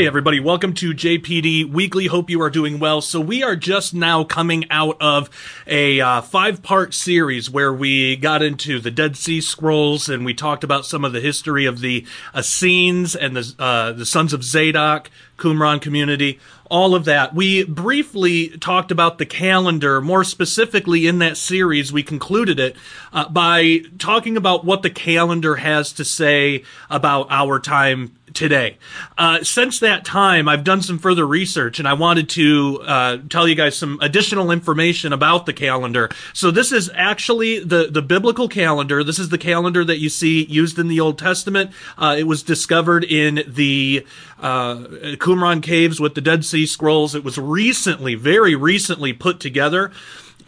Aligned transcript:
Hey, 0.00 0.06
everybody, 0.06 0.40
welcome 0.40 0.72
to 0.76 0.94
JPD 0.94 1.70
Weekly. 1.70 2.06
Hope 2.06 2.30
you 2.30 2.40
are 2.40 2.48
doing 2.48 2.78
well. 2.78 3.02
So, 3.02 3.20
we 3.20 3.42
are 3.42 3.54
just 3.54 3.92
now 3.92 4.24
coming 4.24 4.64
out 4.70 4.96
of 4.98 5.28
a 5.66 6.00
uh, 6.00 6.22
five 6.22 6.62
part 6.62 6.94
series 6.94 7.50
where 7.50 7.70
we 7.70 8.16
got 8.16 8.40
into 8.42 8.80
the 8.80 8.90
Dead 8.90 9.14
Sea 9.14 9.42
Scrolls 9.42 10.08
and 10.08 10.24
we 10.24 10.32
talked 10.32 10.64
about 10.64 10.86
some 10.86 11.04
of 11.04 11.12
the 11.12 11.20
history 11.20 11.66
of 11.66 11.80
the 11.80 12.06
Essenes 12.34 13.14
and 13.14 13.36
the, 13.36 13.54
uh, 13.58 13.92
the 13.92 14.06
Sons 14.06 14.32
of 14.32 14.42
Zadok, 14.42 15.10
Qumran 15.36 15.82
community, 15.82 16.40
all 16.70 16.94
of 16.94 17.04
that. 17.04 17.34
We 17.34 17.64
briefly 17.64 18.56
talked 18.56 18.90
about 18.90 19.18
the 19.18 19.26
calendar. 19.26 20.00
More 20.00 20.24
specifically, 20.24 21.06
in 21.06 21.18
that 21.18 21.36
series, 21.36 21.92
we 21.92 22.02
concluded 22.02 22.58
it 22.58 22.74
uh, 23.12 23.28
by 23.28 23.80
talking 23.98 24.38
about 24.38 24.64
what 24.64 24.82
the 24.82 24.88
calendar 24.88 25.56
has 25.56 25.92
to 25.94 26.06
say 26.06 26.62
about 26.88 27.26
our 27.30 27.58
time 27.58 28.16
today. 28.40 28.78
Uh, 29.18 29.44
since 29.44 29.78
that 29.80 30.02
time, 30.02 30.48
I've 30.48 30.64
done 30.64 30.80
some 30.80 30.98
further 30.98 31.26
research 31.26 31.78
and 31.78 31.86
I 31.86 31.92
wanted 31.92 32.30
to 32.30 32.80
uh, 32.86 33.18
tell 33.28 33.46
you 33.46 33.54
guys 33.54 33.76
some 33.76 33.98
additional 34.00 34.50
information 34.50 35.12
about 35.12 35.44
the 35.44 35.52
calendar. 35.52 36.08
So 36.32 36.50
this 36.50 36.72
is 36.72 36.90
actually 36.94 37.58
the, 37.58 37.88
the 37.90 38.00
biblical 38.00 38.48
calendar. 38.48 39.04
This 39.04 39.18
is 39.18 39.28
the 39.28 39.36
calendar 39.36 39.84
that 39.84 39.98
you 39.98 40.08
see 40.08 40.46
used 40.46 40.78
in 40.78 40.88
the 40.88 41.00
Old 41.00 41.18
Testament. 41.18 41.72
Uh, 41.98 42.16
it 42.18 42.24
was 42.24 42.42
discovered 42.42 43.04
in 43.04 43.44
the 43.46 44.06
uh, 44.40 44.76
Qumran 45.18 45.62
caves 45.62 46.00
with 46.00 46.14
the 46.14 46.22
Dead 46.22 46.42
Sea 46.42 46.64
Scrolls. 46.64 47.14
It 47.14 47.22
was 47.22 47.36
recently, 47.36 48.14
very 48.14 48.54
recently 48.54 49.12
put 49.12 49.38
together. 49.38 49.92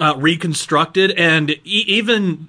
Uh, 0.00 0.14
reconstructed 0.16 1.10
and 1.12 1.50
e- 1.50 1.84
even 1.86 2.48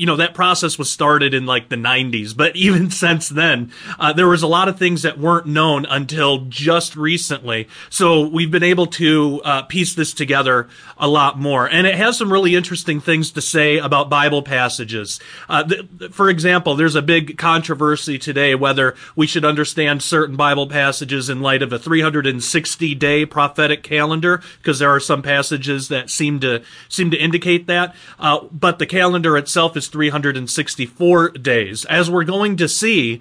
you 0.00 0.06
know 0.06 0.16
that 0.16 0.32
process 0.32 0.78
was 0.78 0.90
started 0.90 1.34
in 1.34 1.44
like 1.44 1.68
the 1.68 1.76
90s 1.76 2.34
but 2.34 2.56
even 2.70 2.90
since 2.90 3.28
then 3.28 3.70
uh, 3.98 4.12
there 4.12 4.28
was 4.28 4.42
a 4.42 4.46
lot 4.46 4.68
of 4.68 4.78
things 4.78 5.02
that 5.02 5.18
weren't 5.18 5.46
known 5.46 5.84
until 5.86 6.46
just 6.46 6.96
recently. 6.96 7.68
So 7.90 8.26
we've 8.26 8.50
been 8.50 8.62
able 8.62 8.86
to 8.86 9.42
uh, 9.44 9.62
piece 9.62 9.94
this 9.94 10.14
together 10.14 10.68
a 10.96 11.06
lot 11.06 11.38
more. 11.38 11.68
And 11.68 11.86
it 11.86 11.96
has 11.96 12.16
some 12.16 12.32
really 12.32 12.54
interesting 12.54 13.00
things 13.00 13.30
to 13.32 13.42
say 13.42 13.78
about 13.78 14.08
bible 14.08 14.42
passages. 14.42 15.20
Uh, 15.48 15.64
th- 15.64 16.12
for 16.12 16.30
example 16.30 16.74
there's 16.74 16.94
a 16.94 17.02
big 17.02 17.36
controversy 17.36 18.18
today 18.18 18.54
whether 18.54 18.94
we 19.14 19.26
should 19.26 19.44
understand 19.44 20.02
certain 20.02 20.36
bible 20.36 20.66
passages 20.66 21.28
in 21.28 21.40
light 21.40 21.62
of 21.62 21.72
a 21.72 21.78
360 21.78 22.94
day 22.94 23.26
prophetic 23.26 23.82
calendar 23.82 24.42
because 24.58 24.78
there 24.78 24.90
are 24.90 25.00
some 25.00 25.22
passages 25.22 25.88
that 25.88 26.08
seem 26.08 26.40
to 26.40 26.62
seem 26.88 27.10
to 27.10 27.16
indicate 27.16 27.66
that. 27.66 27.94
Uh, 28.18 28.40
but 28.50 28.78
the 28.78 28.86
calendar 28.86 29.36
itself 29.36 29.76
is 29.76 29.89
364 29.90 31.30
days. 31.30 31.84
As 31.84 32.10
we're 32.10 32.24
going 32.24 32.56
to 32.56 32.68
see, 32.68 33.20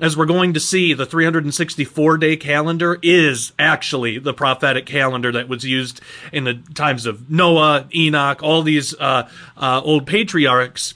as 0.00 0.16
we're 0.16 0.26
going 0.26 0.52
to 0.54 0.60
see, 0.60 0.92
the 0.92 1.06
364 1.06 2.18
day 2.18 2.36
calendar 2.36 2.98
is 3.02 3.52
actually 3.58 4.18
the 4.18 4.34
prophetic 4.34 4.86
calendar 4.86 5.32
that 5.32 5.48
was 5.48 5.64
used 5.64 6.00
in 6.32 6.44
the 6.44 6.54
times 6.74 7.06
of 7.06 7.30
Noah, 7.30 7.88
Enoch, 7.94 8.42
all 8.42 8.62
these 8.62 8.94
uh, 8.98 9.28
uh, 9.56 9.80
old 9.82 10.06
patriarchs 10.06 10.94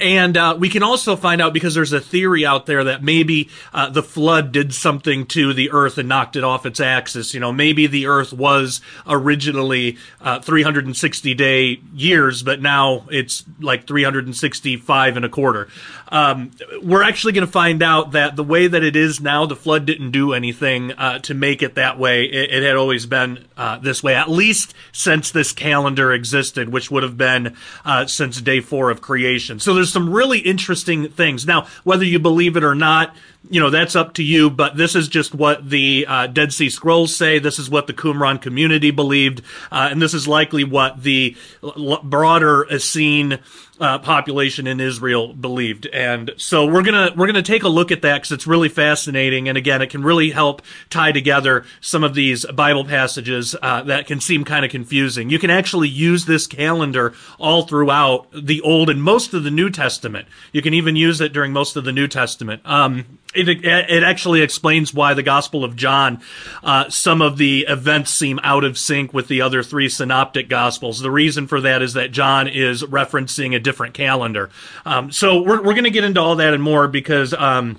and 0.00 0.36
uh, 0.36 0.56
we 0.58 0.70
can 0.70 0.82
also 0.82 1.14
find 1.14 1.42
out 1.42 1.52
because 1.52 1.74
there's 1.74 1.92
a 1.92 2.00
theory 2.00 2.46
out 2.46 2.64
there 2.64 2.84
that 2.84 3.02
maybe 3.02 3.50
uh, 3.72 3.90
the 3.90 4.02
flood 4.02 4.50
did 4.50 4.72
something 4.72 5.26
to 5.26 5.52
the 5.52 5.70
Earth 5.72 5.98
and 5.98 6.08
knocked 6.08 6.36
it 6.36 6.44
off 6.44 6.64
its 6.64 6.80
axis. 6.80 7.34
You 7.34 7.40
know, 7.40 7.52
maybe 7.52 7.86
the 7.86 8.06
Earth 8.06 8.32
was 8.32 8.80
originally 9.06 9.98
uh, 10.22 10.40
360 10.40 11.34
day 11.34 11.80
years, 11.94 12.42
but 12.42 12.62
now 12.62 13.04
it's 13.10 13.44
like 13.60 13.86
365 13.86 15.16
and 15.16 15.24
a 15.24 15.28
quarter. 15.28 15.68
Um, 16.08 16.52
we're 16.82 17.02
actually 17.02 17.32
going 17.32 17.46
to 17.46 17.52
find 17.52 17.82
out 17.82 18.12
that 18.12 18.36
the 18.36 18.44
way 18.44 18.66
that 18.66 18.82
it 18.82 18.96
is 18.96 19.20
now, 19.20 19.46
the 19.46 19.56
flood 19.56 19.84
didn't 19.84 20.12
do 20.12 20.32
anything 20.32 20.92
uh, 20.92 21.18
to 21.20 21.34
make 21.34 21.62
it 21.62 21.74
that 21.74 21.98
way. 21.98 22.24
It, 22.24 22.52
it 22.52 22.62
had 22.62 22.76
always 22.76 23.04
been 23.04 23.44
uh, 23.56 23.78
this 23.78 24.02
way, 24.02 24.14
at 24.14 24.30
least 24.30 24.74
since 24.92 25.30
this 25.30 25.52
calendar 25.52 26.12
existed, 26.12 26.70
which 26.70 26.90
would 26.90 27.02
have 27.02 27.18
been 27.18 27.56
uh, 27.84 28.06
since 28.06 28.40
day 28.40 28.60
four 28.60 28.90
of 28.90 29.02
creation. 29.02 29.58
So 29.60 29.73
there's 29.74 29.92
some 29.92 30.10
really 30.10 30.38
interesting 30.38 31.08
things. 31.08 31.46
Now, 31.46 31.66
whether 31.84 32.04
you 32.04 32.18
believe 32.18 32.56
it 32.56 32.64
or 32.64 32.74
not, 32.74 33.14
you 33.50 33.60
know 33.60 33.70
that's 33.70 33.94
up 33.94 34.14
to 34.14 34.22
you 34.22 34.48
but 34.48 34.76
this 34.76 34.94
is 34.94 35.08
just 35.08 35.34
what 35.34 35.68
the 35.68 36.06
uh, 36.08 36.26
dead 36.26 36.52
sea 36.52 36.70
scrolls 36.70 37.14
say 37.14 37.38
this 37.38 37.58
is 37.58 37.68
what 37.68 37.86
the 37.86 37.92
qumran 37.92 38.40
community 38.40 38.90
believed 38.90 39.42
uh, 39.70 39.88
and 39.90 40.00
this 40.00 40.14
is 40.14 40.26
likely 40.26 40.64
what 40.64 41.02
the 41.02 41.36
l- 41.62 42.00
broader 42.02 42.66
essene 42.70 43.38
uh, 43.80 43.98
population 43.98 44.66
in 44.66 44.80
Israel 44.80 45.32
believed, 45.32 45.86
and 45.86 46.30
so 46.36 46.66
we're 46.66 46.82
gonna 46.82 47.12
we're 47.16 47.26
gonna 47.26 47.42
take 47.42 47.62
a 47.62 47.68
look 47.68 47.90
at 47.90 48.02
that 48.02 48.16
because 48.16 48.32
it's 48.32 48.46
really 48.46 48.68
fascinating, 48.68 49.48
and 49.48 49.58
again, 49.58 49.82
it 49.82 49.90
can 49.90 50.02
really 50.02 50.30
help 50.30 50.62
tie 50.90 51.12
together 51.12 51.64
some 51.80 52.04
of 52.04 52.14
these 52.14 52.46
Bible 52.46 52.84
passages 52.84 53.56
uh, 53.62 53.82
that 53.82 54.06
can 54.06 54.20
seem 54.20 54.44
kind 54.44 54.64
of 54.64 54.70
confusing. 54.70 55.30
You 55.30 55.38
can 55.38 55.50
actually 55.50 55.88
use 55.88 56.26
this 56.26 56.46
calendar 56.46 57.14
all 57.38 57.62
throughout 57.62 58.26
the 58.32 58.60
Old 58.60 58.90
and 58.90 59.02
most 59.02 59.34
of 59.34 59.44
the 59.44 59.50
New 59.50 59.70
Testament. 59.70 60.28
You 60.52 60.62
can 60.62 60.74
even 60.74 60.96
use 60.96 61.20
it 61.20 61.32
during 61.32 61.52
most 61.52 61.76
of 61.76 61.84
the 61.84 61.92
New 61.92 62.08
Testament. 62.08 62.62
Um, 62.64 63.18
it, 63.34 63.64
it 63.64 64.02
actually 64.02 64.42
explains 64.42 64.92
why 64.94 65.14
the 65.14 65.22
Gospel 65.22 65.64
of 65.64 65.76
John, 65.76 66.20
uh, 66.62 66.88
some 66.88 67.22
of 67.22 67.36
the 67.36 67.66
events 67.68 68.10
seem 68.10 68.40
out 68.42 68.64
of 68.64 68.78
sync 68.78 69.12
with 69.12 69.28
the 69.28 69.40
other 69.40 69.62
three 69.62 69.88
synoptic 69.88 70.48
Gospels. 70.48 71.00
The 71.00 71.10
reason 71.10 71.46
for 71.46 71.60
that 71.60 71.82
is 71.82 71.94
that 71.94 72.12
John 72.12 72.48
is 72.48 72.82
referencing 72.82 73.54
a 73.54 73.60
different 73.60 73.94
calendar. 73.94 74.50
Um, 74.84 75.10
so 75.10 75.42
we're, 75.42 75.62
we're 75.62 75.74
going 75.74 75.84
to 75.84 75.90
get 75.90 76.04
into 76.04 76.20
all 76.20 76.36
that 76.36 76.54
and 76.54 76.62
more 76.62 76.88
because. 76.88 77.34
Um, 77.34 77.78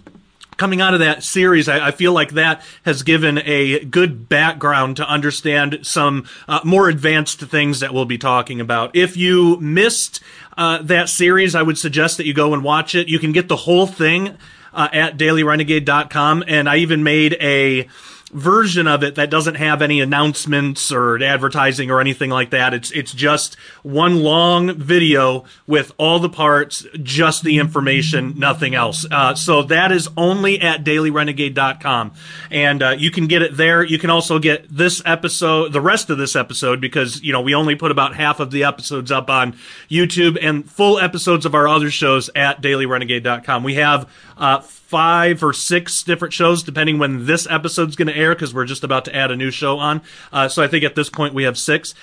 coming 0.57 0.79
out 0.79 0.93
of 0.93 1.01
that 1.01 1.21
series, 1.21 1.67
I, 1.67 1.87
I, 1.87 1.91
feel 1.91 2.13
like 2.13 2.31
that 2.31 2.61
has 2.83 3.03
given 3.03 3.39
a 3.39 3.83
good 3.83 4.29
background 4.29 4.95
to 4.97 5.05
understand 5.05 5.79
some 5.81 6.27
uh, 6.47 6.61
more 6.63 6.87
advanced 6.87 7.41
things 7.41 7.81
that 7.81 7.93
we'll 7.93 8.05
be 8.05 8.17
talking 8.17 8.61
about. 8.61 8.95
If 8.95 9.17
you 9.17 9.59
missed 9.59 10.21
uh, 10.57 10.81
that 10.83 11.09
series, 11.09 11.55
I 11.55 11.61
would 11.61 11.77
suggest 11.77 12.15
that 12.17 12.25
you 12.25 12.33
go 12.33 12.53
and 12.53 12.63
watch 12.63 12.95
it. 12.95 13.09
You 13.09 13.19
can 13.19 13.33
get 13.33 13.49
the 13.49 13.57
whole 13.57 13.85
thing 13.85 14.37
uh, 14.75 14.89
at 14.91 15.17
dailyrenegade.com. 15.17 16.43
And 16.47 16.69
I 16.69 16.77
even 16.77 17.03
made 17.03 17.37
a 17.39 17.87
version 18.35 18.85
of 18.85 19.01
it 19.01 19.15
that 19.15 19.29
doesn't 19.29 19.55
have 19.55 19.81
any 19.81 20.01
announcements 20.01 20.91
or 20.91 21.23
advertising 21.23 21.89
or 21.89 22.01
anything 22.01 22.29
like 22.29 22.49
that. 22.49 22.73
It's 22.73 22.91
it's 22.91 23.13
just 23.13 23.55
one 23.81 24.21
long 24.21 24.75
video 24.75 25.45
with 25.65 25.93
all 25.97 26.19
the 26.19 26.29
parts, 26.29 26.85
just 27.01 27.43
the 27.43 27.57
information, 27.57 28.37
nothing 28.37 28.75
else. 28.75 29.05
Uh, 29.09 29.33
so 29.35 29.63
that 29.63 29.91
is 29.91 30.09
only 30.17 30.59
at 30.59 30.83
dailyrenegade.com, 30.83 32.11
and 32.51 32.83
uh, 32.83 32.89
you 32.97 33.09
can 33.09 33.27
get 33.27 33.41
it 33.41 33.55
there. 33.55 33.83
You 33.83 33.97
can 33.97 34.09
also 34.09 34.37
get 34.37 34.67
this 34.69 35.01
episode, 35.05 35.71
the 35.71 35.81
rest 35.81 36.09
of 36.09 36.17
this 36.17 36.35
episode, 36.35 36.81
because 36.81 37.23
you 37.23 37.31
know 37.31 37.41
we 37.41 37.55
only 37.55 37.75
put 37.75 37.89
about 37.89 38.15
half 38.15 38.41
of 38.41 38.51
the 38.51 38.65
episodes 38.65 39.11
up 39.11 39.29
on 39.29 39.53
YouTube, 39.89 40.37
and 40.41 40.69
full 40.69 40.99
episodes 40.99 41.45
of 41.45 41.55
our 41.55 41.67
other 41.67 41.89
shows 41.89 42.29
at 42.35 42.61
dailyrenegade.com. 42.61 43.63
We 43.63 43.75
have 43.75 44.09
uh, 44.37 44.59
five 44.87 45.43
or 45.43 45.53
six 45.53 46.03
different 46.03 46.33
shows, 46.33 46.63
depending 46.63 46.99
when 46.99 47.25
this 47.25 47.47
episode's 47.49 47.95
going 47.95 48.07
to 48.07 48.15
air, 48.15 48.35
because 48.35 48.53
we're 48.53 48.65
just 48.65 48.83
about 48.83 49.05
to 49.05 49.15
add 49.15 49.31
a 49.31 49.35
new 49.35 49.51
show 49.51 49.79
on. 49.79 50.01
Uh, 50.31 50.47
so 50.47 50.63
I 50.63 50.67
think 50.67 50.83
at 50.83 50.95
this 50.95 51.09
point 51.09 51.33
we 51.33 51.43
have 51.43 51.57
six. 51.57 51.95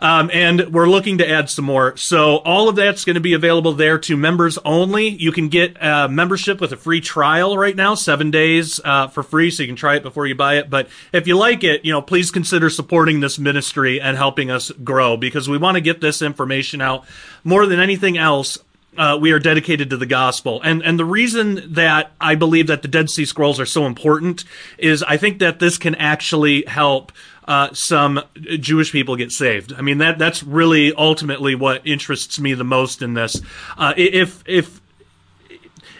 Um, 0.00 0.30
and 0.32 0.72
we're 0.72 0.88
looking 0.88 1.18
to 1.18 1.28
add 1.28 1.50
some 1.50 1.66
more. 1.66 1.94
So 1.98 2.36
all 2.38 2.70
of 2.70 2.76
that's 2.76 3.04
going 3.04 3.14
to 3.14 3.20
be 3.20 3.34
available 3.34 3.74
there 3.74 3.98
to 3.98 4.16
members 4.16 4.58
only. 4.64 5.08
You 5.08 5.30
can 5.30 5.48
get 5.48 5.76
a 5.78 6.08
membership 6.08 6.58
with 6.58 6.72
a 6.72 6.76
free 6.76 7.02
trial 7.02 7.58
right 7.58 7.76
now, 7.76 7.94
seven 7.94 8.30
days 8.30 8.80
uh, 8.82 9.08
for 9.08 9.22
free, 9.22 9.50
so 9.50 9.62
you 9.62 9.68
can 9.68 9.76
try 9.76 9.96
it 9.96 10.02
before 10.02 10.26
you 10.26 10.34
buy 10.34 10.56
it. 10.56 10.70
But 10.70 10.88
if 11.12 11.26
you 11.26 11.36
like 11.36 11.64
it, 11.64 11.84
you 11.84 11.92
know, 11.92 12.00
please 12.00 12.30
consider 12.30 12.70
supporting 12.70 13.20
this 13.20 13.38
ministry 13.38 14.00
and 14.00 14.16
helping 14.16 14.50
us 14.50 14.70
grow 14.70 15.18
because 15.18 15.50
we 15.50 15.58
want 15.58 15.74
to 15.74 15.82
get 15.82 16.00
this 16.00 16.22
information 16.22 16.80
out 16.80 17.04
more 17.44 17.66
than 17.66 17.78
anything 17.78 18.16
else 18.16 18.58
uh, 18.96 19.18
we 19.20 19.32
are 19.32 19.38
dedicated 19.38 19.90
to 19.90 19.96
the 19.96 20.06
gospel. 20.06 20.60
And 20.62 20.82
and 20.82 20.98
the 20.98 21.04
reason 21.04 21.74
that 21.74 22.12
I 22.20 22.34
believe 22.34 22.66
that 22.66 22.82
the 22.82 22.88
Dead 22.88 23.10
Sea 23.10 23.24
Scrolls 23.24 23.60
are 23.60 23.66
so 23.66 23.86
important 23.86 24.44
is 24.78 25.02
I 25.02 25.16
think 25.16 25.38
that 25.38 25.58
this 25.58 25.78
can 25.78 25.94
actually 25.94 26.64
help 26.66 27.12
uh, 27.46 27.72
some 27.72 28.22
Jewish 28.34 28.92
people 28.92 29.16
get 29.16 29.32
saved. 29.32 29.72
I 29.72 29.82
mean 29.82 29.98
that 29.98 30.18
that's 30.18 30.42
really 30.42 30.92
ultimately 30.94 31.54
what 31.54 31.86
interests 31.86 32.38
me 32.40 32.54
the 32.54 32.64
most 32.64 33.02
in 33.02 33.14
this. 33.14 33.40
Uh, 33.76 33.94
if 33.96 34.42
if 34.46 34.80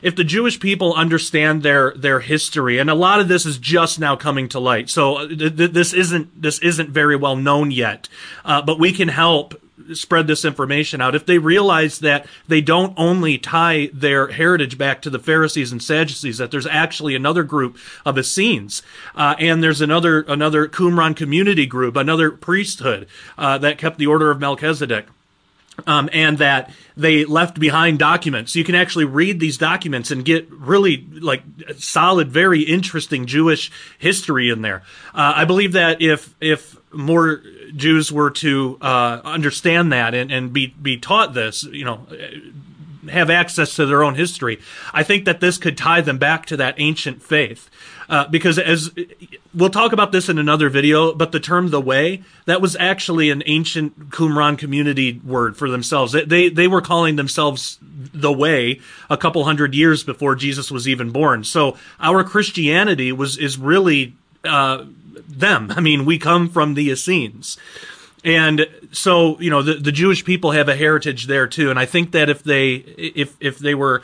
if 0.02 0.16
the 0.16 0.24
Jewish 0.24 0.58
people 0.60 0.94
understand 0.94 1.62
their 1.62 1.92
their 1.96 2.20
history, 2.20 2.78
and 2.78 2.90
a 2.90 2.94
lot 2.94 3.20
of 3.20 3.28
this 3.28 3.46
is 3.46 3.58
just 3.58 3.98
now 3.98 4.16
coming 4.16 4.48
to 4.50 4.60
light, 4.60 4.90
so 4.90 5.16
uh, 5.16 5.28
th- 5.28 5.56
th- 5.56 5.70
this 5.72 5.92
isn't 5.92 6.40
this 6.40 6.58
isn't 6.60 6.90
very 6.90 7.16
well 7.16 7.36
known 7.36 7.70
yet, 7.70 8.08
uh, 8.44 8.62
but 8.62 8.78
we 8.78 8.92
can 8.92 9.08
help 9.08 9.54
spread 9.94 10.26
this 10.26 10.44
information 10.44 11.00
out, 11.00 11.14
if 11.14 11.26
they 11.26 11.38
realize 11.38 11.98
that 12.00 12.26
they 12.48 12.60
don't 12.60 12.94
only 12.96 13.38
tie 13.38 13.90
their 13.92 14.28
heritage 14.28 14.76
back 14.76 15.02
to 15.02 15.10
the 15.10 15.18
Pharisees 15.18 15.72
and 15.72 15.82
Sadducees, 15.82 16.38
that 16.38 16.50
there's 16.50 16.66
actually 16.66 17.14
another 17.14 17.42
group 17.42 17.76
of 18.04 18.16
Essenes, 18.18 18.82
uh, 19.14 19.34
and 19.38 19.62
there's 19.62 19.80
another 19.80 20.22
another 20.28 20.68
Qumran 20.68 21.16
community 21.16 21.66
group, 21.66 21.96
another 21.96 22.30
priesthood 22.30 23.06
uh, 23.36 23.58
that 23.58 23.78
kept 23.78 23.98
the 23.98 24.06
order 24.06 24.30
of 24.30 24.40
Melchizedek. 24.40 25.06
um, 25.86 26.08
and 26.12 26.38
that 26.38 26.70
they 26.96 27.24
left 27.24 27.58
behind 27.58 27.98
documents. 27.98 28.54
You 28.54 28.64
can 28.64 28.74
actually 28.74 29.04
read 29.04 29.40
these 29.40 29.58
documents 29.58 30.10
and 30.10 30.24
get 30.24 30.50
really 30.50 31.06
like 31.20 31.42
solid, 31.78 32.30
very 32.30 32.62
interesting 32.62 33.26
Jewish 33.26 33.70
history 33.98 34.50
in 34.50 34.62
there. 34.62 34.82
Uh, 35.14 35.34
I 35.36 35.44
believe 35.44 35.72
that 35.72 36.00
if 36.02 36.34
if 36.40 36.76
more 36.92 37.42
Jews 37.76 38.12
were 38.12 38.30
to 38.30 38.78
uh, 38.80 39.20
understand 39.24 39.92
that 39.92 40.14
and, 40.14 40.30
and 40.30 40.52
be 40.52 40.68
be 40.68 40.96
taught 40.96 41.34
this, 41.34 41.64
you 41.64 41.84
know, 41.84 42.06
have 43.08 43.30
access 43.30 43.74
to 43.76 43.86
their 43.86 44.02
own 44.02 44.14
history, 44.14 44.60
I 44.92 45.02
think 45.02 45.24
that 45.24 45.40
this 45.40 45.58
could 45.58 45.76
tie 45.76 46.00
them 46.00 46.18
back 46.18 46.46
to 46.46 46.56
that 46.58 46.74
ancient 46.78 47.22
faith. 47.22 47.70
Uh, 48.08 48.26
because 48.26 48.58
as 48.58 48.90
we'll 49.54 49.70
talk 49.70 49.92
about 49.92 50.10
this 50.10 50.28
in 50.28 50.38
another 50.38 50.68
video, 50.68 51.14
but 51.14 51.30
the 51.30 51.38
term 51.38 51.70
"the 51.70 51.80
way" 51.80 52.22
that 52.44 52.60
was 52.60 52.76
actually 52.76 53.30
an 53.30 53.42
ancient 53.46 54.10
Qumran 54.10 54.58
community 54.58 55.20
word 55.24 55.56
for 55.56 55.70
themselves. 55.70 56.12
They 56.12 56.48
they 56.48 56.66
were 56.66 56.80
calling 56.80 57.14
themselves 57.14 57.78
the 57.80 58.32
way 58.32 58.80
a 59.08 59.16
couple 59.16 59.44
hundred 59.44 59.74
years 59.74 60.02
before 60.02 60.34
Jesus 60.34 60.72
was 60.72 60.88
even 60.88 61.10
born. 61.10 61.44
So 61.44 61.76
our 62.00 62.24
Christianity 62.24 63.12
was 63.12 63.38
is 63.38 63.58
really 63.58 64.14
uh, 64.44 64.86
them. 65.38 65.72
I 65.76 65.80
mean, 65.80 66.04
we 66.04 66.18
come 66.18 66.48
from 66.48 66.74
the 66.74 66.90
Essenes. 66.90 67.56
And 68.22 68.66
so, 68.92 69.40
you 69.40 69.50
know, 69.50 69.62
the, 69.62 69.74
the 69.74 69.92
Jewish 69.92 70.24
people 70.24 70.50
have 70.50 70.68
a 70.68 70.76
heritage 70.76 71.26
there 71.26 71.46
too. 71.46 71.70
And 71.70 71.78
I 71.78 71.86
think 71.86 72.12
that 72.12 72.28
if 72.28 72.42
they, 72.42 72.74
if, 72.74 73.36
if 73.40 73.58
they 73.58 73.74
were, 73.74 74.02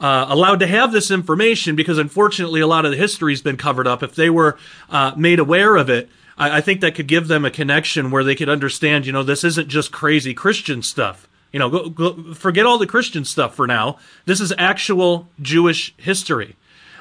uh, 0.00 0.26
allowed 0.28 0.60
to 0.60 0.66
have 0.66 0.92
this 0.92 1.10
information 1.10 1.74
because 1.74 1.98
unfortunately 1.98 2.60
a 2.60 2.66
lot 2.66 2.84
of 2.84 2.92
the 2.92 2.96
history 2.96 3.32
has 3.32 3.42
been 3.42 3.56
covered 3.56 3.86
up. 3.86 4.02
If 4.02 4.14
they 4.14 4.30
were 4.30 4.56
uh, 4.90 5.12
made 5.16 5.40
aware 5.40 5.76
of 5.76 5.90
it, 5.90 6.08
I, 6.36 6.58
I, 6.58 6.60
think 6.60 6.80
that 6.82 6.94
could 6.94 7.08
give 7.08 7.26
them 7.26 7.44
a 7.44 7.50
connection 7.50 8.10
where 8.10 8.22
they 8.22 8.36
could 8.36 8.48
understand, 8.48 9.06
you 9.06 9.12
know, 9.12 9.24
this 9.24 9.42
isn't 9.42 9.68
just 9.68 9.90
crazy 9.90 10.34
Christian 10.34 10.82
stuff. 10.82 11.28
You 11.52 11.58
know, 11.58 11.70
go, 11.70 11.88
go, 11.88 12.34
forget 12.34 12.66
all 12.66 12.78
the 12.78 12.86
Christian 12.86 13.24
stuff 13.24 13.54
for 13.54 13.66
now. 13.66 13.98
This 14.24 14.40
is 14.40 14.52
actual 14.58 15.28
Jewish 15.40 15.94
history. 15.96 16.56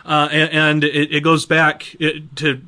Uh, 0.05 0.29
and, 0.31 0.51
and 0.51 0.83
it, 0.83 1.15
it, 1.15 1.21
goes 1.21 1.45
back 1.45 1.95
to 2.35 2.61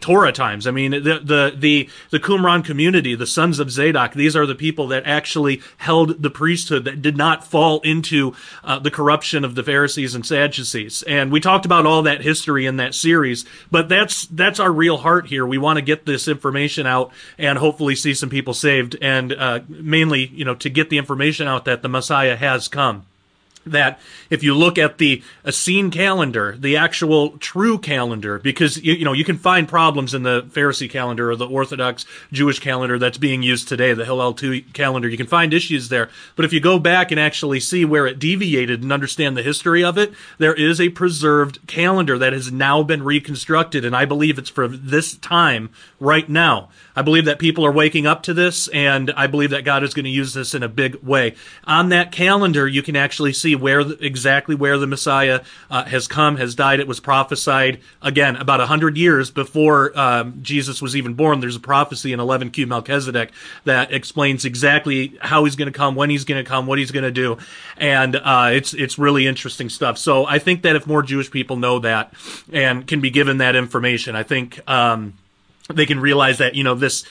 Torah 0.00 0.32
times. 0.32 0.66
I 0.66 0.70
mean, 0.70 0.92
the 0.92 1.20
the 1.22 1.54
the 1.56 1.88
the 2.10 2.20
Qumran 2.20 2.64
community, 2.64 3.14
the 3.14 3.26
sons 3.26 3.58
of 3.58 3.70
Zadok, 3.70 4.14
these 4.14 4.36
are 4.36 4.46
the 4.46 4.54
people 4.54 4.86
that 4.88 5.04
actually 5.06 5.62
held 5.78 6.22
the 6.22 6.30
priesthood 6.30 6.84
that 6.84 7.02
did 7.02 7.16
not 7.16 7.44
fall 7.44 7.80
into 7.80 8.34
uh, 8.62 8.78
the 8.78 8.90
corruption 8.90 9.44
of 9.44 9.54
the 9.54 9.62
Pharisees 9.62 10.14
and 10.14 10.24
Sadducees. 10.24 11.02
And 11.02 11.32
we 11.32 11.40
talked 11.40 11.66
about 11.66 11.86
all 11.86 12.02
that 12.02 12.22
history 12.22 12.66
in 12.66 12.76
that 12.76 12.94
series, 12.94 13.44
but 13.70 13.88
that's 13.88 14.26
that's 14.26 14.60
our 14.60 14.72
real 14.72 14.98
heart 14.98 15.26
here. 15.26 15.46
We 15.46 15.58
want 15.58 15.78
to 15.78 15.82
get 15.82 16.06
this 16.06 16.28
information 16.28 16.86
out 16.86 17.12
and 17.38 17.58
hopefully 17.58 17.96
see 17.96 18.14
some 18.14 18.30
people 18.30 18.54
saved, 18.54 18.96
and 19.00 19.32
uh, 19.32 19.60
mainly, 19.68 20.26
you 20.28 20.44
know, 20.44 20.54
to 20.56 20.70
get 20.70 20.90
the 20.90 20.98
information 20.98 21.48
out 21.48 21.64
that 21.64 21.82
the 21.82 21.88
Messiah 21.88 22.36
has 22.36 22.68
come 22.68 23.06
that 23.66 23.98
if 24.30 24.42
you 24.42 24.54
look 24.54 24.78
at 24.78 24.98
the 24.98 25.22
uh, 25.44 25.48
Essene 25.56 25.90
calendar, 25.90 26.56
the 26.58 26.76
actual 26.76 27.38
true 27.38 27.78
calendar, 27.78 28.38
because 28.38 28.76
you, 28.82 28.92
you, 28.94 29.04
know 29.04 29.12
you 29.12 29.24
can 29.24 29.38
find 29.38 29.68
problems 29.68 30.14
in 30.14 30.22
the 30.22 30.42
Pharisee 30.42 30.88
calendar 30.88 31.30
or 31.30 31.36
the 31.36 31.48
Orthodox 31.48 32.04
Jewish 32.32 32.58
calendar 32.58 32.98
that's 32.98 33.18
being 33.18 33.42
used 33.42 33.68
today, 33.68 33.94
the 33.94 34.04
Hillel 34.04 34.34
2 34.34 34.62
calendar, 34.72 35.08
you 35.08 35.16
can 35.16 35.26
find 35.26 35.54
issues 35.54 35.88
there. 35.88 36.10
But 36.34 36.44
if 36.44 36.52
you 36.52 36.60
go 36.60 36.78
back 36.78 37.10
and 37.10 37.18
actually 37.18 37.60
see 37.60 37.84
where 37.84 38.06
it 38.06 38.18
deviated 38.18 38.82
and 38.82 38.92
understand 38.92 39.36
the 39.36 39.42
history 39.42 39.82
of 39.82 39.98
it, 39.98 40.12
there 40.38 40.54
is 40.54 40.80
a 40.80 40.90
preserved 40.90 41.66
calendar 41.66 42.18
that 42.18 42.32
has 42.32 42.52
now 42.52 42.82
been 42.82 43.02
reconstructed, 43.02 43.84
and 43.84 43.96
I 43.96 44.04
believe 44.04 44.38
it's 44.38 44.50
for 44.50 44.68
this 44.68 45.16
time 45.16 45.70
right 45.98 46.28
now. 46.28 46.68
I 46.96 47.02
believe 47.02 47.26
that 47.26 47.38
people 47.38 47.66
are 47.66 47.72
waking 47.72 48.06
up 48.06 48.22
to 48.22 48.34
this, 48.34 48.68
and 48.68 49.12
I 49.14 49.26
believe 49.26 49.50
that 49.50 49.64
God 49.64 49.84
is 49.84 49.92
going 49.92 50.06
to 50.06 50.10
use 50.10 50.32
this 50.32 50.54
in 50.54 50.62
a 50.62 50.68
big 50.68 50.96
way. 50.96 51.34
On 51.64 51.90
that 51.90 52.10
calendar, 52.10 52.66
you 52.66 52.82
can 52.82 52.96
actually 52.96 53.34
see 53.34 53.54
where 53.54 53.80
exactly 53.80 54.54
where 54.54 54.78
the 54.78 54.86
Messiah 54.86 55.42
uh, 55.70 55.84
has 55.84 56.08
come, 56.08 56.38
has 56.38 56.54
died. 56.54 56.80
It 56.80 56.88
was 56.88 56.98
prophesied 56.98 57.80
again 58.00 58.36
about 58.36 58.62
a 58.62 58.66
hundred 58.66 58.96
years 58.96 59.30
before 59.30 59.96
um, 59.98 60.38
Jesus 60.42 60.80
was 60.80 60.96
even 60.96 61.12
born. 61.12 61.40
There's 61.40 61.56
a 61.56 61.60
prophecy 61.60 62.14
in 62.14 62.18
11q 62.18 62.66
Melchizedek 62.66 63.30
that 63.64 63.92
explains 63.92 64.46
exactly 64.46 65.18
how 65.20 65.44
he's 65.44 65.54
going 65.54 65.70
to 65.70 65.76
come, 65.76 65.96
when 65.96 66.08
he's 66.08 66.24
going 66.24 66.42
to 66.42 66.48
come, 66.48 66.66
what 66.66 66.78
he's 66.78 66.92
going 66.92 67.04
to 67.04 67.10
do, 67.10 67.36
and 67.76 68.16
uh, 68.16 68.48
it's 68.52 68.72
it's 68.72 68.98
really 68.98 69.26
interesting 69.26 69.68
stuff. 69.68 69.98
So 69.98 70.24
I 70.24 70.38
think 70.38 70.62
that 70.62 70.76
if 70.76 70.86
more 70.86 71.02
Jewish 71.02 71.30
people 71.30 71.56
know 71.56 71.78
that 71.80 72.14
and 72.50 72.86
can 72.86 73.02
be 73.02 73.10
given 73.10 73.38
that 73.38 73.54
information, 73.54 74.16
I 74.16 74.22
think. 74.22 74.66
Um, 74.66 75.14
they 75.72 75.86
can 75.86 76.00
realize 76.00 76.38
that 76.38 76.54
you 76.54 76.64
know 76.64 76.74
this 76.74 77.04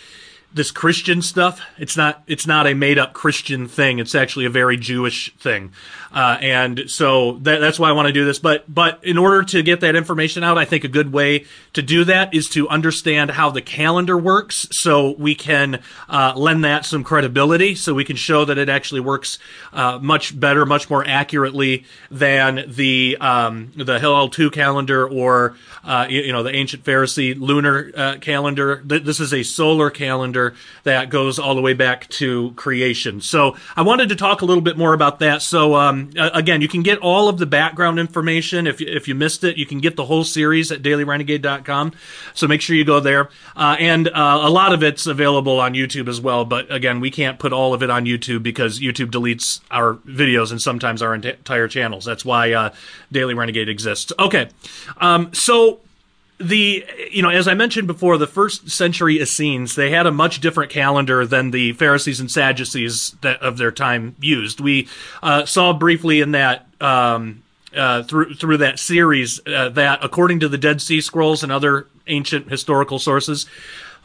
this 0.55 0.71
Christian 0.71 1.21
stuff. 1.21 1.61
It's 1.77 1.97
not 1.97 2.23
it's 2.27 2.47
not 2.47 2.65
a 2.65 2.73
made 2.73 2.97
up 2.97 3.11
Christian 3.11 3.67
thing. 3.67 3.99
It's 3.99 4.15
actually 4.15 4.45
a 4.45 4.49
very 4.49 4.77
Jewish 4.77 5.35
thing, 5.35 5.73
uh, 6.13 6.37
and 6.39 6.89
so 6.89 7.33
that, 7.39 7.59
that's 7.59 7.77
why 7.77 7.89
I 7.89 7.91
want 7.91 8.07
to 8.07 8.13
do 8.13 8.23
this. 8.23 8.39
But 8.39 8.73
but 8.73 9.03
in 9.03 9.17
order 9.17 9.43
to 9.43 9.61
get 9.61 9.81
that 9.81 9.97
information 9.97 10.45
out, 10.45 10.57
I 10.57 10.63
think 10.63 10.85
a 10.85 10.87
good 10.87 11.11
way 11.11 11.45
to 11.73 11.81
do 11.81 12.05
that 12.05 12.33
is 12.33 12.47
to 12.51 12.69
understand 12.69 13.31
how 13.31 13.51
the 13.51 13.61
calendar 13.61 14.17
works, 14.17 14.65
so 14.71 15.11
we 15.17 15.35
can 15.35 15.81
uh, 16.07 16.33
lend 16.37 16.63
that 16.63 16.85
some 16.85 17.03
credibility, 17.03 17.75
so 17.75 17.93
we 17.93 18.05
can 18.05 18.15
show 18.15 18.45
that 18.45 18.57
it 18.57 18.69
actually 18.69 19.01
works 19.01 19.37
uh, 19.73 19.99
much 20.01 20.39
better, 20.39 20.65
much 20.65 20.89
more 20.89 21.05
accurately 21.05 21.83
than 22.09 22.63
the 22.65 23.17
um, 23.19 23.73
the 23.75 23.99
Hillel 23.99 24.29
two 24.29 24.49
calendar 24.51 25.05
or 25.05 25.57
uh, 25.83 26.07
you, 26.09 26.21
you, 26.21 26.31
know 26.31 26.43
the 26.43 26.55
ancient 26.55 26.85
Pharisee 26.85 27.37
lunar 27.37 27.91
uh, 27.93 28.17
calendar. 28.19 28.81
This 28.85 29.19
is 29.19 29.33
a 29.33 29.43
solar 29.43 29.89
calendar 29.89 30.44
that 30.83 31.09
goes 31.09 31.39
all 31.39 31.55
the 31.55 31.61
way 31.61 31.73
back 31.73 32.07
to 32.09 32.51
creation. 32.55 33.21
So 33.21 33.55
I 33.75 33.81
wanted 33.81 34.09
to 34.09 34.15
talk 34.15 34.41
a 34.41 34.45
little 34.45 34.61
bit 34.61 34.77
more 34.77 34.93
about 34.93 35.19
that. 35.19 35.41
So 35.41 35.75
um, 35.75 36.11
again, 36.17 36.61
you 36.61 36.67
can 36.67 36.83
get 36.83 36.99
all 36.99 37.29
of 37.29 37.37
the 37.37 37.45
background 37.45 37.99
information. 37.99 38.67
If, 38.67 38.81
if 38.81 39.07
you 39.07 39.15
missed 39.15 39.43
it, 39.43 39.57
you 39.57 39.65
can 39.65 39.79
get 39.79 39.95
the 39.95 40.05
whole 40.05 40.23
series 40.23 40.71
at 40.71 40.81
dailyrenegade.com. 40.81 41.93
So 42.33 42.47
make 42.47 42.61
sure 42.61 42.75
you 42.75 42.85
go 42.85 42.99
there. 42.99 43.29
Uh, 43.55 43.75
and 43.79 44.07
uh, 44.07 44.39
a 44.43 44.49
lot 44.49 44.73
of 44.73 44.83
it's 44.83 45.07
available 45.07 45.59
on 45.59 45.73
YouTube 45.73 46.07
as 46.07 46.19
well. 46.21 46.45
But 46.45 46.71
again, 46.73 46.99
we 46.99 47.11
can't 47.11 47.39
put 47.39 47.53
all 47.53 47.73
of 47.73 47.83
it 47.83 47.89
on 47.89 48.05
YouTube 48.05 48.43
because 48.43 48.79
YouTube 48.79 49.11
deletes 49.11 49.61
our 49.71 49.95
videos 49.95 50.51
and 50.51 50.61
sometimes 50.61 51.01
our 51.01 51.15
entire 51.15 51.67
channels. 51.67 52.05
That's 52.05 52.25
why 52.25 52.51
uh, 52.53 52.73
Daily 53.11 53.33
Renegade 53.33 53.69
exists. 53.69 54.11
Okay. 54.19 54.49
Um, 54.97 55.33
so 55.33 55.79
the 56.39 56.85
you 57.11 57.21
know 57.21 57.29
as 57.29 57.47
i 57.47 57.53
mentioned 57.53 57.87
before 57.87 58.17
the 58.17 58.27
first 58.27 58.69
century 58.69 59.21
essenes 59.21 59.75
they 59.75 59.89
had 59.89 60.05
a 60.05 60.11
much 60.11 60.41
different 60.41 60.69
calendar 60.69 61.25
than 61.25 61.51
the 61.51 61.71
pharisees 61.73 62.19
and 62.19 62.29
sadducees 62.29 63.15
that 63.21 63.41
of 63.41 63.57
their 63.57 63.71
time 63.71 64.15
used. 64.19 64.59
We 64.59 64.87
uh, 65.23 65.45
saw 65.45 65.73
briefly 65.73 66.21
in 66.21 66.31
that 66.31 66.67
um, 66.81 67.43
uh, 67.75 68.03
through 68.03 68.35
through 68.35 68.57
that 68.57 68.79
series 68.79 69.39
uh, 69.47 69.69
that 69.69 70.03
according 70.03 70.39
to 70.41 70.49
the 70.49 70.57
dead 70.57 70.81
sea 70.81 71.01
scrolls 71.01 71.43
and 71.43 71.51
other 71.51 71.87
ancient 72.07 72.49
historical 72.49 72.99
sources 72.99 73.45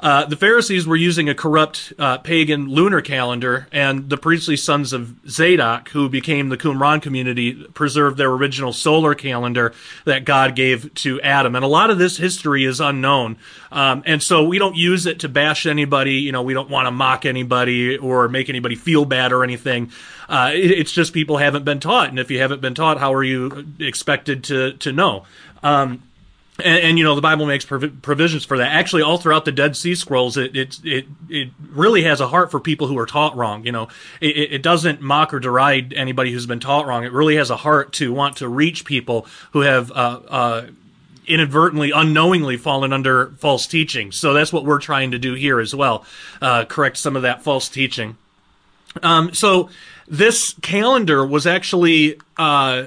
uh, 0.00 0.24
the 0.24 0.36
Pharisees 0.36 0.86
were 0.86 0.96
using 0.96 1.28
a 1.28 1.34
corrupt 1.34 1.92
uh, 1.98 2.16
pagan 2.18 2.68
lunar 2.68 3.02
calendar, 3.02 3.68
and 3.70 4.08
the 4.08 4.16
priestly 4.16 4.56
sons 4.56 4.94
of 4.94 5.14
Zadok, 5.28 5.90
who 5.90 6.08
became 6.08 6.48
the 6.48 6.56
Qumran 6.56 7.02
community, 7.02 7.64
preserved 7.74 8.16
their 8.16 8.30
original 8.30 8.72
solar 8.72 9.14
calendar 9.14 9.74
that 10.06 10.24
God 10.24 10.56
gave 10.56 10.92
to 10.94 11.20
Adam. 11.20 11.54
And 11.54 11.64
a 11.64 11.68
lot 11.68 11.90
of 11.90 11.98
this 11.98 12.16
history 12.16 12.64
is 12.64 12.80
unknown. 12.80 13.36
Um, 13.70 14.02
and 14.06 14.22
so 14.22 14.42
we 14.42 14.58
don't 14.58 14.74
use 14.74 15.04
it 15.04 15.20
to 15.20 15.28
bash 15.28 15.66
anybody. 15.66 16.14
You 16.14 16.32
know, 16.32 16.42
we 16.42 16.54
don't 16.54 16.70
want 16.70 16.86
to 16.86 16.90
mock 16.90 17.26
anybody 17.26 17.98
or 17.98 18.28
make 18.28 18.48
anybody 18.48 18.76
feel 18.76 19.04
bad 19.04 19.32
or 19.32 19.44
anything. 19.44 19.92
Uh, 20.30 20.50
it, 20.54 20.70
it's 20.70 20.92
just 20.92 21.12
people 21.12 21.36
haven't 21.36 21.64
been 21.64 21.80
taught. 21.80 22.08
And 22.08 22.18
if 22.18 22.30
you 22.30 22.38
haven't 22.38 22.62
been 22.62 22.74
taught, 22.74 22.98
how 22.98 23.12
are 23.12 23.24
you 23.24 23.66
expected 23.78 24.44
to, 24.44 24.72
to 24.74 24.92
know? 24.92 25.24
Um, 25.62 26.02
and, 26.64 26.84
and, 26.84 26.98
you 26.98 27.04
know 27.04 27.14
the 27.14 27.20
Bible 27.20 27.46
makes 27.46 27.64
provisions 27.64 28.44
for 28.44 28.58
that. 28.58 28.72
Actually, 28.72 29.02
all 29.02 29.18
throughout 29.18 29.44
the 29.44 29.52
Dead 29.52 29.76
Sea 29.76 29.94
Scrolls, 29.94 30.36
it 30.36 30.56
it 30.56 30.80
it, 30.84 31.06
it 31.28 31.48
really 31.70 32.02
has 32.02 32.20
a 32.20 32.28
heart 32.28 32.50
for 32.50 32.60
people 32.60 32.86
who 32.86 32.98
are 32.98 33.06
taught 33.06 33.36
wrong. 33.36 33.64
You 33.64 33.72
know, 33.72 33.88
it, 34.20 34.52
it 34.52 34.62
doesn't 34.62 35.00
mock 35.00 35.34
or 35.34 35.40
deride 35.40 35.92
anybody 35.94 36.32
who's 36.32 36.46
been 36.46 36.60
taught 36.60 36.86
wrong. 36.86 37.04
It 37.04 37.12
really 37.12 37.36
has 37.36 37.50
a 37.50 37.56
heart 37.56 37.92
to 37.94 38.12
want 38.12 38.36
to 38.36 38.48
reach 38.48 38.84
people 38.84 39.26
who 39.52 39.60
have. 39.60 39.90
Uh, 39.90 40.20
uh, 40.28 40.66
inadvertently, 41.26 41.92
unknowingly 41.92 42.56
fallen 42.56 42.92
under 42.92 43.28
false 43.38 43.68
teaching. 43.68 44.10
So 44.10 44.32
that's 44.32 44.52
what 44.52 44.64
we're 44.64 44.80
trying 44.80 45.12
to 45.12 45.18
do 45.18 45.34
here 45.34 45.60
as 45.60 45.72
well. 45.72 46.04
Uh, 46.42 46.64
correct 46.64 46.96
some 46.96 47.14
of 47.14 47.22
that 47.22 47.44
false 47.44 47.68
teaching. 47.68 48.16
Um, 49.00 49.32
so 49.32 49.70
this 50.08 50.54
calendar 50.60 51.24
was 51.24 51.46
actually 51.46 52.20
uh, 52.36 52.86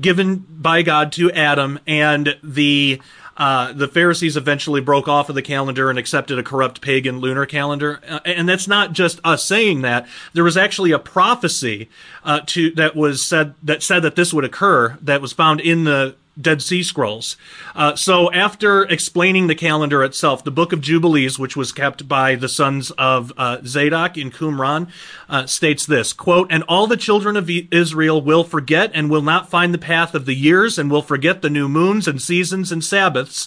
given 0.00 0.44
by 0.48 0.82
God 0.82 1.12
to 1.12 1.30
Adam, 1.32 1.78
and 1.86 2.36
the 2.42 3.00
uh, 3.36 3.72
the 3.72 3.88
Pharisees 3.88 4.36
eventually 4.36 4.80
broke 4.80 5.08
off 5.08 5.28
of 5.28 5.34
the 5.34 5.42
calendar 5.42 5.90
and 5.90 5.98
accepted 5.98 6.38
a 6.38 6.42
corrupt 6.42 6.80
pagan 6.80 7.18
lunar 7.18 7.46
calendar. 7.46 8.00
Uh, 8.08 8.20
and 8.24 8.48
that's 8.48 8.68
not 8.68 8.92
just 8.92 9.20
us 9.24 9.44
saying 9.44 9.82
that. 9.82 10.06
There 10.34 10.44
was 10.44 10.56
actually 10.56 10.92
a 10.92 11.00
prophecy 11.00 11.88
uh, 12.22 12.40
to 12.46 12.70
that 12.72 12.94
was 12.94 13.24
said 13.24 13.54
that 13.62 13.82
said 13.82 14.00
that 14.00 14.14
this 14.16 14.32
would 14.32 14.44
occur 14.44 14.96
that 15.02 15.20
was 15.20 15.32
found 15.32 15.60
in 15.60 15.84
the 15.84 16.14
Dead 16.40 16.62
Sea 16.62 16.82
Scrolls. 16.82 17.36
Uh, 17.74 17.94
so 17.94 18.32
after 18.32 18.82
explaining 18.82 19.46
the 19.46 19.54
calendar 19.54 20.02
itself, 20.02 20.42
the 20.42 20.50
Book 20.50 20.72
of 20.72 20.80
Jubilees, 20.80 21.38
which 21.38 21.56
was 21.56 21.72
kept 21.72 22.08
by 22.08 22.34
the 22.34 22.48
sons 22.48 22.90
of 22.92 23.32
uh, 23.36 23.58
Zadok 23.64 24.18
in 24.18 24.30
Qumran, 24.30 24.88
uh, 25.28 25.46
states 25.46 25.86
this, 25.86 26.12
quote, 26.12 26.48
And 26.50 26.64
all 26.64 26.86
the 26.86 26.96
children 26.96 27.36
of 27.36 27.48
Israel 27.70 28.20
will 28.20 28.44
forget 28.44 28.90
and 28.94 29.10
will 29.10 29.22
not 29.22 29.48
find 29.48 29.72
the 29.72 29.78
path 29.78 30.14
of 30.14 30.26
the 30.26 30.34
years 30.34 30.78
and 30.78 30.90
will 30.90 31.02
forget 31.02 31.40
the 31.40 31.50
new 31.50 31.68
moons 31.68 32.08
and 32.08 32.20
seasons 32.20 32.72
and 32.72 32.84
Sabbaths, 32.84 33.46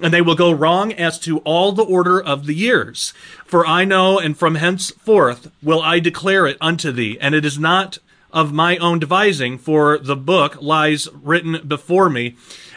and 0.00 0.12
they 0.12 0.22
will 0.22 0.34
go 0.34 0.52
wrong 0.52 0.92
as 0.92 1.18
to 1.20 1.38
all 1.38 1.72
the 1.72 1.84
order 1.84 2.22
of 2.22 2.46
the 2.46 2.54
years. 2.54 3.14
For 3.46 3.66
I 3.66 3.84
know, 3.84 4.18
and 4.18 4.36
from 4.36 4.56
henceforth 4.56 5.50
will 5.62 5.80
I 5.80 6.00
declare 6.00 6.46
it 6.46 6.58
unto 6.60 6.92
thee, 6.92 7.16
and 7.20 7.34
it 7.34 7.44
is 7.44 7.58
not 7.58 7.98
of 8.36 8.52
my 8.52 8.76
own 8.76 8.98
devising, 8.98 9.56
for 9.56 9.96
the 9.96 10.14
book 10.14 10.60
lies 10.60 11.08
written 11.22 11.58
before 11.66 12.10
me. 12.10 12.36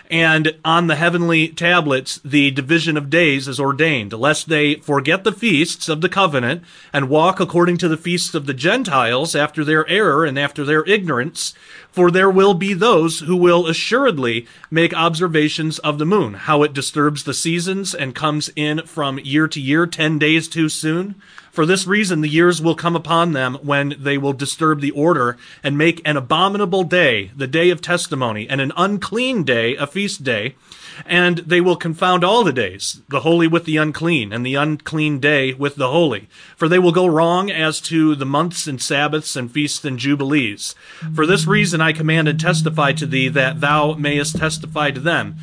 And 0.09 0.55
on 0.63 0.87
the 0.87 0.95
heavenly 0.95 1.49
tablets, 1.49 2.19
the 2.23 2.49
division 2.49 2.95
of 2.95 3.09
days 3.09 3.47
is 3.47 3.59
ordained, 3.59 4.13
lest 4.13 4.47
they 4.47 4.75
forget 4.75 5.23
the 5.23 5.33
feasts 5.33 5.89
of 5.89 5.99
the 5.99 6.07
covenant 6.07 6.63
and 6.93 7.09
walk 7.09 7.41
according 7.41 7.77
to 7.79 7.89
the 7.89 7.97
feasts 7.97 8.33
of 8.33 8.45
the 8.45 8.53
Gentiles 8.53 9.35
after 9.35 9.65
their 9.65 9.87
error 9.87 10.25
and 10.25 10.39
after 10.39 10.63
their 10.63 10.83
ignorance. 10.85 11.53
For 11.91 12.09
there 12.09 12.31
will 12.31 12.53
be 12.53 12.73
those 12.73 13.19
who 13.19 13.35
will 13.35 13.67
assuredly 13.67 14.47
make 14.71 14.95
observations 14.95 15.77
of 15.79 15.99
the 15.99 16.05
moon, 16.05 16.35
how 16.35 16.63
it 16.63 16.73
disturbs 16.73 17.25
the 17.25 17.33
seasons 17.33 17.93
and 17.93 18.15
comes 18.15 18.49
in 18.55 18.83
from 18.85 19.19
year 19.19 19.47
to 19.49 19.59
year, 19.59 19.85
ten 19.85 20.17
days 20.17 20.47
too 20.47 20.69
soon 20.69 21.15
for 21.59 21.65
this 21.65 21.85
reason, 21.85 22.21
the 22.21 22.29
years 22.29 22.61
will 22.61 22.73
come 22.73 22.95
upon 22.95 23.33
them 23.33 23.55
when 23.55 23.93
they 23.99 24.17
will 24.17 24.31
disturb 24.31 24.79
the 24.79 24.91
order 24.91 25.35
and 25.61 25.77
make 25.77 26.01
an 26.05 26.15
abominable 26.15 26.85
day 26.85 27.31
the 27.35 27.47
day 27.47 27.69
of 27.69 27.81
testimony, 27.81 28.47
and 28.47 28.61
an 28.61 28.71
unclean 28.77 29.43
day 29.43 29.75
a 29.75 29.85
feast 29.85 30.23
day. 30.23 30.55
And 31.05 31.39
they 31.39 31.59
will 31.59 31.75
confound 31.75 32.23
all 32.23 32.45
the 32.45 32.53
days, 32.53 33.01
the 33.09 33.19
holy 33.19 33.45
with 33.45 33.65
the 33.65 33.75
unclean, 33.75 34.31
and 34.31 34.45
the 34.45 34.55
unclean 34.55 35.19
day 35.19 35.53
with 35.53 35.75
the 35.75 35.89
holy. 35.89 36.29
For 36.55 36.69
they 36.69 36.79
will 36.79 36.93
go 36.93 37.05
wrong 37.05 37.51
as 37.51 37.81
to 37.81 38.15
the 38.15 38.25
months 38.25 38.65
and 38.65 38.81
Sabbaths 38.81 39.35
and 39.35 39.51
feasts 39.51 39.83
and 39.83 39.99
jubilees. 39.99 40.75
For 41.13 41.25
this 41.25 41.45
reason 41.45 41.81
I 41.81 41.91
command 41.91 42.29
and 42.29 42.39
testify 42.39 42.93
to 42.93 43.05
thee 43.05 43.27
that 43.27 43.59
thou 43.59 43.95
mayest 43.95 44.37
testify 44.37 44.91
to 44.91 45.01
them 45.01 45.35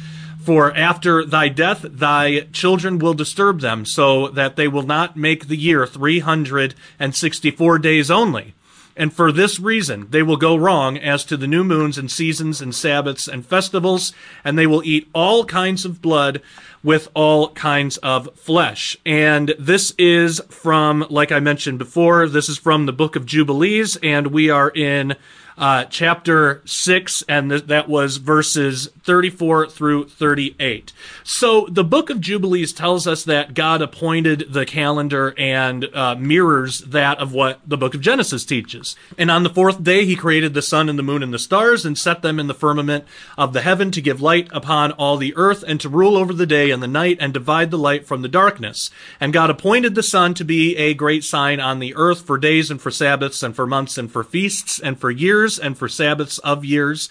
for 0.46 0.72
after 0.76 1.24
thy 1.24 1.48
death, 1.48 1.84
thy 1.88 2.42
children 2.52 3.00
will 3.00 3.14
disturb 3.14 3.60
them, 3.60 3.84
so 3.84 4.28
that 4.28 4.54
they 4.54 4.68
will 4.68 4.84
not 4.84 5.16
make 5.16 5.48
the 5.48 5.56
year 5.56 5.86
364 5.86 7.78
days 7.80 8.10
only. 8.12 8.54
And 8.96 9.12
for 9.12 9.30
this 9.30 9.60
reason, 9.60 10.06
they 10.10 10.22
will 10.22 10.38
go 10.38 10.56
wrong 10.56 10.96
as 10.96 11.24
to 11.24 11.36
the 11.36 11.48
new 11.48 11.64
moons 11.64 11.98
and 11.98 12.10
seasons 12.10 12.62
and 12.62 12.74
Sabbaths 12.74 13.28
and 13.28 13.44
festivals, 13.44 14.14
and 14.42 14.56
they 14.56 14.66
will 14.66 14.84
eat 14.84 15.08
all 15.12 15.44
kinds 15.44 15.84
of 15.84 16.00
blood 16.00 16.40
with 16.82 17.08
all 17.12 17.50
kinds 17.50 17.96
of 17.98 18.34
flesh. 18.36 18.96
And 19.04 19.52
this 19.58 19.92
is 19.98 20.40
from, 20.48 21.04
like 21.10 21.32
I 21.32 21.40
mentioned 21.40 21.78
before, 21.78 22.28
this 22.28 22.48
is 22.48 22.56
from 22.56 22.86
the 22.86 22.92
book 22.92 23.16
of 23.16 23.26
Jubilees, 23.26 23.96
and 23.96 24.28
we 24.28 24.48
are 24.48 24.70
in 24.70 25.16
uh, 25.58 25.84
chapter 25.84 26.60
6, 26.66 27.24
and 27.28 27.50
th- 27.50 27.66
that 27.66 27.88
was 27.88 28.18
verses 28.18 28.88
34 29.04 29.68
through 29.68 30.08
38. 30.08 30.92
So 31.24 31.66
the 31.70 31.84
book 31.84 32.10
of 32.10 32.20
Jubilees 32.20 32.72
tells 32.72 33.06
us 33.06 33.24
that 33.24 33.54
God 33.54 33.80
appointed 33.80 34.46
the 34.50 34.66
calendar 34.66 35.34
and 35.38 35.86
uh, 35.94 36.14
mirrors 36.16 36.80
that 36.80 37.18
of 37.18 37.32
what 37.32 37.60
the 37.66 37.78
book 37.78 37.94
of 37.94 38.00
Genesis 38.00 38.44
teaches. 38.44 38.96
And 39.16 39.30
on 39.30 39.44
the 39.44 39.50
fourth 39.50 39.82
day, 39.82 40.04
he 40.04 40.14
created 40.14 40.52
the 40.52 40.62
sun 40.62 40.88
and 40.88 40.98
the 40.98 41.02
moon 41.02 41.22
and 41.22 41.32
the 41.32 41.38
stars 41.38 41.86
and 41.86 41.96
set 41.96 42.22
them 42.22 42.38
in 42.38 42.48
the 42.48 42.54
firmament 42.54 43.04
of 43.38 43.52
the 43.52 43.62
heaven 43.62 43.90
to 43.92 44.02
give 44.02 44.20
light 44.20 44.48
upon 44.52 44.92
all 44.92 45.16
the 45.16 45.34
earth 45.36 45.64
and 45.66 45.80
to 45.80 45.88
rule 45.88 46.16
over 46.16 46.32
the 46.32 46.46
day 46.46 46.70
and 46.70 46.82
the 46.82 46.88
night 46.88 47.16
and 47.20 47.32
divide 47.32 47.70
the 47.70 47.78
light 47.78 48.06
from 48.06 48.22
the 48.22 48.28
darkness. 48.28 48.90
And 49.20 49.32
God 49.32 49.48
appointed 49.48 49.94
the 49.94 50.02
sun 50.02 50.34
to 50.34 50.44
be 50.44 50.76
a 50.76 50.94
great 50.94 51.24
sign 51.24 51.60
on 51.60 51.78
the 51.78 51.94
earth 51.94 52.22
for 52.22 52.36
days 52.36 52.70
and 52.70 52.80
for 52.80 52.90
Sabbaths 52.90 53.42
and 53.42 53.56
for 53.56 53.66
months 53.66 53.96
and 53.96 54.10
for 54.10 54.22
feasts 54.22 54.78
and 54.78 54.98
for 54.98 55.10
years 55.10 55.45
years 55.46 55.58
and 55.58 55.78
for 55.78 55.88
Sabbaths 55.88 56.38
of 56.38 56.64
years 56.64 57.08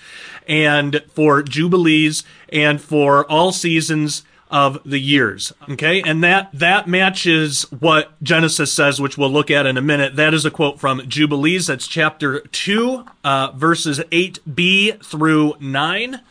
and 0.48 1.02
for 1.14 1.42
Jubilees 1.42 2.24
and 2.50 2.82
for 2.82 3.26
all 3.32 3.52
seasons 3.52 4.24
of 4.52 4.80
the 4.86 5.00
years. 5.00 5.54
Okay. 5.70 6.02
And 6.02 6.24
that, 6.24 6.50
that 6.54 6.88
matches 6.88 7.64
what 7.72 8.22
Genesis 8.22 8.72
says, 8.72 9.02
which 9.02 9.18
we'll 9.18 9.32
look 9.32 9.50
at 9.50 9.66
in 9.66 9.78
a 9.78 9.82
minute. 9.82 10.18
That 10.18 10.34
is 10.34 10.46
a 10.46 10.52
quote 10.52 10.80
from 10.80 11.08
Jubilees. 11.08 11.68
That's 11.68 11.88
chapter 11.88 12.42
two, 12.52 13.06
uh, 13.24 13.52
verses 13.56 14.00
8b 14.00 15.04
through 15.04 15.56
9. 15.60 16.22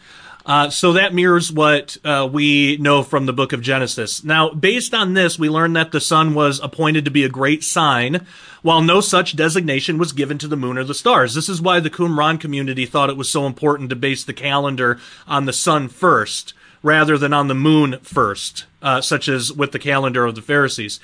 Uh, 0.47 0.69
so 0.69 0.93
that 0.93 1.15
mirrors 1.15 1.51
what 1.51 1.97
uh, 2.05 2.29
we 2.31 2.77
know 2.77 3.03
from 3.03 3.25
the 3.25 3.33
book 3.33 3.55
of 3.55 3.63
Genesis. 3.63 4.23
Now, 4.23 4.51
based 4.51 4.93
on 4.93 5.15
this, 5.15 5.39
we 5.39 5.49
learn 5.49 5.73
that 5.73 5.91
the 5.91 6.01
sun 6.01 6.35
was 6.35 6.61
appointed 6.63 7.07
to 7.07 7.11
be 7.11 7.25
a 7.25 7.31
great 7.31 7.65
sign, 7.65 8.27
while 8.65 8.81
no 8.81 8.99
such 8.99 9.37
designation 9.37 9.99
was 9.99 10.15
given 10.15 10.39
to 10.39 10.49
the 10.49 10.57
moon 10.57 10.79
or 10.79 10.85
the 10.85 10.95
stars. 10.95 11.35
This 11.35 11.51
is 11.51 11.61
why 11.61 11.81
the 11.81 11.91
Qumran 11.91 12.41
community 12.41 12.87
thought 12.87 13.11
it 13.11 13.17
was 13.17 13.29
so 13.29 13.45
important 13.45 13.91
to 13.91 13.97
base 13.97 14.25
the 14.25 14.33
calendar 14.33 14.99
on 15.29 15.45
the 15.45 15.53
sun 15.53 15.87
first, 15.87 16.55
rather 16.83 17.19
than 17.19 17.35
on 17.35 17.49
the 17.49 17.55
moon 17.55 17.99
first, 18.01 18.65
uh, 18.81 19.03
such 19.03 19.29
as 19.29 19.53
with 19.53 19.73
the 19.73 19.79
calendar 19.79 20.25
of 20.25 20.35
the 20.35 20.41
Pharisees. 20.41 20.99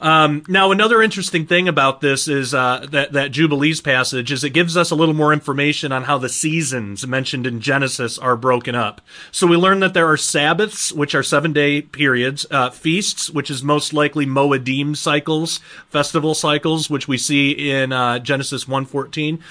Um, 0.00 0.44
now, 0.48 0.72
another 0.72 1.02
interesting 1.02 1.46
thing 1.46 1.68
about 1.68 2.00
this 2.00 2.26
is 2.26 2.54
uh, 2.54 2.86
that 2.90 3.12
that 3.12 3.32
Jubilees 3.32 3.82
passage 3.82 4.32
is 4.32 4.42
it 4.42 4.50
gives 4.50 4.76
us 4.76 4.90
a 4.90 4.94
little 4.94 5.14
more 5.14 5.32
information 5.32 5.92
on 5.92 6.04
how 6.04 6.16
the 6.16 6.28
seasons 6.28 7.06
mentioned 7.06 7.46
in 7.46 7.60
Genesis 7.60 8.18
are 8.18 8.36
broken 8.36 8.74
up. 8.74 9.02
So 9.30 9.46
we 9.46 9.56
learn 9.56 9.80
that 9.80 9.92
there 9.92 10.08
are 10.08 10.16
Sabbaths, 10.16 10.90
which 10.90 11.14
are 11.14 11.22
seven 11.22 11.52
day 11.52 11.82
periods, 11.82 12.46
uh, 12.50 12.70
feasts, 12.70 13.28
which 13.28 13.50
is 13.50 13.62
most 13.62 13.92
likely 13.92 14.24
Moedim 14.24 14.96
cycles, 14.96 15.58
festival 15.90 16.34
cycles, 16.34 16.88
which 16.88 17.06
we 17.06 17.18
see 17.18 17.50
in 17.70 17.92
uh, 17.92 18.18
Genesis 18.20 18.66
one 18.66 18.86
fourteen 18.86 19.42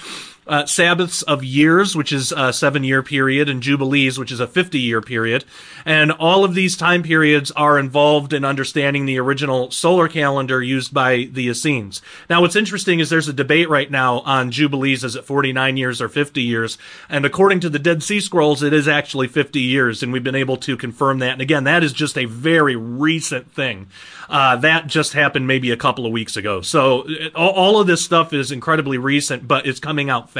uh, 0.46 0.66
Sabbaths 0.66 1.22
of 1.22 1.44
years, 1.44 1.94
which 1.94 2.12
is 2.12 2.32
a 2.36 2.52
seven 2.52 2.82
year 2.82 3.02
period, 3.02 3.48
and 3.48 3.62
Jubilees, 3.62 4.18
which 4.18 4.32
is 4.32 4.40
a 4.40 4.46
50 4.46 4.78
year 4.78 5.00
period. 5.00 5.44
And 5.84 6.10
all 6.12 6.44
of 6.44 6.54
these 6.54 6.76
time 6.76 7.02
periods 7.02 7.50
are 7.52 7.78
involved 7.78 8.32
in 8.32 8.44
understanding 8.44 9.06
the 9.06 9.18
original 9.18 9.70
solar 9.70 10.08
calendar 10.08 10.62
used 10.62 10.92
by 10.92 11.28
the 11.30 11.48
Essenes. 11.48 12.02
Now, 12.28 12.40
what's 12.40 12.56
interesting 12.56 13.00
is 13.00 13.10
there's 13.10 13.28
a 13.28 13.32
debate 13.32 13.68
right 13.68 13.90
now 13.90 14.20
on 14.20 14.50
Jubilees. 14.50 15.04
Is 15.04 15.16
it 15.16 15.24
49 15.24 15.76
years 15.76 16.02
or 16.02 16.08
50 16.08 16.42
years? 16.42 16.78
And 17.08 17.24
according 17.24 17.60
to 17.60 17.70
the 17.70 17.78
Dead 17.78 18.02
Sea 18.02 18.20
Scrolls, 18.20 18.62
it 18.62 18.72
is 18.72 18.88
actually 18.88 19.28
50 19.28 19.60
years, 19.60 20.02
and 20.02 20.12
we've 20.12 20.24
been 20.24 20.34
able 20.34 20.56
to 20.58 20.76
confirm 20.76 21.20
that. 21.20 21.32
And 21.32 21.42
again, 21.42 21.64
that 21.64 21.84
is 21.84 21.92
just 21.92 22.18
a 22.18 22.24
very 22.24 22.76
recent 22.76 23.52
thing. 23.52 23.88
Uh, 24.28 24.56
that 24.56 24.86
just 24.86 25.12
happened 25.12 25.46
maybe 25.46 25.70
a 25.70 25.76
couple 25.76 26.06
of 26.06 26.12
weeks 26.12 26.36
ago. 26.36 26.60
So 26.60 27.06
all, 27.34 27.50
all 27.50 27.80
of 27.80 27.86
this 27.86 28.04
stuff 28.04 28.32
is 28.32 28.52
incredibly 28.52 28.98
recent, 28.98 29.46
but 29.46 29.66
it's 29.66 29.80
coming 29.80 30.08
out 30.08 30.30
fast. 30.30 30.39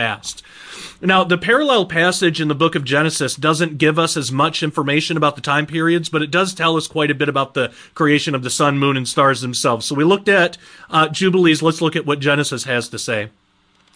Now, 1.03 1.25
the 1.25 1.39
parallel 1.39 1.87
passage 1.87 2.41
in 2.41 2.49
the 2.49 2.55
book 2.55 2.75
of 2.75 2.85
Genesis 2.85 3.35
doesn't 3.35 3.79
give 3.79 3.99
us 3.99 4.17
as 4.17 4.31
much 4.31 4.63
information 4.63 5.17
about 5.17 5.35
the 5.35 5.41
time 5.41 5.67
periods, 5.67 6.09
but 6.09 6.23
it 6.23 6.31
does 6.31 6.53
tell 6.53 6.77
us 6.77 6.87
quite 6.87 7.11
a 7.11 7.15
bit 7.15 7.29
about 7.29 7.55
the 7.55 7.73
creation 7.95 8.35
of 8.35 8.43
the 8.43 8.51
sun, 8.51 8.79
moon, 8.79 8.97
and 8.97 9.09
stars 9.09 9.41
themselves. 9.41 9.87
So 9.87 9.95
we 9.95 10.05
looked 10.05 10.29
at 10.29 10.59
uh, 10.91 11.09
Jubilees. 11.09 11.63
Let's 11.63 11.81
look 11.81 11.97
at 11.97 12.07
what 12.07 12.21
Genesis 12.21 12.65
has 12.65 12.89
to 12.91 12.99
say. 12.99 13.31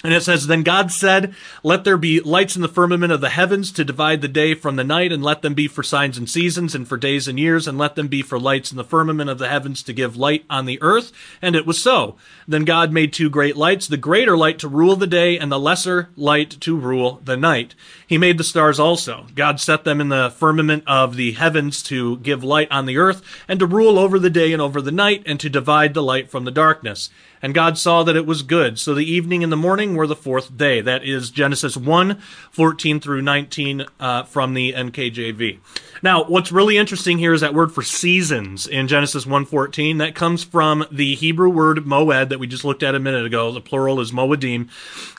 And 0.04 0.12
it 0.12 0.22
says, 0.22 0.46
Then 0.46 0.62
God 0.62 0.92
said, 0.92 1.34
Let 1.62 1.84
there 1.84 1.96
be 1.96 2.20
lights 2.20 2.56
in 2.56 2.60
the 2.60 2.68
firmament 2.68 3.10
of 3.10 3.22
the 3.22 3.30
heavens 3.30 3.72
to 3.72 3.86
divide 3.86 4.20
the 4.20 4.28
day 4.28 4.52
from 4.52 4.76
the 4.76 4.84
night, 4.84 5.10
and 5.10 5.22
let 5.22 5.40
them 5.40 5.54
be 5.54 5.66
for 5.66 5.82
signs 5.82 6.18
and 6.18 6.28
seasons, 6.28 6.74
and 6.74 6.86
for 6.86 6.98
days 6.98 7.26
and 7.26 7.38
years, 7.38 7.66
and 7.66 7.78
let 7.78 7.96
them 7.96 8.08
be 8.08 8.20
for 8.20 8.38
lights 8.38 8.70
in 8.70 8.76
the 8.76 8.84
firmament 8.84 9.30
of 9.30 9.38
the 9.38 9.48
heavens 9.48 9.82
to 9.82 9.94
give 9.94 10.14
light 10.14 10.44
on 10.50 10.66
the 10.66 10.78
earth. 10.82 11.10
And 11.40 11.56
it 11.56 11.64
was 11.64 11.82
so. 11.82 12.16
Then 12.46 12.66
God 12.66 12.92
made 12.92 13.14
two 13.14 13.30
great 13.30 13.56
lights, 13.56 13.88
the 13.88 13.96
greater 13.96 14.36
light 14.36 14.58
to 14.58 14.68
rule 14.68 14.94
the 14.94 15.06
day, 15.06 15.38
and 15.38 15.50
the 15.50 15.58
lesser 15.58 16.10
light 16.16 16.50
to 16.60 16.76
rule 16.76 17.22
the 17.24 17.38
night. 17.38 17.74
He 18.06 18.18
made 18.18 18.36
the 18.36 18.44
stars 18.44 18.78
also. 18.78 19.26
God 19.34 19.58
set 19.58 19.84
them 19.84 20.02
in 20.02 20.10
the 20.10 20.34
firmament 20.36 20.84
of 20.86 21.16
the 21.16 21.32
heavens 21.32 21.82
to 21.84 22.18
give 22.18 22.44
light 22.44 22.70
on 22.70 22.84
the 22.84 22.98
earth, 22.98 23.22
and 23.48 23.58
to 23.58 23.66
rule 23.66 23.98
over 23.98 24.18
the 24.18 24.28
day 24.28 24.52
and 24.52 24.60
over 24.60 24.82
the 24.82 24.92
night, 24.92 25.22
and 25.24 25.40
to 25.40 25.48
divide 25.48 25.94
the 25.94 26.02
light 26.02 26.30
from 26.30 26.44
the 26.44 26.50
darkness. 26.50 27.08
And 27.44 27.52
God 27.52 27.76
saw 27.76 28.02
that 28.04 28.16
it 28.16 28.24
was 28.24 28.40
good. 28.40 28.78
So 28.78 28.94
the 28.94 29.04
evening 29.04 29.42
and 29.42 29.52
the 29.52 29.56
morning 29.58 29.96
were 29.96 30.06
the 30.06 30.16
fourth 30.16 30.56
day. 30.56 30.80
That 30.80 31.04
is 31.04 31.28
Genesis 31.28 31.76
1, 31.76 32.18
14 32.50 33.00
through 33.00 33.20
19 33.20 33.84
uh, 34.00 34.22
from 34.22 34.54
the 34.54 34.72
NKJV. 34.72 35.58
Now, 36.02 36.24
what's 36.24 36.52
really 36.52 36.76
interesting 36.76 37.18
here 37.18 37.32
is 37.32 37.42
that 37.42 37.54
word 37.54 37.72
for 37.72 37.82
seasons 37.82 38.66
in 38.66 38.88
Genesis 38.88 39.24
1.14. 39.24 39.98
That 39.98 40.14
comes 40.14 40.42
from 40.44 40.86
the 40.90 41.14
Hebrew 41.14 41.48
word 41.48 41.78
moed 41.78 42.30
that 42.30 42.38
we 42.38 42.46
just 42.46 42.64
looked 42.64 42.82
at 42.82 42.94
a 42.94 42.98
minute 42.98 43.26
ago. 43.26 43.52
The 43.52 43.60
plural 43.60 44.00
is 44.00 44.12
moedim. 44.12 44.68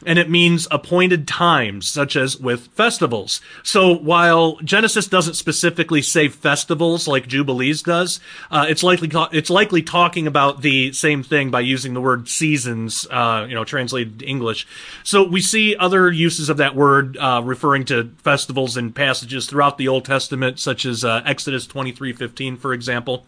And 0.05 0.19
it 0.19 0.29
means 0.29 0.67
appointed 0.71 1.27
times, 1.27 1.87
such 1.87 2.15
as 2.15 2.37
with 2.37 2.67
festivals. 2.69 3.41
So 3.61 3.95
while 3.95 4.57
Genesis 4.63 5.07
doesn't 5.07 5.35
specifically 5.35 6.01
say 6.01 6.27
festivals 6.27 7.07
like 7.07 7.27
Jubilees 7.27 7.81
does, 7.81 8.19
uh, 8.49 8.65
it's 8.67 8.83
likely 8.83 9.09
it's 9.31 9.49
likely 9.49 9.81
talking 9.81 10.27
about 10.27 10.61
the 10.61 10.91
same 10.93 11.23
thing 11.23 11.51
by 11.51 11.61
using 11.61 11.93
the 11.93 12.01
word 12.01 12.14
seasons, 12.25 13.07
uh, 13.11 13.45
you 13.47 13.55
know, 13.55 13.63
translated 13.63 14.23
English 14.23 14.45
English. 14.45 14.67
So 15.03 15.23
we 15.23 15.41
see 15.41 15.75
other 15.75 16.11
uses 16.11 16.49
of 16.49 16.57
that 16.57 16.75
word 16.75 17.17
uh, 17.17 17.41
referring 17.43 17.85
to 17.85 18.11
festivals 18.23 18.77
and 18.77 18.93
passages 18.93 19.47
throughout 19.47 19.77
the 19.77 19.87
Old 19.87 20.05
Testament, 20.05 20.59
such 20.59 20.85
as 20.85 21.03
uh, 21.03 21.21
Exodus 21.25 21.65
23:15, 21.65 22.57
for 22.57 22.73
example. 22.73 23.25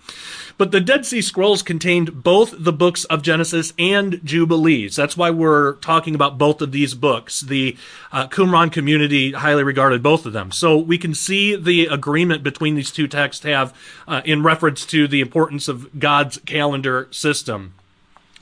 But 0.57 0.71
the 0.71 0.79
Dead 0.79 1.05
Sea 1.05 1.21
Scrolls 1.21 1.63
contained 1.63 2.23
both 2.23 2.53
the 2.57 2.73
books 2.73 3.03
of 3.05 3.21
Genesis 3.21 3.73
and 3.79 4.21
Jubilees. 4.23 4.95
That's 4.95 5.17
why 5.17 5.29
we're 5.29 5.73
talking 5.75 6.13
about 6.13 6.37
both 6.37 6.61
of 6.61 6.71
these 6.71 6.93
books. 6.93 7.41
The 7.41 7.77
uh, 8.11 8.27
Qumran 8.27 8.71
community 8.71 9.31
highly 9.31 9.63
regarded 9.63 10.03
both 10.03 10.25
of 10.25 10.33
them. 10.33 10.51
So 10.51 10.77
we 10.77 10.97
can 10.97 11.13
see 11.13 11.55
the 11.55 11.85
agreement 11.87 12.43
between 12.43 12.75
these 12.75 12.91
two 12.91 13.07
texts 13.07 13.43
have 13.43 13.73
uh, 14.07 14.21
in 14.25 14.43
reference 14.43 14.85
to 14.87 15.07
the 15.07 15.21
importance 15.21 15.67
of 15.67 15.99
God's 15.99 16.39
calendar 16.45 17.07
system. 17.11 17.73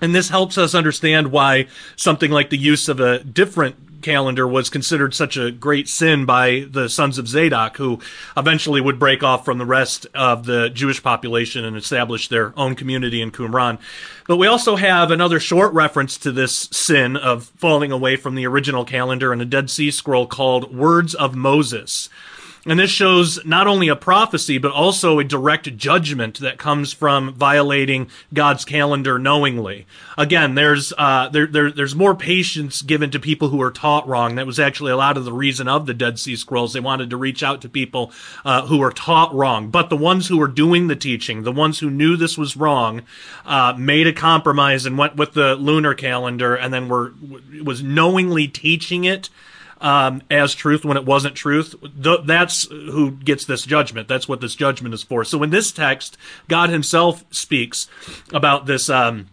And 0.02 0.14
this 0.14 0.30
helps 0.30 0.58
us 0.58 0.76
understand 0.76 1.32
why 1.32 1.68
something 1.96 2.32
like 2.32 2.50
the 2.50 2.58
use 2.58 2.90
of 2.90 3.00
a 3.00 3.20
different 3.20 3.76
calendar 4.06 4.48
was 4.48 4.70
considered 4.70 5.16
such 5.16 5.36
a 5.36 5.52
great 5.52 5.90
sin 5.90 6.26
by 6.26 6.68
the 6.70 6.88
sons 6.88 7.18
of 7.18 7.28
Zadok, 7.28 7.78
who 7.78 8.00
eventually 8.38 8.80
would 8.80 9.00
break 9.00 9.24
off 9.24 9.44
from 9.44 9.58
the 9.58 9.66
rest 9.66 10.06
of 10.14 10.46
the 10.46 10.70
Jewish 10.70 11.02
population 11.02 11.66
and 11.66 11.76
establish 11.76 12.28
their 12.28 12.54
own 12.56 12.76
community 12.76 13.20
in 13.20 13.32
Qumran. 13.32 13.80
But 14.28 14.38
we 14.38 14.48
also 14.48 14.76
have 14.76 15.10
another 15.10 15.40
short 15.40 15.74
reference 15.74 16.18
to 16.20 16.32
this 16.32 16.70
sin 16.72 17.18
of 17.18 17.46
falling 17.58 17.92
away 17.92 18.16
from 18.16 18.36
the 18.36 18.46
original 18.46 18.86
calendar 18.86 19.34
in 19.34 19.42
a 19.42 19.46
Dead 19.46 19.72
Sea 19.72 19.90
Scroll 19.90 20.28
called 20.28 20.74
Words 20.74 21.16
of 21.16 21.36
Moses. 21.36 22.10
And 22.68 22.80
this 22.80 22.90
shows 22.90 23.46
not 23.46 23.68
only 23.68 23.90
a 23.90 23.96
prophecy, 23.96 24.58
but 24.58 24.72
also 24.72 25.20
a 25.20 25.24
direct 25.24 25.78
judgment 25.78 26.40
that 26.40 26.58
comes 26.58 26.94
from 26.94 27.32
violating 27.34 28.10
God's 28.34 28.66
calendar 28.66 29.20
knowingly. 29.20 29.86
Again, 30.18 30.56
there's 30.56 30.92
uh, 30.98 31.30
there, 31.30 31.46
there 31.46 31.72
there's 31.72 31.94
more 31.94 32.16
patience 32.16 32.82
given 32.82 33.12
to 33.12 33.20
people 33.20 33.50
who 33.50 33.62
are 33.62 33.70
taught 33.70 34.08
wrong. 34.08 34.34
That 34.36 34.48
was 34.48 34.60
actually 34.60 34.92
a 34.92 34.98
lot 34.98 35.16
of 35.16 35.26
the 35.26 35.34
reason 35.34 35.68
of 35.68 35.86
the 35.86 35.94
Dead 35.94 36.18
Sea 36.18 36.36
Scrolls. 36.36 36.74
They 36.74 36.80
wanted 36.80 37.12
to 37.12 37.18
reach 37.18 37.44
out 37.44 37.62
to 37.62 37.70
people 37.70 38.12
uh, 38.44 38.66
who 38.66 38.80
were 38.80 38.92
taught 38.92 39.34
wrong, 39.36 39.70
but 39.70 39.92
the 39.92 39.98
ones 39.98 40.28
who 40.28 40.38
were 40.38 40.48
doing 40.48 40.88
the 40.88 40.96
teaching, 40.96 41.44
the 41.44 41.52
ones 41.52 41.80
who 41.80 41.92
knew 41.92 42.18
this 42.18 42.36
was 42.36 42.58
wrong, 42.58 43.04
uh, 43.46 43.76
made 43.78 44.08
a 44.08 44.14
compromise 44.14 44.88
and 44.88 44.98
went 44.98 45.16
with 45.16 45.34
the 45.34 45.56
lunar 45.56 45.94
calendar, 45.94 46.56
and 46.56 46.74
then 46.74 46.90
were 46.90 47.14
was 47.64 47.84
knowingly 47.84 48.48
teaching 48.48 49.04
it 49.04 49.30
um, 49.86 50.24
as 50.32 50.56
truth 50.56 50.84
when 50.84 50.98
it 50.98 51.06
wasn't 51.06 51.36
truth. 51.36 51.76
Th- 52.02 52.22
that's 52.26 52.64
who 52.68 53.12
gets 53.12 53.46
this 53.46 53.64
judgment. 53.64 54.08
That's 54.08 54.28
what 54.28 54.42
this 54.42 54.56
judgment 54.56 54.96
is 54.96 55.04
for. 55.04 55.24
So 55.24 55.44
in 55.44 55.52
this 55.52 55.72
text, 55.72 56.18
God 56.48 56.72
Himself 56.72 57.24
speaks 57.30 57.88
about 58.34 58.66
this. 58.66 58.90
Um, 58.90 59.28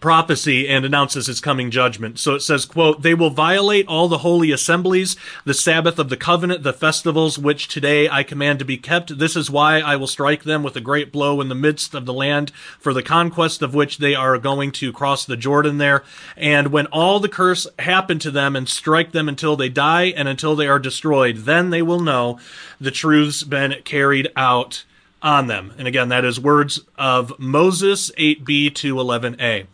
prophecy 0.00 0.68
and 0.68 0.84
announces 0.84 1.26
his 1.26 1.40
coming 1.40 1.70
judgment. 1.70 2.18
So 2.18 2.34
it 2.34 2.40
says, 2.40 2.64
quote, 2.64 3.02
They 3.02 3.14
will 3.14 3.30
violate 3.30 3.86
all 3.86 4.08
the 4.08 4.18
holy 4.18 4.50
assemblies, 4.50 5.16
the 5.44 5.54
Sabbath 5.54 5.98
of 5.98 6.08
the 6.08 6.16
covenant, 6.16 6.62
the 6.62 6.72
festivals 6.72 7.38
which 7.38 7.68
today 7.68 8.08
I 8.08 8.22
command 8.22 8.58
to 8.60 8.64
be 8.64 8.76
kept. 8.76 9.18
This 9.18 9.36
is 9.36 9.50
why 9.50 9.80
I 9.80 9.96
will 9.96 10.06
strike 10.06 10.44
them 10.44 10.62
with 10.62 10.76
a 10.76 10.80
great 10.80 11.12
blow 11.12 11.40
in 11.40 11.48
the 11.48 11.54
midst 11.54 11.94
of 11.94 12.06
the 12.06 12.12
land 12.12 12.50
for 12.78 12.92
the 12.92 13.02
conquest 13.02 13.62
of 13.62 13.74
which 13.74 13.98
they 13.98 14.14
are 14.14 14.38
going 14.38 14.72
to 14.72 14.92
cross 14.92 15.24
the 15.24 15.36
Jordan 15.36 15.78
there. 15.78 16.04
And 16.36 16.68
when 16.68 16.86
all 16.86 17.20
the 17.20 17.28
curse 17.28 17.66
happen 17.78 18.18
to 18.20 18.30
them 18.30 18.56
and 18.56 18.68
strike 18.68 19.12
them 19.12 19.28
until 19.28 19.56
they 19.56 19.68
die 19.68 20.06
and 20.16 20.28
until 20.28 20.56
they 20.56 20.68
are 20.68 20.78
destroyed, 20.78 21.38
then 21.38 21.70
they 21.70 21.82
will 21.82 22.00
know 22.00 22.38
the 22.80 22.90
truth's 22.90 23.42
been 23.42 23.76
carried 23.84 24.30
out 24.36 24.84
on 25.22 25.46
them. 25.46 25.72
And 25.78 25.88
again, 25.88 26.08
that 26.10 26.24
is 26.24 26.38
words 26.38 26.80
of 26.96 27.38
Moses 27.38 28.10
8b 28.12 28.74
to 28.76 28.94
11a. 28.96 29.66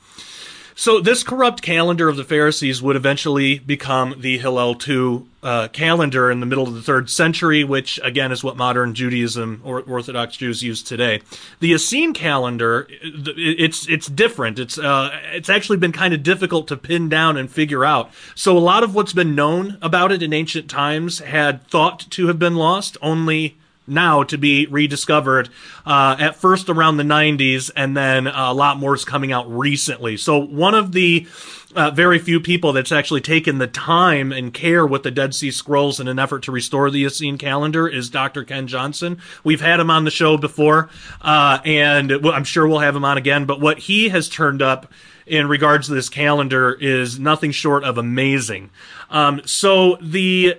So 0.76 1.00
this 1.00 1.22
corrupt 1.22 1.62
calendar 1.62 2.08
of 2.08 2.16
the 2.16 2.24
Pharisees 2.24 2.82
would 2.82 2.96
eventually 2.96 3.60
become 3.60 4.16
the 4.18 4.38
Hillel 4.38 4.76
II 4.86 5.22
uh, 5.40 5.68
calendar 5.68 6.32
in 6.32 6.40
the 6.40 6.46
middle 6.46 6.66
of 6.66 6.74
the 6.74 6.82
third 6.82 7.08
century, 7.08 7.62
which 7.62 8.00
again 8.02 8.32
is 8.32 8.42
what 8.42 8.56
modern 8.56 8.92
Judaism 8.92 9.60
or 9.62 9.82
Orthodox 9.82 10.36
Jews 10.36 10.64
use 10.64 10.82
today. 10.82 11.20
The 11.60 11.74
Essene 11.74 12.12
calendar, 12.12 12.88
it's 12.90 13.88
it's 13.88 14.08
different. 14.08 14.58
It's 14.58 14.76
uh, 14.76 15.16
it's 15.32 15.48
actually 15.48 15.76
been 15.78 15.92
kind 15.92 16.12
of 16.12 16.24
difficult 16.24 16.66
to 16.68 16.76
pin 16.76 17.08
down 17.08 17.36
and 17.36 17.48
figure 17.48 17.84
out. 17.84 18.10
So 18.34 18.56
a 18.56 18.58
lot 18.58 18.82
of 18.82 18.96
what's 18.96 19.12
been 19.12 19.36
known 19.36 19.78
about 19.80 20.10
it 20.10 20.22
in 20.22 20.32
ancient 20.32 20.68
times 20.68 21.20
had 21.20 21.64
thought 21.68 22.00
to 22.10 22.26
have 22.26 22.40
been 22.40 22.56
lost. 22.56 22.96
Only 23.00 23.56
now 23.86 24.22
to 24.22 24.38
be 24.38 24.66
rediscovered 24.66 25.48
uh, 25.86 26.16
at 26.18 26.36
first 26.36 26.68
around 26.68 26.96
the 26.96 27.04
90s 27.04 27.70
and 27.76 27.96
then 27.96 28.26
a 28.26 28.52
lot 28.52 28.78
more 28.78 28.94
is 28.94 29.04
coming 29.04 29.32
out 29.32 29.50
recently 29.50 30.16
so 30.16 30.38
one 30.38 30.74
of 30.74 30.92
the 30.92 31.26
uh, 31.74 31.90
very 31.90 32.18
few 32.18 32.40
people 32.40 32.72
that's 32.72 32.92
actually 32.92 33.20
taken 33.20 33.58
the 33.58 33.66
time 33.66 34.32
and 34.32 34.54
care 34.54 34.86
with 34.86 35.02
the 35.02 35.10
Dead 35.10 35.34
Sea 35.34 35.50
Scrolls 35.50 36.00
in 36.00 36.08
an 36.08 36.18
effort 36.18 36.44
to 36.44 36.52
restore 36.52 36.90
the 36.90 37.04
Essene 37.04 37.38
calendar 37.38 37.88
is 37.88 38.08
Dr. 38.08 38.44
Ken 38.44 38.66
Johnson. 38.66 39.18
We've 39.42 39.60
had 39.60 39.80
him 39.80 39.90
on 39.90 40.04
the 40.04 40.10
show 40.10 40.36
before, 40.36 40.88
uh, 41.20 41.58
and 41.64 42.12
I'm 42.12 42.44
sure 42.44 42.66
we'll 42.66 42.78
have 42.78 42.96
him 42.96 43.04
on 43.04 43.18
again. 43.18 43.44
But 43.44 43.60
what 43.60 43.78
he 43.78 44.08
has 44.10 44.28
turned 44.28 44.62
up 44.62 44.92
in 45.26 45.48
regards 45.48 45.88
to 45.88 45.94
this 45.94 46.08
calendar 46.08 46.72
is 46.72 47.18
nothing 47.18 47.50
short 47.50 47.82
of 47.82 47.98
amazing. 47.98 48.70
Um, 49.10 49.40
so 49.44 49.96
the 50.00 50.58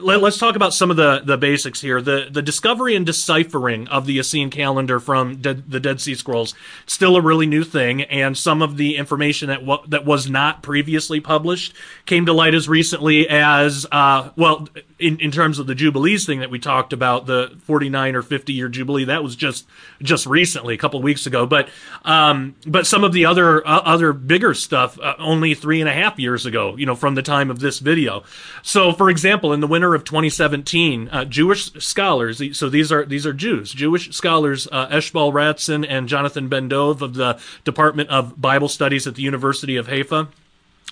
let, 0.00 0.22
us 0.22 0.38
talk 0.38 0.56
about 0.56 0.74
some 0.74 0.90
of 0.90 0.96
the, 0.96 1.22
the 1.24 1.36
basics 1.36 1.80
here. 1.80 2.00
The 2.00 2.28
the 2.30 2.42
discovery 2.42 2.94
and 2.94 3.04
deciphering 3.04 3.88
of 3.88 4.06
the 4.06 4.18
Essene 4.18 4.50
calendar 4.50 5.00
from 5.00 5.36
De- 5.36 5.54
the 5.54 5.80
Dead 5.80 6.00
Sea 6.00 6.14
Scrolls 6.14 6.54
still 6.86 7.16
a 7.16 7.20
really 7.20 7.46
new 7.46 7.64
thing, 7.64 8.02
and 8.02 8.36
some 8.36 8.62
of 8.62 8.76
the 8.76 8.96
information 8.96 9.48
that 9.48 9.60
w- 9.60 9.82
that 9.88 10.04
was 10.04 10.28
not 10.28 10.62
previously 10.62 11.20
published 11.20 11.74
came 12.06 12.26
to 12.26 12.32
light 12.32 12.54
as 12.54 12.68
recently 12.68 13.28
as 13.28 13.86
uh, 13.92 14.30
well 14.36 14.68
in, 15.02 15.18
in 15.18 15.30
terms 15.30 15.58
of 15.58 15.66
the 15.66 15.74
jubilees 15.74 16.24
thing 16.24 16.40
that 16.40 16.50
we 16.50 16.58
talked 16.58 16.92
about, 16.92 17.26
the 17.26 17.56
49 17.64 18.14
or 18.14 18.22
50 18.22 18.52
year 18.52 18.68
jubilee, 18.68 19.04
that 19.04 19.22
was 19.22 19.36
just 19.36 19.66
just 20.00 20.26
recently, 20.26 20.74
a 20.74 20.78
couple 20.78 21.02
weeks 21.02 21.26
ago. 21.26 21.44
But 21.44 21.68
um, 22.04 22.54
but 22.66 22.86
some 22.86 23.04
of 23.04 23.12
the 23.12 23.26
other 23.26 23.66
uh, 23.66 23.80
other 23.80 24.12
bigger 24.12 24.54
stuff, 24.54 24.98
uh, 25.00 25.14
only 25.18 25.54
three 25.54 25.80
and 25.80 25.88
a 25.88 25.92
half 25.92 26.18
years 26.18 26.46
ago, 26.46 26.76
you 26.76 26.86
know, 26.86 26.94
from 26.94 27.14
the 27.14 27.22
time 27.22 27.50
of 27.50 27.58
this 27.58 27.80
video. 27.80 28.22
So, 28.62 28.92
for 28.92 29.10
example, 29.10 29.52
in 29.52 29.60
the 29.60 29.66
winter 29.66 29.94
of 29.94 30.04
2017, 30.04 31.08
uh, 31.08 31.24
Jewish 31.24 31.72
scholars, 31.74 32.40
so 32.56 32.68
these 32.68 32.92
are 32.92 33.04
these 33.04 33.26
are 33.26 33.32
Jews, 33.32 33.72
Jewish 33.72 34.12
scholars, 34.12 34.68
uh, 34.70 34.88
Eshbal 34.88 35.32
Ratzon 35.32 35.84
and 35.88 36.08
Jonathan 36.08 36.48
Ben 36.48 36.68
Dov 36.68 37.02
of 37.02 37.14
the 37.14 37.38
Department 37.64 38.08
of 38.10 38.40
Bible 38.40 38.68
Studies 38.68 39.06
at 39.06 39.16
the 39.16 39.22
University 39.22 39.76
of 39.76 39.88
Haifa, 39.88 40.28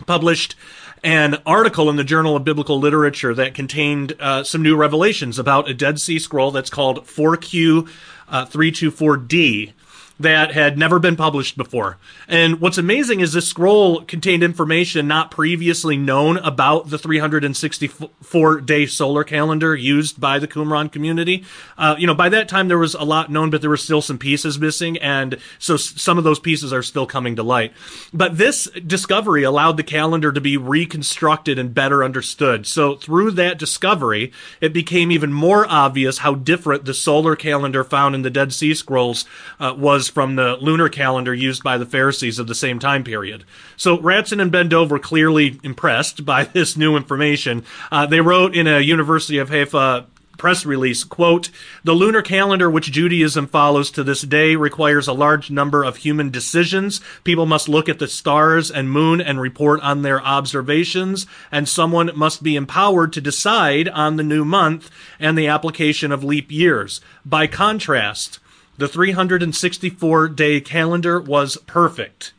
published 0.07 0.57
an 1.03 1.37
article 1.47 1.89
in 1.89 1.97
the 1.97 2.05
Journal 2.05 2.37
of 2.37 2.45
Biblical 2.45 2.79
Literature 2.79 3.35
that 3.35 3.55
contained 3.55 4.15
uh, 4.21 4.45
some 4.45 4.63
new 4.63 4.77
revelations 4.77 5.39
about 5.39 5.69
a 5.69 5.75
Dead 5.75 5.99
Sea 5.99 6.19
Scroll 6.19 6.51
that's 6.51 6.71
called 6.71 7.07
4Q 7.07 7.89
uh, 8.29 8.47
324D 8.47 9.73
that 10.21 10.53
had 10.53 10.77
never 10.77 10.99
been 10.99 11.17
published 11.17 11.57
before. 11.57 11.97
And 12.29 12.61
what's 12.61 12.77
amazing 12.77 13.21
is 13.21 13.33
this 13.33 13.49
scroll 13.49 14.03
contained 14.03 14.43
information 14.43 15.09
not 15.09 15.31
previously 15.31 15.97
known 15.97 16.37
about 16.37 16.91
the 16.91 16.99
364 16.99 18.61
day 18.61 18.85
solar 18.85 19.25
calendar 19.25 19.75
used 19.75 20.21
by 20.21 20.39
the 20.39 20.47
Qumran 20.47 20.93
community. 20.93 21.43
Uh, 21.79 21.97
you 21.99 22.07
know, 22.07 22.15
by 22.15 22.29
that 22.29 22.51
time 22.51 22.69
there 22.69 22.79
was 22.79 22.93
a 22.95 23.03
lot 23.03 23.31
known, 23.31 23.49
but 23.49 23.63
there 23.63 23.71
were 23.71 23.79
still 23.79 24.03
some 24.03 24.19
pieces 24.19 24.59
missing. 24.59 24.99
And 24.99 25.39
so 25.59 25.79
some 25.79 26.19
of 26.19 26.25
those 26.25 26.39
pieces 26.39 26.71
are 26.71 26.83
still 26.83 27.07
coming 27.07 27.35
to 27.37 27.43
light. 27.43 27.73
But 28.13 28.37
this 28.37 28.69
discovery 28.87 29.43
allowed 29.43 29.79
the 29.79 29.83
calendar 29.83 30.33
to 30.33 30.41
be 30.41 30.59
reconstructed 30.59 31.59
and 31.59 31.75
better 31.75 32.05
understood. 32.05 32.67
So 32.67 32.97
through 32.97 33.31
that 33.33 33.59
discovery, 33.59 34.33
it 34.61 34.75
became 34.75 35.11
even 35.11 35.33
more 35.33 35.67
obvious 35.67 36.19
how 36.19 36.35
different 36.35 36.85
the 36.85 36.93
solar 36.93 37.37
calendar 37.37 37.85
found 37.85 38.15
in 38.15 38.21
the 38.21 38.29
Dead 38.29 38.53
Sea 38.53 38.75
Scrolls 38.75 39.25
uh, 39.59 39.75
was 39.77 40.10
from 40.11 40.37
the 40.37 40.57
lunar 40.57 40.89
calendar 40.89 41.33
used 41.33 41.63
by 41.63 41.79
the 41.79 41.87
Pharisees 41.87 42.39
of 42.39 42.47
the 42.47 42.55
same 42.55 42.79
time 42.79 43.05
period. 43.05 43.45
So 43.77 43.97
Ratzon 43.97 44.41
and 44.43 44.53
Ben 44.53 44.69
Dov 44.69 44.91
were 44.91 44.99
clearly 44.99 45.59
impressed 45.63 46.25
by 46.25 46.45
this 46.53 46.77
new 46.77 46.97
information. 46.97 47.65
Uh, 47.91 48.07
they 48.07 48.21
wrote 48.21 48.55
in 48.55 48.67
a 48.67 48.81
University 48.81 49.39
of 49.39 49.49
Haifa 49.49 50.07
press 50.41 50.65
release, 50.65 51.05
quote, 51.05 51.51
the 51.85 51.93
lunar 51.93 52.23
calendar 52.23 52.71
which 52.71 52.91
Judaism 52.91 53.47
follows 53.47 53.91
to 53.91 54.03
this 54.03 54.23
day 54.23 54.57
requires 54.57 55.07
a 55.07 55.13
large 55.13 55.51
number 55.51 55.85
of 55.85 55.99
human 55.99 56.31
decisions. 56.31 57.03
People 57.25 57.45
must 57.45 57.69
look 57.69 57.91
at 57.91 57.99
the 57.99 58.09
stars 58.09 58.71
and 58.71 58.91
moon 58.91 59.21
and 59.21 59.39
report 59.39 59.83
on 59.83 60.01
their 60.01 60.19
observations, 60.23 61.27
and 61.53 61.69
someone 61.69 62.11
must 62.17 62.43
be 62.43 62.57
empowered 62.57 63.13
to 63.13 63.21
decide 63.21 63.87
on 63.91 64.17
the 64.17 64.23
new 64.23 64.43
month 64.43 64.91
and 65.19 65.37
the 65.37 65.47
application 65.47 66.11
of 66.11 66.25
leap 66.25 66.51
years. 66.51 67.03
By 67.23 67.47
contrast, 67.47 68.39
the 68.81 68.89
364 68.89 70.29
day 70.29 70.61
calendar 70.61 71.21
was 71.21 71.57
perfect. 71.67 72.33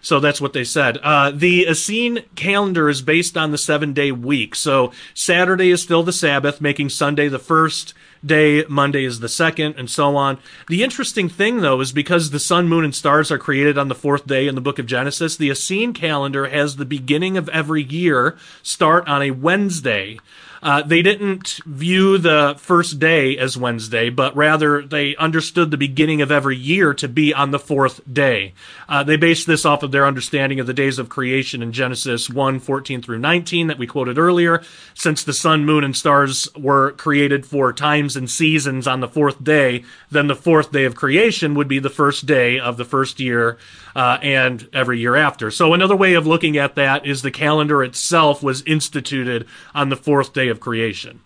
So 0.00 0.20
that's 0.20 0.40
what 0.40 0.52
they 0.52 0.62
said. 0.62 0.98
Uh, 0.98 1.32
the 1.32 1.66
Essene 1.66 2.20
calendar 2.36 2.88
is 2.88 3.02
based 3.02 3.36
on 3.36 3.50
the 3.50 3.58
seven 3.58 3.92
day 3.92 4.12
week. 4.12 4.54
So 4.54 4.92
Saturday 5.12 5.70
is 5.70 5.82
still 5.82 6.04
the 6.04 6.12
Sabbath, 6.12 6.60
making 6.60 6.90
Sunday 6.90 7.28
the 7.28 7.40
first 7.40 7.94
day, 8.24 8.64
Monday 8.68 9.04
is 9.04 9.20
the 9.20 9.28
second, 9.28 9.74
and 9.76 9.90
so 9.90 10.16
on. 10.16 10.38
The 10.68 10.84
interesting 10.84 11.28
thing, 11.28 11.60
though, 11.60 11.80
is 11.80 11.92
because 11.92 12.30
the 12.30 12.38
sun, 12.38 12.68
moon, 12.68 12.84
and 12.84 12.94
stars 12.94 13.30
are 13.30 13.38
created 13.38 13.76
on 13.76 13.88
the 13.88 13.94
fourth 13.94 14.26
day 14.26 14.46
in 14.46 14.54
the 14.54 14.60
book 14.60 14.78
of 14.78 14.86
Genesis, 14.86 15.36
the 15.36 15.50
Essene 15.50 15.92
calendar 15.92 16.48
has 16.48 16.76
the 16.76 16.84
beginning 16.84 17.36
of 17.36 17.48
every 17.48 17.82
year 17.82 18.36
start 18.62 19.06
on 19.08 19.22
a 19.22 19.32
Wednesday. 19.32 20.18
Uh, 20.62 20.82
they 20.82 21.02
didn't 21.02 21.60
view 21.66 22.18
the 22.18 22.54
first 22.58 22.98
day 22.98 23.36
as 23.36 23.56
Wednesday, 23.56 24.10
but 24.10 24.36
rather 24.36 24.82
they 24.82 25.14
understood 25.16 25.70
the 25.70 25.76
beginning 25.76 26.20
of 26.20 26.32
every 26.32 26.56
year 26.56 26.92
to 26.94 27.08
be 27.08 27.32
on 27.32 27.50
the 27.50 27.58
fourth 27.58 28.00
day. 28.12 28.52
Uh, 28.88 29.02
they 29.02 29.16
based 29.16 29.46
this 29.46 29.64
off 29.64 29.82
of 29.82 29.92
their 29.92 30.06
understanding 30.06 30.60
of 30.60 30.66
the 30.66 30.74
days 30.74 30.98
of 30.98 31.08
creation 31.08 31.62
in 31.62 31.72
Genesis 31.72 32.28
1 32.28 32.58
14 32.58 33.02
through 33.02 33.18
19 33.18 33.68
that 33.68 33.78
we 33.78 33.86
quoted 33.86 34.18
earlier. 34.18 34.62
Since 34.94 35.24
the 35.24 35.32
sun, 35.32 35.64
moon, 35.64 35.84
and 35.84 35.96
stars 35.96 36.48
were 36.56 36.92
created 36.92 37.46
for 37.46 37.72
times 37.72 38.16
and 38.16 38.28
seasons 38.28 38.86
on 38.86 39.00
the 39.00 39.08
fourth 39.08 39.42
day, 39.42 39.84
then 40.10 40.26
the 40.26 40.34
fourth 40.34 40.72
day 40.72 40.84
of 40.84 40.96
creation 40.96 41.54
would 41.54 41.68
be 41.68 41.78
the 41.78 41.90
first 41.90 42.26
day 42.26 42.58
of 42.58 42.76
the 42.76 42.84
first 42.84 43.20
year 43.20 43.58
uh, 43.94 44.18
and 44.22 44.68
every 44.72 44.98
year 44.98 45.16
after. 45.16 45.50
So 45.50 45.74
another 45.74 45.96
way 45.96 46.14
of 46.14 46.26
looking 46.26 46.56
at 46.56 46.74
that 46.76 47.06
is 47.06 47.22
the 47.22 47.30
calendar 47.30 47.82
itself 47.82 48.42
was 48.42 48.62
instituted 48.62 49.46
on 49.74 49.88
the 49.88 49.96
fourth 49.96 50.32
day 50.32 50.47
of 50.48 50.60
creation. 50.60 51.20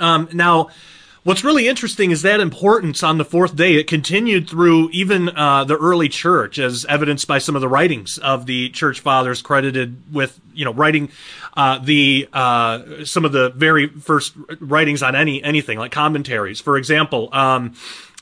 Um, 0.00 0.28
now, 0.32 0.68
what's 1.26 1.42
really 1.42 1.66
interesting 1.66 2.12
is 2.12 2.22
that 2.22 2.40
importance 2.40 3.02
on 3.02 3.18
the 3.18 3.24
fourth 3.24 3.56
day. 3.56 3.74
It 3.74 3.88
continued 3.88 4.48
through 4.48 4.90
even 4.90 5.28
uh, 5.36 5.64
the 5.64 5.76
early 5.76 6.08
church, 6.08 6.58
as 6.58 6.84
evidenced 6.86 7.26
by 7.26 7.38
some 7.38 7.56
of 7.56 7.60
the 7.60 7.68
writings 7.68 8.18
of 8.18 8.46
the 8.46 8.70
church 8.70 9.00
fathers, 9.00 9.42
credited 9.42 10.02
with 10.12 10.40
you 10.54 10.64
know 10.64 10.72
writing 10.72 11.10
uh, 11.56 11.78
the 11.78 12.28
uh, 12.32 13.04
some 13.04 13.24
of 13.24 13.32
the 13.32 13.50
very 13.50 13.88
first 13.88 14.34
writings 14.60 15.02
on 15.02 15.14
any 15.14 15.42
anything 15.42 15.78
like 15.78 15.92
commentaries. 15.92 16.60
For 16.60 16.78
example. 16.78 17.28
Um, 17.32 17.74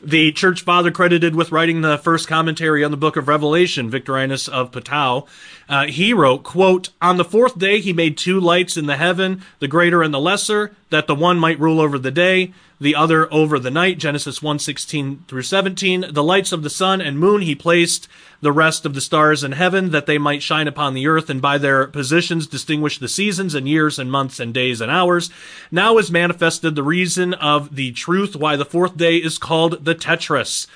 the 0.02 0.32
church 0.32 0.62
father 0.62 0.90
credited 0.90 1.34
with 1.34 1.50
writing 1.50 1.80
the 1.80 1.96
first 1.96 2.28
commentary 2.28 2.84
on 2.84 2.90
the 2.90 2.96
book 2.96 3.16
of 3.16 3.26
Revelation, 3.26 3.88
Victorinus 3.88 4.48
of 4.48 4.70
Poitou, 4.70 5.26
uh, 5.68 5.86
he 5.86 6.12
wrote, 6.12 6.42
quote, 6.42 6.90
On 7.00 7.16
the 7.16 7.24
fourth 7.24 7.58
day 7.58 7.80
he 7.80 7.92
made 7.92 8.16
two 8.16 8.38
lights 8.40 8.76
in 8.76 8.86
the 8.86 8.96
heaven, 8.96 9.42
the 9.60 9.68
greater 9.68 10.02
and 10.02 10.12
the 10.12 10.20
lesser, 10.20 10.74
that 10.90 11.06
the 11.06 11.14
one 11.14 11.38
might 11.38 11.58
rule 11.58 11.80
over 11.80 11.98
the 11.98 12.10
day, 12.10 12.52
the 12.80 12.94
other 12.94 13.32
over 13.32 13.58
the 13.58 13.70
night. 13.70 13.98
Genesis 13.98 14.42
1 14.42 14.58
16 14.58 15.24
through 15.26 15.42
17. 15.42 16.06
The 16.12 16.22
lights 16.22 16.52
of 16.52 16.62
the 16.62 16.70
sun 16.70 17.00
and 17.00 17.18
moon 17.18 17.42
he 17.42 17.54
placed 17.54 18.08
the 18.44 18.52
rest 18.52 18.84
of 18.84 18.92
the 18.92 19.00
stars 19.00 19.42
in 19.42 19.52
heaven, 19.52 19.90
that 19.90 20.04
they 20.04 20.18
might 20.18 20.42
shine 20.42 20.68
upon 20.68 20.92
the 20.92 21.06
earth, 21.06 21.30
and 21.30 21.40
by 21.40 21.56
their 21.56 21.86
positions 21.86 22.46
distinguish 22.46 22.98
the 22.98 23.08
seasons 23.08 23.54
and 23.54 23.66
years 23.66 23.98
and 23.98 24.12
months 24.12 24.38
and 24.38 24.52
days 24.52 24.82
and 24.82 24.92
hours. 24.92 25.30
Now 25.70 25.96
is 25.96 26.10
manifested 26.10 26.74
the 26.74 26.82
reason 26.82 27.32
of 27.34 27.74
the 27.74 27.92
truth 27.92 28.36
why 28.36 28.56
the 28.56 28.66
fourth 28.66 28.98
day 28.98 29.16
is 29.16 29.38
called 29.38 29.86
the 29.86 29.94
Tetras, 29.94 30.66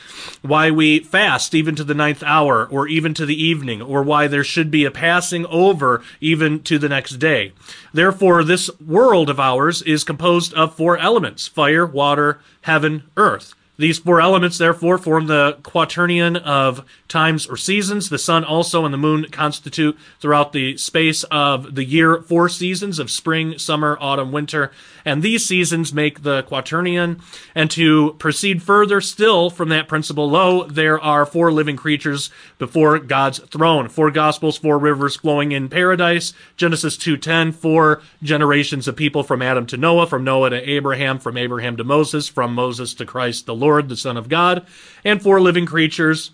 why 0.41 0.71
we 0.71 1.01
fast 1.01 1.55
even 1.55 1.75
to 1.77 1.85
the 1.85 1.95
ninth 1.95 2.23
hour, 2.23 2.67
or 2.67 2.89
even 2.89 3.13
to 3.15 3.27
the 3.27 3.41
evening, 3.41 3.83
or 3.83 4.03
why 4.03 4.29
there 4.29 4.45
should 4.45 4.71
be 4.71 4.78
a 4.85 4.91
passing 4.91 5.47
over 5.47 6.03
even 6.21 6.63
to 6.63 6.79
the 6.79 6.89
next 6.89 7.17
day. 7.17 7.53
Therefore, 7.93 8.45
this 8.45 8.71
world 8.81 9.31
of 9.31 9.41
ours 9.41 9.83
is 9.83 10.05
composed 10.05 10.55
of 10.55 10.75
four 10.75 10.99
elements 10.99 11.49
fire, 11.49 11.87
water, 11.87 12.41
heaven, 12.63 13.05
earth. 13.17 13.55
These 13.79 14.01
four 14.01 14.21
elements, 14.21 14.59
therefore, 14.59 14.99
form 14.99 15.29
the 15.29 15.59
quaternion 15.63 16.37
of 16.37 16.85
times 17.07 17.47
or 17.47 17.57
seasons. 17.57 18.09
The 18.09 18.19
sun 18.19 18.43
also 18.43 18.85
and 18.85 18.93
the 18.93 18.99
moon 18.99 19.27
constitute 19.31 19.97
throughout 20.19 20.53
the 20.53 20.77
space 20.77 21.23
of 21.31 21.77
the 21.77 21.85
year 21.85 22.21
four 22.21 22.49
seasons 22.49 22.99
of 22.99 23.09
spring, 23.09 23.57
summer, 23.57 23.97
autumn, 24.01 24.33
winter, 24.33 24.73
and 25.05 25.23
these 25.23 25.47
seasons 25.47 25.95
make 25.95 26.25
the 26.25 26.43
quaternion. 26.43 27.21
And 27.55 27.71
to 27.71 28.17
proceed 28.19 28.65
further 28.65 29.01
still 29.01 29.49
from 29.49 29.69
that 29.69 29.87
principle, 29.87 30.29
lo, 30.29 30.65
there 30.65 31.01
are 31.01 31.25
four 31.25 31.53
living 31.53 31.77
creatures 31.77 32.31
before 32.59 32.99
God's 32.99 33.39
throne. 33.39 33.89
Four 33.89 34.11
gospels, 34.11 34.59
four 34.59 34.77
rivers 34.77 35.15
flowing 35.15 35.53
in 35.53 35.69
paradise. 35.69 36.33
Genesis 36.57 36.97
2.10, 36.97 37.55
four 37.55 38.03
generations 38.25 38.89
of 38.89 38.97
people 38.97 39.23
from 39.23 39.41
Adam 39.41 39.67
to 39.67 39.77
Noah, 39.77 40.09
from 40.09 40.25
Noah 40.25 40.51
to 40.51 40.69
Abraham, 40.69 41.21
from 41.21 41.37
Abraham 41.37 41.77
to 41.77 41.85
Moses, 41.85 42.27
from 42.27 42.55
Moses 42.55 42.93
to 42.95 43.07
Christ 43.07 43.47
the 43.47 43.55
Lord, 43.55 43.68
the 43.89 43.97
Son 43.97 44.17
of 44.17 44.29
God, 44.29 44.67
and 45.05 45.23
four 45.23 45.41
living 45.41 45.67
creatures 45.67 46.33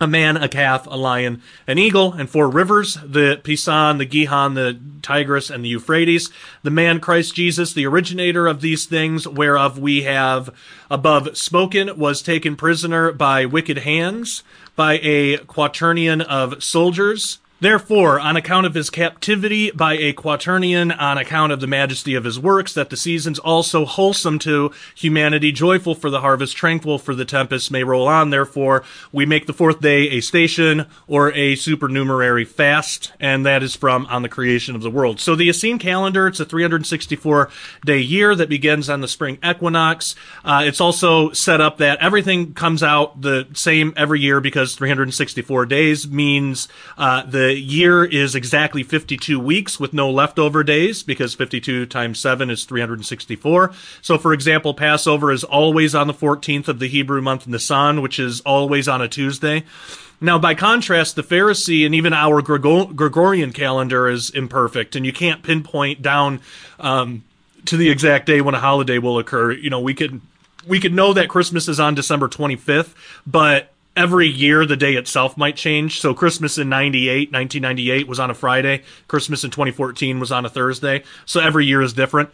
a 0.00 0.06
man, 0.06 0.36
a 0.36 0.48
calf, 0.48 0.86
a 0.86 0.96
lion, 0.96 1.42
an 1.66 1.78
eagle, 1.78 2.12
and 2.12 2.30
four 2.30 2.48
rivers, 2.48 2.94
the 3.04 3.40
Pison, 3.42 3.98
the 3.98 4.04
Gihon, 4.04 4.54
the 4.54 4.78
Tigris, 5.02 5.50
and 5.50 5.64
the 5.64 5.68
Euphrates. 5.68 6.30
The 6.62 6.70
man, 6.70 7.00
Christ 7.00 7.34
Jesus, 7.34 7.72
the 7.72 7.86
originator 7.86 8.46
of 8.46 8.60
these 8.60 8.86
things, 8.86 9.26
whereof 9.26 9.78
we 9.78 10.02
have 10.02 10.54
above 10.90 11.36
spoken, 11.36 11.98
was 11.98 12.22
taken 12.22 12.54
prisoner 12.54 13.10
by 13.12 13.44
wicked 13.44 13.78
hands, 13.78 14.44
by 14.76 14.98
a 15.02 15.38
quaternion 15.38 16.22
of 16.22 16.62
soldiers, 16.62 17.38
Therefore, 17.60 18.20
on 18.20 18.36
account 18.36 18.66
of 18.66 18.74
his 18.74 18.88
captivity 18.88 19.72
by 19.72 19.94
a 19.94 20.12
quaternion, 20.12 20.96
on 20.96 21.18
account 21.18 21.50
of 21.50 21.58
the 21.58 21.66
majesty 21.66 22.14
of 22.14 22.22
his 22.22 22.38
works, 22.38 22.72
that 22.74 22.88
the 22.88 22.96
seasons 22.96 23.40
also 23.40 23.84
wholesome 23.84 24.38
to 24.40 24.70
humanity, 24.94 25.50
joyful 25.50 25.96
for 25.96 26.08
the 26.08 26.20
harvest, 26.20 26.56
tranquil 26.56 27.00
for 27.00 27.16
the 27.16 27.24
tempest, 27.24 27.72
may 27.72 27.82
roll 27.82 28.06
on. 28.06 28.30
Therefore, 28.30 28.84
we 29.10 29.26
make 29.26 29.46
the 29.46 29.52
fourth 29.52 29.80
day 29.80 30.08
a 30.10 30.20
station 30.20 30.86
or 31.08 31.32
a 31.32 31.56
supernumerary 31.56 32.44
fast, 32.44 33.12
and 33.18 33.44
that 33.44 33.64
is 33.64 33.74
from 33.74 34.06
on 34.06 34.22
the 34.22 34.28
creation 34.28 34.76
of 34.76 34.82
the 34.82 34.90
world. 34.90 35.18
So 35.18 35.34
the 35.34 35.48
Essene 35.48 35.80
calendar, 35.80 36.28
it's 36.28 36.38
a 36.38 36.44
364 36.44 37.50
day 37.84 37.98
year 37.98 38.36
that 38.36 38.48
begins 38.48 38.88
on 38.88 39.00
the 39.00 39.08
spring 39.08 39.36
equinox. 39.44 40.14
Uh, 40.44 40.62
it's 40.64 40.80
also 40.80 41.32
set 41.32 41.60
up 41.60 41.78
that 41.78 41.98
everything 41.98 42.54
comes 42.54 42.84
out 42.84 43.20
the 43.20 43.48
same 43.54 43.92
every 43.96 44.20
year 44.20 44.40
because 44.40 44.76
364 44.76 45.66
days 45.66 46.06
means 46.06 46.68
uh, 46.96 47.24
the 47.24 47.47
the 47.48 47.58
year 47.58 48.04
is 48.04 48.34
exactly 48.34 48.82
52 48.82 49.40
weeks 49.40 49.80
with 49.80 49.94
no 49.94 50.10
leftover 50.10 50.62
days 50.62 51.02
because 51.02 51.34
52 51.34 51.86
times 51.86 52.20
7 52.20 52.50
is 52.50 52.64
364. 52.64 53.72
So, 54.02 54.18
for 54.18 54.34
example, 54.34 54.74
Passover 54.74 55.32
is 55.32 55.44
always 55.44 55.94
on 55.94 56.08
the 56.08 56.12
14th 56.12 56.68
of 56.68 56.78
the 56.78 56.88
Hebrew 56.88 57.22
month 57.22 57.46
Nisan, 57.46 58.02
which 58.02 58.18
is 58.18 58.42
always 58.42 58.86
on 58.86 59.00
a 59.00 59.08
Tuesday. 59.08 59.64
Now, 60.20 60.38
by 60.38 60.54
contrast, 60.54 61.16
the 61.16 61.22
Pharisee 61.22 61.86
and 61.86 61.94
even 61.94 62.12
our 62.12 62.42
Gregorian 62.42 63.54
calendar 63.54 64.08
is 64.08 64.28
imperfect, 64.28 64.94
and 64.94 65.06
you 65.06 65.12
can't 65.14 65.42
pinpoint 65.42 66.02
down 66.02 66.40
um, 66.78 67.24
to 67.64 67.78
the 67.78 67.88
exact 67.88 68.26
day 68.26 68.42
when 68.42 68.56
a 68.56 68.60
holiday 68.60 68.98
will 68.98 69.18
occur. 69.18 69.52
You 69.52 69.70
know, 69.70 69.80
we 69.80 69.94
could 69.94 70.20
we 70.66 70.80
could 70.80 70.92
know 70.92 71.14
that 71.14 71.30
Christmas 71.30 71.66
is 71.66 71.80
on 71.80 71.94
December 71.94 72.28
25th, 72.28 72.94
but 73.26 73.72
every 73.98 74.28
year 74.28 74.64
the 74.64 74.76
day 74.76 74.94
itself 74.94 75.36
might 75.36 75.56
change. 75.56 76.00
So 76.00 76.14
Christmas 76.14 76.56
in 76.56 76.68
98, 76.68 77.32
1998 77.32 78.06
was 78.06 78.20
on 78.20 78.30
a 78.30 78.34
Friday. 78.34 78.82
Christmas 79.08 79.42
in 79.42 79.50
2014 79.50 80.20
was 80.20 80.30
on 80.30 80.46
a 80.46 80.48
Thursday. 80.48 81.02
So 81.26 81.40
every 81.40 81.66
year 81.66 81.82
is 81.82 81.92
different. 81.92 82.30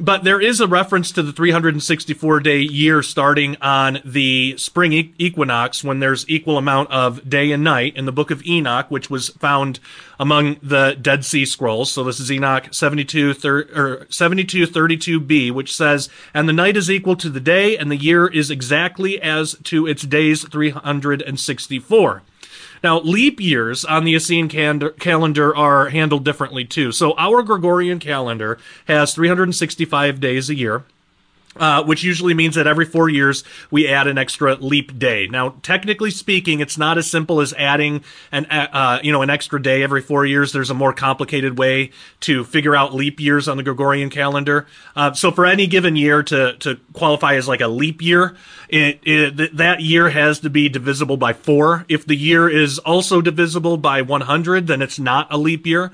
But 0.00 0.22
there 0.22 0.40
is 0.40 0.60
a 0.60 0.68
reference 0.68 1.10
to 1.12 1.22
the 1.22 1.32
364 1.32 2.40
day 2.40 2.60
year 2.60 3.02
starting 3.02 3.56
on 3.60 3.98
the 4.04 4.56
spring 4.56 5.14
equinox 5.18 5.82
when 5.82 5.98
there's 5.98 6.28
equal 6.28 6.56
amount 6.56 6.90
of 6.92 7.28
day 7.28 7.50
and 7.50 7.64
night 7.64 7.96
in 7.96 8.04
the 8.04 8.12
book 8.12 8.30
of 8.30 8.44
Enoch, 8.46 8.86
which 8.90 9.10
was 9.10 9.30
found 9.30 9.80
among 10.20 10.56
the 10.62 10.96
Dead 11.00 11.24
Sea 11.24 11.44
Scrolls. 11.44 11.90
So 11.90 12.04
this 12.04 12.20
is 12.20 12.30
Enoch 12.30 12.72
72, 12.72 13.34
thir- 13.34 13.68
or 13.74 14.06
7232b, 14.06 15.50
which 15.50 15.74
says, 15.74 16.08
And 16.32 16.48
the 16.48 16.52
night 16.52 16.76
is 16.76 16.90
equal 16.90 17.16
to 17.16 17.28
the 17.28 17.40
day, 17.40 17.76
and 17.76 17.90
the 17.90 17.96
year 17.96 18.28
is 18.28 18.50
exactly 18.50 19.20
as 19.20 19.56
to 19.64 19.86
its 19.88 20.02
days 20.02 20.46
364. 20.46 22.22
Now, 22.82 23.00
leap 23.00 23.40
years 23.40 23.84
on 23.84 24.04
the 24.04 24.14
Essene 24.14 24.48
calendar 24.48 25.56
are 25.56 25.88
handled 25.88 26.24
differently 26.24 26.64
too. 26.64 26.92
So, 26.92 27.14
our 27.16 27.42
Gregorian 27.42 27.98
calendar 27.98 28.58
has 28.86 29.14
365 29.14 30.20
days 30.20 30.48
a 30.50 30.54
year. 30.54 30.84
Uh, 31.58 31.82
which 31.82 32.04
usually 32.04 32.34
means 32.34 32.54
that 32.54 32.66
every 32.66 32.84
four 32.84 33.08
years 33.08 33.44
we 33.70 33.88
add 33.88 34.06
an 34.06 34.16
extra 34.16 34.54
leap 34.56 34.98
day. 34.98 35.26
Now, 35.26 35.54
technically 35.62 36.10
speaking, 36.10 36.60
it's 36.60 36.78
not 36.78 36.98
as 36.98 37.10
simple 37.10 37.40
as 37.40 37.52
adding 37.54 38.04
an 38.30 38.46
uh, 38.46 38.68
uh, 38.72 38.98
you 39.02 39.12
know 39.12 39.22
an 39.22 39.30
extra 39.30 39.60
day 39.60 39.82
every 39.82 40.02
four 40.02 40.24
years. 40.24 40.52
There's 40.52 40.70
a 40.70 40.74
more 40.74 40.92
complicated 40.92 41.58
way 41.58 41.90
to 42.20 42.44
figure 42.44 42.76
out 42.76 42.94
leap 42.94 43.20
years 43.20 43.48
on 43.48 43.56
the 43.56 43.62
Gregorian 43.62 44.10
calendar. 44.10 44.66
Uh, 44.94 45.12
so, 45.12 45.30
for 45.30 45.46
any 45.46 45.66
given 45.66 45.96
year 45.96 46.22
to 46.22 46.56
to 46.58 46.76
qualify 46.92 47.34
as 47.34 47.48
like 47.48 47.60
a 47.60 47.68
leap 47.68 48.02
year, 48.02 48.36
it, 48.68 49.00
it, 49.02 49.56
that 49.56 49.80
year 49.80 50.10
has 50.10 50.40
to 50.40 50.50
be 50.50 50.68
divisible 50.68 51.16
by 51.16 51.32
four. 51.32 51.84
If 51.88 52.06
the 52.06 52.16
year 52.16 52.48
is 52.48 52.78
also 52.78 53.20
divisible 53.20 53.76
by 53.76 54.02
100, 54.02 54.66
then 54.66 54.82
it's 54.82 54.98
not 54.98 55.32
a 55.32 55.38
leap 55.38 55.66
year. 55.66 55.90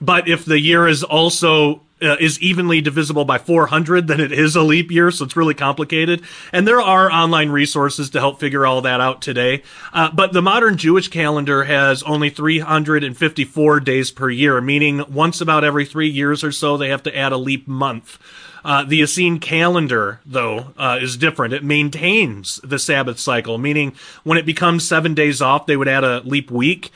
But 0.00 0.28
if 0.28 0.44
the 0.44 0.58
year 0.58 0.88
is 0.88 1.02
also 1.02 1.82
uh, 2.02 2.16
is 2.20 2.40
evenly 2.40 2.80
divisible 2.80 3.24
by 3.24 3.38
400 3.38 4.06
then 4.06 4.20
it 4.20 4.32
is 4.32 4.56
a 4.56 4.62
leap 4.62 4.90
year, 4.90 5.10
so 5.10 5.24
it's 5.24 5.36
really 5.36 5.54
complicated. 5.54 6.22
And 6.52 6.66
there 6.66 6.80
are 6.80 7.10
online 7.10 7.50
resources 7.50 8.10
to 8.10 8.20
help 8.20 8.40
figure 8.40 8.66
all 8.66 8.80
that 8.82 9.00
out 9.00 9.22
today. 9.22 9.62
Uh, 9.92 10.10
but 10.12 10.32
the 10.32 10.42
modern 10.42 10.76
Jewish 10.76 11.08
calendar 11.08 11.64
has 11.64 12.02
only 12.02 12.30
354 12.30 13.80
days 13.80 14.10
per 14.10 14.30
year, 14.30 14.60
meaning 14.60 15.04
once 15.12 15.40
about 15.40 15.64
every 15.64 15.84
three 15.84 16.08
years 16.08 16.42
or 16.44 16.52
so, 16.52 16.76
they 16.76 16.88
have 16.88 17.02
to 17.04 17.16
add 17.16 17.32
a 17.32 17.36
leap 17.36 17.66
month. 17.66 18.18
Uh, 18.64 18.82
the 18.82 19.02
Essene 19.02 19.38
calendar, 19.38 20.20
though, 20.24 20.72
uh, 20.78 20.98
is 21.00 21.18
different. 21.18 21.52
It 21.52 21.62
maintains 21.62 22.60
the 22.64 22.78
Sabbath 22.78 23.18
cycle, 23.18 23.58
meaning 23.58 23.94
when 24.22 24.38
it 24.38 24.46
becomes 24.46 24.88
seven 24.88 25.12
days 25.12 25.42
off, 25.42 25.66
they 25.66 25.76
would 25.76 25.88
add 25.88 26.02
a 26.02 26.20
leap 26.20 26.50
week 26.50 26.90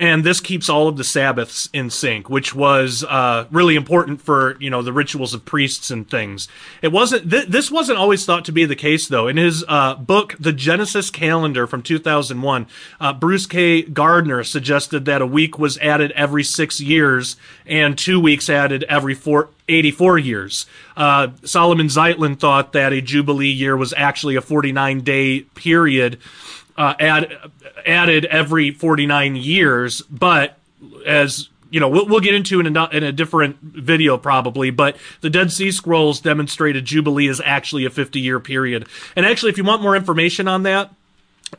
and 0.00 0.24
this 0.24 0.40
keeps 0.40 0.68
all 0.68 0.88
of 0.88 0.96
the 0.96 1.04
Sabbaths 1.04 1.68
in 1.72 1.90
sync, 1.90 2.28
which 2.28 2.54
was 2.54 3.04
uh, 3.04 3.46
really 3.50 3.76
important 3.76 4.20
for 4.20 4.56
you 4.60 4.70
know 4.70 4.82
the 4.82 4.92
rituals 4.92 5.34
of 5.34 5.44
priests 5.44 5.90
and 5.90 6.08
things. 6.08 6.48
It 6.80 6.88
wasn't. 6.88 7.30
Th- 7.30 7.46
this 7.46 7.70
wasn't 7.70 7.98
always 7.98 8.24
thought 8.24 8.44
to 8.46 8.52
be 8.52 8.64
the 8.64 8.76
case, 8.76 9.08
though. 9.08 9.28
In 9.28 9.36
his 9.36 9.64
uh, 9.68 9.94
book, 9.94 10.36
The 10.38 10.52
Genesis 10.52 11.10
Calendar 11.10 11.66
from 11.66 11.82
2001, 11.82 12.66
uh, 13.00 13.12
Bruce 13.12 13.46
K. 13.46 13.82
Gardner 13.82 14.44
suggested 14.44 15.04
that 15.04 15.22
a 15.22 15.26
week 15.26 15.58
was 15.58 15.78
added 15.78 16.12
every 16.12 16.44
six 16.44 16.80
years 16.80 17.36
and 17.66 17.96
two 17.96 18.20
weeks 18.20 18.48
added 18.48 18.84
every 18.88 19.14
four, 19.14 19.50
84 19.68 20.18
years. 20.18 20.66
Uh, 20.96 21.28
Solomon 21.44 21.86
Zeitlin 21.86 22.38
thought 22.38 22.72
that 22.72 22.92
a 22.92 23.00
Jubilee 23.00 23.48
year 23.48 23.76
was 23.76 23.94
actually 23.96 24.36
a 24.36 24.40
49 24.40 25.00
day 25.00 25.40
period 25.40 26.18
uh, 26.76 26.94
add, 26.98 27.32
added 27.86 28.24
every 28.26 28.70
49 28.70 29.36
years, 29.36 30.00
but 30.02 30.58
as 31.06 31.48
you 31.70 31.80
know, 31.80 31.88
we'll, 31.88 32.06
we'll 32.06 32.20
get 32.20 32.34
into 32.34 32.60
in 32.60 32.76
a, 32.76 32.88
in 32.90 33.02
a 33.02 33.12
different 33.12 33.56
video 33.60 34.18
probably, 34.18 34.70
but 34.70 34.96
the 35.22 35.30
Dead 35.30 35.50
Sea 35.50 35.72
Scrolls 35.72 36.20
demonstrated 36.20 36.84
Jubilee 36.84 37.28
is 37.28 37.40
actually 37.44 37.86
a 37.86 37.90
50 37.90 38.20
year 38.20 38.38
period. 38.38 38.86
And 39.16 39.24
actually, 39.24 39.50
if 39.50 39.58
you 39.58 39.64
want 39.64 39.80
more 39.80 39.96
information 39.96 40.46
on 40.48 40.64
that, 40.64 40.94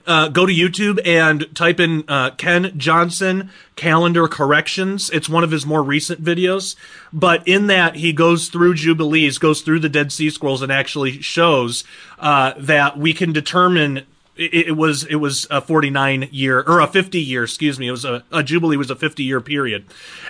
uh, 0.06 0.28
go 0.28 0.46
to 0.46 0.54
YouTube 0.54 1.00
and 1.06 1.54
type 1.56 1.80
in 1.80 2.04
uh, 2.08 2.32
Ken 2.32 2.78
Johnson 2.78 3.50
calendar 3.76 4.28
corrections. 4.28 5.10
It's 5.12 5.30
one 5.30 5.44
of 5.44 5.52
his 5.52 5.66
more 5.66 5.84
recent 5.84 6.24
videos, 6.24 6.76
but 7.12 7.48
in 7.48 7.68
that 7.68 7.96
he 7.96 8.14
goes 8.14 8.50
through 8.50 8.76
Jubilees, 8.76 9.38
goes 9.38 9.62
through 9.62 9.80
the 9.80 9.90
Dead 9.90 10.12
Sea 10.12 10.30
Scrolls, 10.30 10.62
and 10.62 10.72
actually 10.72 11.22
shows 11.22 11.84
uh, 12.20 12.54
that 12.58 12.98
we 12.98 13.14
can 13.14 13.34
determine 13.34 14.06
it, 14.36 14.68
it, 14.68 14.72
was 14.78 15.04
it 15.06 15.16
was 15.16 15.46
a 15.52 15.62
49 15.62 16.30
year 16.32 16.62
or 16.62 16.80
a 16.80 16.88
50 16.88 17.20
year 17.20 17.44
excuse 17.44 17.78
me 17.78 17.88
it 17.88 17.92
was 17.92 18.04
a, 18.04 18.24
a 18.32 18.42
jubilee 18.42 18.78
was 18.78 18.90
a 18.90 18.96
50 18.96 19.24
year 19.24 19.40
period 19.40 19.86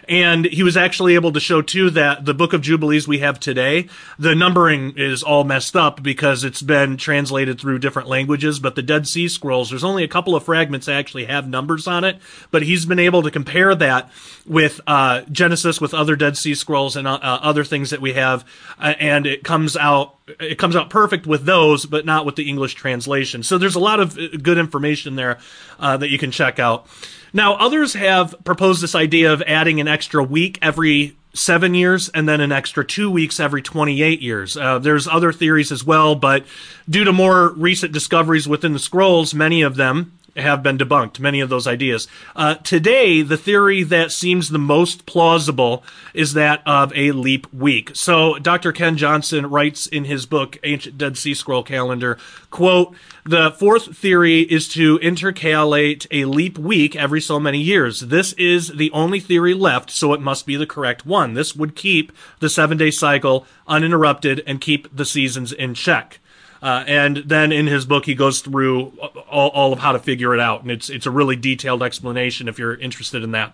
and 0.10 0.46
he 0.46 0.62
was 0.62 0.76
actually 0.76 1.16
able 1.16 1.32
to 1.32 1.39
show 1.39 1.62
too 1.62 1.89
that 1.89 2.26
the 2.26 2.34
book 2.34 2.52
of 2.52 2.62
jubilees 2.62 3.08
we 3.08 3.20
have 3.20 3.39
today 3.39 3.88
the 4.20 4.36
numbering 4.36 4.94
is 4.98 5.24
all 5.24 5.44
messed 5.46 5.76
up 5.76 6.04
because 6.04 6.44
it's 6.44 6.62
been 6.62 6.98
translated 6.98 7.60
through 7.60 7.80
different 7.80 8.10
languages 8.10 8.60
but 8.60 8.76
the 8.76 8.82
dead 8.82 9.08
sea 9.08 9.30
scrolls 9.30 9.70
there's 9.70 9.84
only 9.84 10.04
a 10.04 10.08
couple 10.08 10.36
of 10.36 10.44
fragments 10.44 10.88
that 10.88 10.96
actually 10.96 11.26
have 11.26 11.48
numbers 11.48 11.88
on 11.88 12.04
it 12.04 12.20
but 12.52 12.63
he's 12.63 12.86
been 12.86 13.00
able 13.00 13.24
to 13.24 13.32
compare 13.32 13.74
that 13.74 14.12
with 14.46 14.82
uh, 14.86 15.22
genesis 15.32 15.80
with 15.80 15.94
other 15.94 16.18
dead 16.18 16.36
sea 16.36 16.56
scrolls 16.56 16.98
and 16.98 17.08
uh, 17.08 17.20
other 17.22 17.63
things 17.63 17.89
that 17.92 18.02
we 18.02 18.13
have 18.13 18.44
uh, 18.80 18.94
and 19.00 19.26
it 19.26 19.44
comes 19.44 19.78
out 19.78 20.18
it 20.39 20.58
comes 20.58 20.76
out 20.76 20.89
perfect 20.89 21.28
with 21.28 21.46
those, 21.46 21.86
but 21.86 22.06
not 22.06 22.26
with 22.26 22.36
the 22.36 22.48
English 22.48 22.76
translation. 22.76 23.44
So 23.44 23.58
there's 23.58 23.76
a 23.76 23.80
lot 23.80 23.92
of 23.99 24.17
uh, 24.17 24.27
good 24.41 24.58
information 24.58 25.15
there 25.15 25.39
uh, 25.79 25.97
that 25.97 26.10
you 26.10 26.17
can 26.17 26.32
check 26.32 26.60
out. 26.60 26.88
Now, 27.34 27.56
others 27.56 27.93
have 27.93 28.36
proposed 28.43 28.82
this 28.82 28.93
idea 28.93 29.34
of 29.34 29.41
adding 29.43 29.79
an 29.79 29.88
extra 29.88 30.23
week 30.23 30.60
every 30.62 31.15
seven 31.34 31.73
years 31.73 32.10
and 32.10 32.29
then 32.29 32.41
an 32.41 32.51
extra 32.51 32.86
two 32.86 33.10
weeks 33.10 33.39
every 33.39 33.62
28 33.62 34.21
years. 34.21 34.56
Uh, 34.56 34.77
there's 34.77 35.08
other 35.08 35.34
theories 35.34 35.71
as 35.71 35.84
well, 35.84 36.13
but 36.13 36.45
due 36.88 37.03
to 37.03 37.12
more 37.12 37.49
recent 37.53 37.91
discoveries 37.91 38.47
within 38.47 38.73
the 38.73 38.79
scrolls, 38.79 39.34
many 39.34 39.63
of 39.63 39.75
them 39.75 40.17
have 40.36 40.63
been 40.63 40.78
debunked, 40.78 41.19
many 41.19 41.39
of 41.39 41.50
those 41.50 41.67
ideas. 41.67 42.08
Uh, 42.36 42.56
today, 42.56 43.22
the 43.22 43.38
theory 43.38 43.84
that 43.84 44.12
seems 44.12 44.50
the 44.50 44.60
most 44.60 45.06
plausible 45.06 45.84
is 46.13 46.34
that 46.34 46.62
of 46.65 46.91
a 46.96 47.12
leap 47.12 47.52
week. 47.54 47.91
So, 47.93 48.39
Dr. 48.39 48.72
Ken 48.72 48.98
Johnson 48.98 49.50
writes 49.50 49.88
in 49.88 50.06
his 50.06 50.26
book, 50.26 50.58
Ancient 50.63 50.98
Dead 50.98 51.17
Sea 51.17 51.34
Scroll 51.34 51.63
Calendar, 51.63 52.17
quote, 52.50 52.96
the 53.26 53.52
fourth 53.52 53.96
theory 53.96 54.41
is 54.41 54.67
to 54.69 55.00
intercalate 55.00 56.08
a 56.12 56.26
leap 56.26 56.58
week 56.58 56.93
every 56.93 57.22
so 57.22 57.39
many 57.39 57.60
years. 57.60 58.02
This 58.02 58.34
is 58.34 58.69
the 58.69 58.91
only 58.91 59.22
theory 59.22 59.54
left, 59.54 59.89
so 59.91 60.12
it 60.12 60.19
must 60.19 60.46
be 60.46 60.58
the 60.58 60.65
correct 60.65 61.06
one. 61.06 61.34
This 61.34 61.56
would 61.56 61.74
keep 61.74 62.12
the 62.39 62.50
seven 62.50 62.78
day 62.78 62.91
cycle 62.91 63.46
uninterrupted 63.65 64.43
and 64.46 64.60
keep 64.60 64.93
the 64.93 65.06
seasons 65.06 65.54
in 65.54 65.74
check. 65.74 66.19
Uh, 66.63 66.86
and 66.88 67.17
then 67.17 67.52
in 67.52 67.67
his 67.67 67.86
book, 67.86 68.06
he 68.06 68.15
goes 68.15 68.39
through 68.39 68.88
all, 69.30 69.49
all 69.49 69.73
of 69.73 69.80
how 69.80 69.91
to 69.91 69.99
figure 69.99 70.34
it 70.34 70.39
out, 70.39 70.62
and 70.62 70.71
it's 70.71 70.89
it's 70.89 71.06
a 71.06 71.12
really 71.12 71.36
detailed 71.36 71.84
explanation 71.84 72.47
if 72.47 72.58
you're 72.58 72.76
interested 72.76 73.21
in 73.21 73.32
that. 73.32 73.54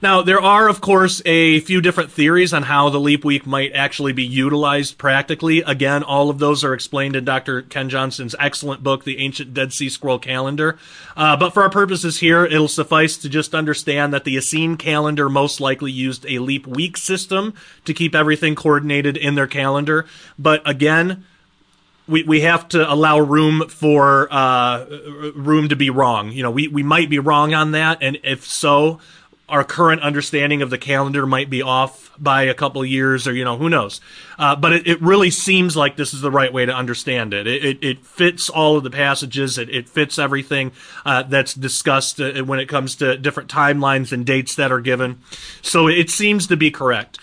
Now, 0.00 0.22
there 0.22 0.40
are, 0.40 0.68
of 0.68 0.80
course, 0.80 1.22
a 1.24 1.60
few 1.60 1.80
different 1.80 2.12
theories 2.12 2.52
on 2.52 2.64
how 2.64 2.90
the 2.90 3.00
leap 3.00 3.24
week 3.24 3.46
might 3.46 3.72
actually 3.72 4.12
be 4.12 4.22
utilized 4.22 4.98
practically. 4.98 5.62
Again, 5.62 6.02
all 6.02 6.30
of 6.30 6.38
those 6.38 6.62
are 6.62 6.74
explained 6.74 7.16
in 7.16 7.24
Dr. 7.24 7.62
Ken 7.62 7.88
Johnson's 7.88 8.34
excellent 8.38 8.82
book, 8.82 9.04
The 9.04 9.18
Ancient 9.18 9.54
Dead 9.54 9.72
Sea 9.72 9.88
Scroll 9.88 10.18
Calendar. 10.18 10.78
Uh, 11.16 11.36
but 11.36 11.54
for 11.54 11.62
our 11.62 11.70
purposes 11.70 12.18
here, 12.18 12.44
it'll 12.44 12.68
suffice 12.68 13.16
to 13.16 13.28
just 13.28 13.54
understand 13.54 14.12
that 14.12 14.24
the 14.24 14.36
Essene 14.36 14.76
calendar 14.76 15.28
most 15.28 15.60
likely 15.60 15.90
used 15.90 16.26
a 16.28 16.38
leap 16.38 16.66
week 16.66 16.96
system 16.96 17.54
to 17.84 17.94
keep 17.94 18.14
everything 18.14 18.54
coordinated 18.54 19.16
in 19.16 19.36
their 19.36 19.46
calendar. 19.46 20.06
But 20.38 20.62
again, 20.68 21.24
we, 22.06 22.22
we 22.22 22.40
have 22.42 22.68
to 22.68 22.92
allow 22.92 23.18
room 23.18 23.68
for 23.68 24.28
uh, 24.30 24.84
room 25.34 25.68
to 25.68 25.76
be 25.76 25.90
wrong. 25.90 26.32
You 26.32 26.42
know, 26.42 26.50
we, 26.50 26.68
we 26.68 26.82
might 26.82 27.08
be 27.08 27.18
wrong 27.18 27.54
on 27.54 27.72
that, 27.72 27.98
and 28.02 28.18
if 28.22 28.46
so, 28.46 29.00
our 29.48 29.64
current 29.64 30.02
understanding 30.02 30.62
of 30.62 30.70
the 30.70 30.78
calendar 30.78 31.26
might 31.26 31.50
be 31.50 31.62
off 31.62 32.10
by 32.18 32.42
a 32.44 32.54
couple 32.54 32.82
of 32.82 32.88
years, 32.88 33.26
or 33.26 33.34
you 33.34 33.44
know, 33.44 33.56
who 33.56 33.68
knows. 33.68 34.00
Uh, 34.38 34.56
but 34.56 34.72
it, 34.72 34.86
it, 34.86 35.02
really 35.02 35.30
seems 35.30 35.76
like 35.76 35.96
this 35.96 36.14
is 36.14 36.20
the 36.20 36.30
right 36.30 36.52
way 36.52 36.64
to 36.64 36.72
understand 36.72 37.34
it. 37.34 37.46
It, 37.46 37.64
it, 37.64 37.84
it 37.84 38.06
fits 38.06 38.48
all 38.48 38.76
of 38.76 38.84
the 38.84 38.90
passages. 38.90 39.58
It, 39.58 39.68
it 39.68 39.88
fits 39.88 40.18
everything 40.18 40.72
uh, 41.04 41.24
that's 41.24 41.54
discussed 41.54 42.20
uh, 42.20 42.42
when 42.44 42.58
it 42.58 42.66
comes 42.66 42.96
to 42.96 43.18
different 43.18 43.50
timelines 43.50 44.12
and 44.12 44.24
dates 44.24 44.54
that 44.54 44.72
are 44.72 44.80
given. 44.80 45.20
So 45.60 45.88
it 45.88 46.08
seems 46.08 46.46
to 46.46 46.56
be 46.56 46.70
correct. 46.70 47.18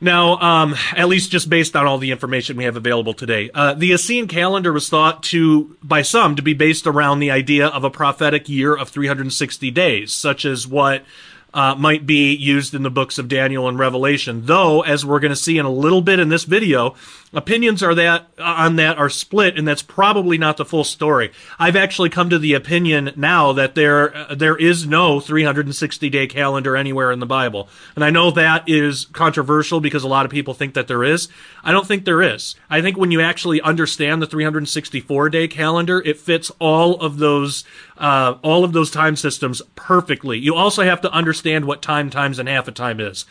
Now, 0.00 0.38
um, 0.38 0.74
at 0.96 1.08
least 1.08 1.30
just 1.30 1.50
based 1.50 1.76
on 1.76 1.86
all 1.86 1.98
the 1.98 2.10
information 2.10 2.56
we 2.56 2.64
have 2.64 2.76
available 2.76 3.12
today, 3.12 3.50
uh, 3.52 3.74
the 3.74 3.92
Essene 3.92 4.28
calendar 4.28 4.72
was 4.72 4.88
thought 4.88 5.22
to, 5.24 5.76
by 5.82 6.00
some, 6.00 6.36
to 6.36 6.42
be 6.42 6.54
based 6.54 6.86
around 6.86 7.18
the 7.18 7.30
idea 7.30 7.66
of 7.66 7.84
a 7.84 7.90
prophetic 7.90 8.48
year 8.48 8.74
of 8.74 8.88
360 8.88 9.70
days, 9.70 10.12
such 10.14 10.46
as 10.46 10.66
what 10.66 11.04
uh, 11.52 11.74
might 11.74 12.06
be 12.06 12.34
used 12.34 12.74
in 12.74 12.82
the 12.82 12.90
books 12.90 13.18
of 13.18 13.28
Daniel 13.28 13.68
and 13.68 13.78
Revelation. 13.78 14.46
Though, 14.46 14.80
as 14.82 15.04
we're 15.04 15.20
going 15.20 15.32
to 15.32 15.36
see 15.36 15.58
in 15.58 15.66
a 15.66 15.70
little 15.70 16.00
bit 16.00 16.18
in 16.18 16.30
this 16.30 16.44
video, 16.44 16.94
opinions 17.32 17.82
are 17.82 17.94
that 17.94 18.28
on 18.38 18.76
that 18.76 18.98
are 18.98 19.08
split, 19.08 19.58
and 19.58 19.66
that's 19.66 19.82
probably 19.82 20.36
not 20.38 20.56
the 20.56 20.64
full 20.64 20.84
story. 20.84 21.30
I've 21.58 21.76
actually 21.76 22.10
come 22.10 22.30
to 22.30 22.38
the 22.38 22.54
opinion 22.54 23.12
now 23.16 23.52
that 23.52 23.74
there 23.74 24.16
uh, 24.16 24.34
there 24.34 24.56
is 24.56 24.86
no 24.86 25.20
360 25.20 26.10
day 26.10 26.26
calendar 26.26 26.76
anywhere 26.76 27.12
in 27.12 27.20
the 27.20 27.26
Bible, 27.26 27.68
and 27.94 28.04
I 28.04 28.10
know 28.10 28.30
that 28.30 28.68
is 28.68 29.06
controversial 29.06 29.80
because 29.80 30.02
a 30.02 30.08
lot 30.08 30.24
of 30.24 30.30
people 30.30 30.54
think 30.54 30.74
that 30.74 30.88
there 30.88 31.04
is. 31.04 31.28
I 31.62 31.72
don't 31.72 31.86
think 31.86 32.04
there 32.04 32.22
is. 32.22 32.56
I 32.68 32.80
think 32.80 32.96
when 32.96 33.10
you 33.10 33.20
actually 33.20 33.60
understand 33.60 34.20
the 34.22 34.26
364 34.26 35.30
day 35.30 35.48
calendar, 35.48 36.00
it 36.00 36.18
fits 36.18 36.50
all 36.58 37.00
of 37.00 37.18
those 37.18 37.64
uh, 37.98 38.36
all 38.42 38.64
of 38.64 38.72
those 38.72 38.90
time 38.90 39.16
systems 39.16 39.62
perfectly. 39.76 40.38
You 40.38 40.54
also 40.54 40.82
have 40.82 41.00
to 41.02 41.12
understand 41.12 41.64
what 41.64 41.82
time 41.82 42.10
times 42.10 42.38
and 42.38 42.48
half 42.48 42.66
a 42.66 42.72
time 42.72 42.98
is. 42.98 43.24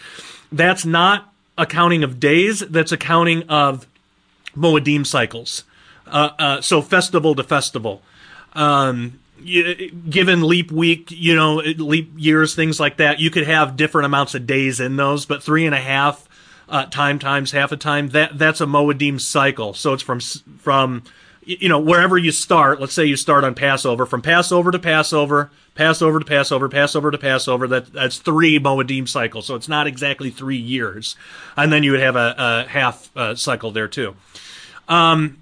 That's 0.52 0.86
not 0.86 1.34
accounting 1.58 2.04
of 2.04 2.20
days. 2.20 2.62
That's 2.62 2.92
accounting 2.92 3.44
of 3.50 3.86
Moedim 4.60 5.06
cycles. 5.06 5.64
Uh, 6.08 6.30
uh, 6.40 6.62
so 6.62 6.82
festival 6.82 7.36
to 7.36 7.44
festival. 7.44 8.02
Um, 8.54 9.20
you, 9.42 9.92
given 9.92 10.44
leap 10.44 10.72
week, 10.72 11.12
you 11.12 11.36
know, 11.36 11.56
leap 11.56 12.12
years, 12.18 12.56
things 12.56 12.80
like 12.80 12.98
that, 12.98 13.20
you 13.20 13.30
could 13.30 13.48
have 13.48 13.78
different 13.78 14.06
amounts 14.06 14.36
of 14.36 14.46
days 14.46 14.80
in 14.80 14.96
those, 14.96 15.26
but 15.26 15.44
three 15.44 15.66
and 15.66 15.76
a 15.76 15.80
half 15.80 16.28
uh, 16.68 16.86
time 16.86 17.20
times 17.20 17.52
half 17.52 17.72
a 17.72 17.78
time 17.78 18.10
that 18.10 18.38
that's 18.38 18.62
a 18.62 18.66
Moedim 18.66 19.20
cycle. 19.20 19.74
So 19.74 19.94
it's 19.94 20.04
from 20.04 20.20
from 20.20 21.04
you 21.44 21.70
know 21.70 21.80
wherever 21.80 22.18
you 22.18 22.32
start. 22.32 22.80
Let's 22.80 22.94
say 22.94 23.06
you 23.06 23.16
start 23.16 23.44
on 23.44 23.56
Passover, 23.56 24.06
from 24.06 24.22
Passover 24.22 24.72
to 24.72 24.80
Passover, 24.80 25.52
Passover 25.76 26.20
to 26.20 26.26
Passover, 26.26 26.70
Passover 26.70 27.12
to 27.12 27.18
Passover. 27.18 27.68
That 27.68 27.92
that's 27.94 28.18
three 28.18 28.60
Moedim 28.60 29.08
cycles. 29.08 29.46
So 29.46 29.56
it's 29.56 29.70
not 29.70 29.88
exactly 29.88 30.30
three 30.30 30.58
years, 30.58 31.16
and 31.58 31.72
then 31.74 31.84
you 31.84 31.92
would 31.92 32.02
have 32.02 32.16
a, 32.16 32.36
a 32.38 32.70
half 32.70 33.16
uh, 33.18 33.36
cycle 33.36 33.72
there 33.72 33.88
too. 33.88 34.16
Um, 34.90 35.38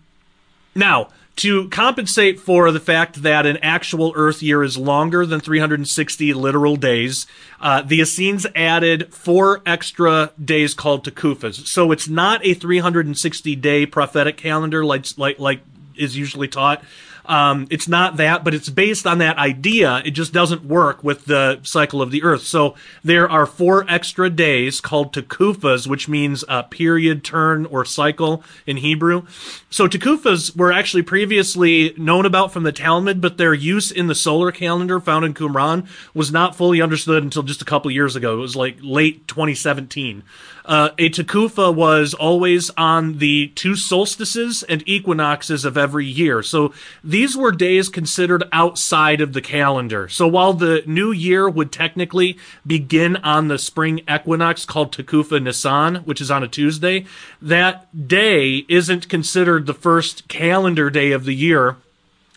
now, 0.76 1.10
to 1.38 1.70
compensate 1.70 2.40
for 2.40 2.72
the 2.72 2.80
fact 2.80 3.22
that 3.22 3.46
an 3.46 3.58
actual 3.58 4.12
Earth 4.16 4.42
year 4.42 4.64
is 4.64 4.78
longer 4.78 5.26
than 5.26 5.40
360 5.40 6.34
literal 6.34 6.76
days, 6.76 7.28
uh, 7.62 7.82
the 7.84 8.02
Essenes 8.02 8.48
added 8.56 9.14
four 9.14 9.62
extra 9.66 10.32
days 10.44 10.74
called 10.74 11.06
Tekufas. 11.06 11.68
So 11.68 11.92
it's 11.92 12.08
not 12.08 12.46
a 12.46 12.54
360 12.56 13.56
day 13.56 13.86
prophetic 13.86 14.36
calendar 14.36 14.84
like 14.84 15.06
like 15.18 15.40
like 15.40 15.62
is 15.96 16.18
usually 16.18 16.48
taught. 16.48 16.84
Um, 17.28 17.68
it's 17.70 17.88
not 17.88 18.18
that, 18.18 18.44
but 18.44 18.54
it's 18.54 18.70
based 18.70 19.06
on 19.06 19.18
that 19.20 19.38
idea. 19.38 20.02
It 20.06 20.12
just 20.12 20.34
doesn't 20.34 20.66
work 20.66 21.04
with 21.04 21.26
the 21.26 21.60
cycle 21.64 22.02
of 22.02 22.12
the 22.12 22.24
Earth. 22.24 22.44
So 22.44 22.76
there 23.04 23.30
are 23.30 23.46
four 23.46 23.86
extra 23.90 24.30
days 24.30 24.80
called 24.82 25.14
tekufas, 25.14 25.88
which 25.88 26.08
means 26.08 26.44
period, 26.70 27.24
turn, 27.24 27.66
or 27.66 27.86
cycle 27.86 28.44
in 28.66 28.78
Hebrew. 28.78 29.26
So 29.70 29.88
tekufas 29.88 30.56
were 30.56 30.72
actually 30.72 31.04
previously 31.04 31.94
known 31.98 32.26
about 32.26 32.52
from 32.54 32.64
the 32.64 32.72
Talmud, 32.72 33.22
but 33.22 33.38
their 33.38 33.54
use 33.54 33.92
in 33.92 34.08
the 34.08 34.16
solar 34.16 34.52
calendar 34.52 35.00
found 35.00 35.26
in 35.26 35.34
Qumran 35.34 35.88
was 36.14 36.32
not 36.32 36.56
fully 36.56 36.82
understood 36.82 37.24
until 37.24 37.44
just 37.44 37.62
a 37.62 37.66
couple 37.66 37.92
years 37.92 38.16
ago. 38.16 38.36
It 38.36 38.42
was 38.42 38.56
like 38.56 38.78
late 38.82 39.28
2017. 39.28 40.24
Uh, 40.68 40.90
a 40.98 41.10
tekufa 41.10 41.74
was 41.74 42.14
always 42.14 42.70
on 42.72 43.20
the 43.20 43.48
two 43.56 43.76
solstices 43.76 44.64
and 44.64 44.84
equinoxes 44.86 45.64
of 45.64 45.78
every 45.78 46.06
year. 46.06 46.44
So 46.44 46.74
these 47.18 47.36
were 47.36 47.52
days 47.52 47.90
considered 47.90 48.44
outside 48.52 49.22
of 49.22 49.34
the 49.34 49.42
calendar. 49.42 50.08
So 50.08 50.28
while 50.28 50.54
the 50.54 50.84
new 50.86 51.12
year 51.12 51.50
would 51.50 51.72
technically 51.72 52.38
begin 52.64 53.16
on 53.18 53.48
the 53.48 53.58
spring 53.58 54.02
equinox 54.08 54.66
called 54.66 54.92
Takufa 54.94 55.42
Nisan, 55.42 55.96
which 56.06 56.22
is 56.22 56.30
on 56.30 56.44
a 56.44 56.48
Tuesday, 56.48 57.08
that 57.42 58.08
day 58.08 58.66
isn't 58.70 59.10
considered 59.10 59.66
the 59.66 59.74
first 59.74 60.28
calendar 60.28 60.92
day 60.92 61.12
of 61.12 61.26
the 61.26 61.34
year 61.34 61.78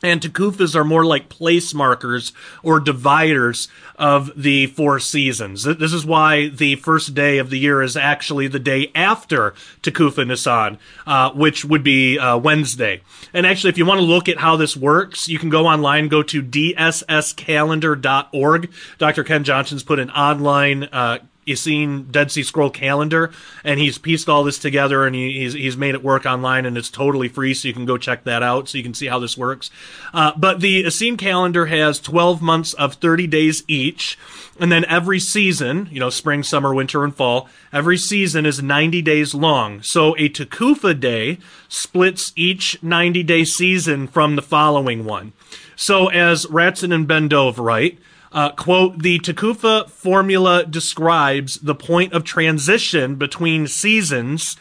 and 0.02 0.20
takufas 0.20 0.74
are 0.74 0.84
more 0.84 1.04
like 1.04 1.28
place 1.28 1.72
markers 1.74 2.32
or 2.62 2.80
dividers 2.80 3.68
of 3.96 4.30
the 4.34 4.66
four 4.66 4.98
seasons. 4.98 5.64
This 5.64 5.92
is 5.92 6.06
why 6.06 6.48
the 6.48 6.76
first 6.76 7.14
day 7.14 7.36
of 7.38 7.50
the 7.50 7.58
year 7.58 7.82
is 7.82 7.96
actually 7.96 8.48
the 8.48 8.58
day 8.58 8.90
after 8.94 9.54
Takufa 9.82 10.26
Nisan, 10.26 10.78
uh, 11.06 11.30
which 11.32 11.62
would 11.64 11.84
be 11.84 12.18
uh, 12.18 12.36
Wednesday. 12.38 13.02
And 13.34 13.46
actually, 13.46 13.70
if 13.70 13.78
you 13.78 13.86
want 13.86 14.00
to 14.00 14.06
look 14.06 14.28
at 14.28 14.38
how 14.38 14.56
this 14.56 14.76
works, 14.76 15.28
you 15.28 15.38
can 15.38 15.50
go 15.50 15.66
online, 15.66 16.08
go 16.08 16.22
to 16.22 16.42
dsscalendar.org. 16.42 18.70
Dr. 18.98 19.24
Ken 19.24 19.44
Johnson's 19.44 19.82
put 19.82 19.98
an 19.98 20.10
online 20.10 20.84
uh, 20.84 21.18
Essene 21.48 22.04
Dead 22.10 22.30
Sea 22.30 22.42
Scroll 22.42 22.70
calendar, 22.70 23.32
and 23.64 23.80
he's 23.80 23.98
pieced 23.98 24.28
all 24.28 24.44
this 24.44 24.58
together, 24.58 25.06
and 25.06 25.14
he, 25.14 25.40
he's 25.40 25.54
he's 25.54 25.76
made 25.76 25.94
it 25.94 26.04
work 26.04 26.26
online, 26.26 26.66
and 26.66 26.76
it's 26.76 26.90
totally 26.90 27.28
free, 27.28 27.54
so 27.54 27.68
you 27.68 27.74
can 27.74 27.86
go 27.86 27.96
check 27.96 28.24
that 28.24 28.42
out, 28.42 28.68
so 28.68 28.78
you 28.78 28.84
can 28.84 28.94
see 28.94 29.06
how 29.06 29.18
this 29.18 29.36
works. 29.36 29.70
Uh, 30.12 30.32
but 30.36 30.60
the 30.60 30.84
Essene 30.86 31.16
calendar 31.16 31.66
has 31.66 31.98
12 31.98 32.42
months 32.42 32.72
of 32.74 32.94
30 32.94 33.26
days 33.26 33.62
each, 33.66 34.18
and 34.58 34.70
then 34.70 34.84
every 34.84 35.18
season, 35.18 35.88
you 35.90 36.00
know, 36.00 36.10
spring, 36.10 36.42
summer, 36.42 36.74
winter, 36.74 37.04
and 37.04 37.14
fall, 37.14 37.48
every 37.72 37.96
season 37.96 38.44
is 38.46 38.62
90 38.62 39.02
days 39.02 39.34
long. 39.34 39.82
So 39.82 40.14
a 40.16 40.28
Takufa 40.28 40.98
day 40.98 41.38
splits 41.68 42.32
each 42.36 42.82
90 42.82 43.22
day 43.22 43.44
season 43.44 44.06
from 44.06 44.36
the 44.36 44.42
following 44.42 45.04
one. 45.04 45.32
So 45.76 46.08
as 46.08 46.44
Ratzon 46.46 46.94
and 46.94 47.08
Ben 47.08 47.28
Dov 47.28 47.58
write. 47.58 47.98
Uh, 48.32 48.50
quote, 48.52 49.00
the 49.00 49.18
Tekufa 49.18 49.90
formula 49.90 50.64
describes 50.64 51.56
the 51.56 51.74
point 51.74 52.12
of 52.12 52.22
transition 52.22 53.16
between 53.16 53.66
seasons, 53.66 54.56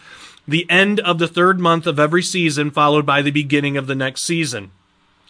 the 0.47 0.69
end 0.69 0.99
of 1.01 1.19
the 1.19 1.27
third 1.27 1.59
month 1.59 1.85
of 1.85 1.99
every 1.99 2.23
season, 2.23 2.71
followed 2.71 3.05
by 3.05 3.21
the 3.21 3.31
beginning 3.31 3.77
of 3.77 3.85
the 3.85 3.93
next 3.93 4.23
season. 4.23 4.71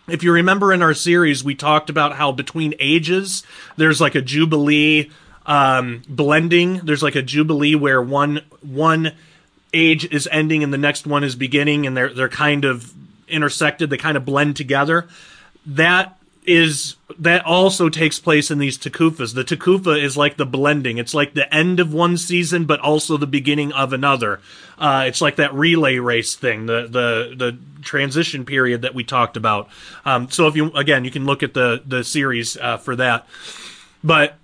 If 0.08 0.24
you 0.24 0.32
remember 0.32 0.74
in 0.74 0.82
our 0.82 0.94
series, 0.94 1.44
we 1.44 1.54
talked 1.54 1.90
about 1.90 2.16
how 2.16 2.32
between 2.32 2.74
ages, 2.80 3.44
there's 3.76 4.00
like 4.02 4.16
a 4.16 4.22
jubilee 4.22 5.12
um, 5.46 6.04
blending. 6.08 6.78
There's 6.78 7.04
like 7.04 7.16
a 7.16 7.22
jubilee 7.22 7.76
where 7.76 8.02
one 8.02 8.42
one 8.62 9.14
age 9.74 10.06
is 10.06 10.28
ending 10.32 10.64
and 10.64 10.74
the 10.74 10.78
next 10.78 11.06
one 11.06 11.24
is 11.24 11.36
beginning, 11.36 11.86
and 11.86 11.96
they're 11.96 12.14
they're 12.14 12.30
kind 12.30 12.66
of 12.66 12.94
intersected. 13.28 13.90
They 13.90 13.98
kind 13.98 14.18
of 14.18 14.26
blend 14.26 14.56
together. 14.56 15.08
That 15.66 16.18
is 16.50 16.96
that 17.20 17.46
also 17.46 17.90
takes 17.90 18.18
place 18.20 18.50
in 18.50 18.58
these 18.58 18.78
takufas. 18.78 19.36
The 19.36 19.44
takufa 19.44 20.02
is 20.02 20.18
like 20.18 20.38
the 20.38 20.48
blending. 20.48 20.98
It's 20.98 21.14
like 21.14 21.36
the 21.36 21.54
end 21.54 21.80
of 21.80 21.94
one 21.94 22.18
season, 22.18 22.66
but 22.66 22.80
also 22.80 23.18
the 23.18 23.28
beginning 23.28 23.72
of 23.72 23.94
another. 23.94 24.42
Uh, 24.80 25.04
it's 25.08 25.22
like 25.22 25.36
that 25.36 25.54
relay 25.54 25.98
race 25.98 26.36
thing, 26.36 26.66
the 26.66 26.88
the 26.88 27.36
the 27.38 27.58
transition 27.84 28.46
period 28.46 28.82
that 28.82 28.96
we 28.96 29.04
talked 29.04 29.38
about. 29.38 29.70
Um, 30.06 30.30
so 30.32 30.48
if 30.48 30.56
you 30.56 30.72
again, 30.72 31.06
you 31.06 31.12
can 31.12 31.26
look 31.26 31.44
at 31.44 31.54
the 31.54 31.84
the 31.86 32.04
series 32.04 32.58
uh, 32.58 32.78
for 32.78 32.96
that. 32.96 33.28
But 34.04 34.36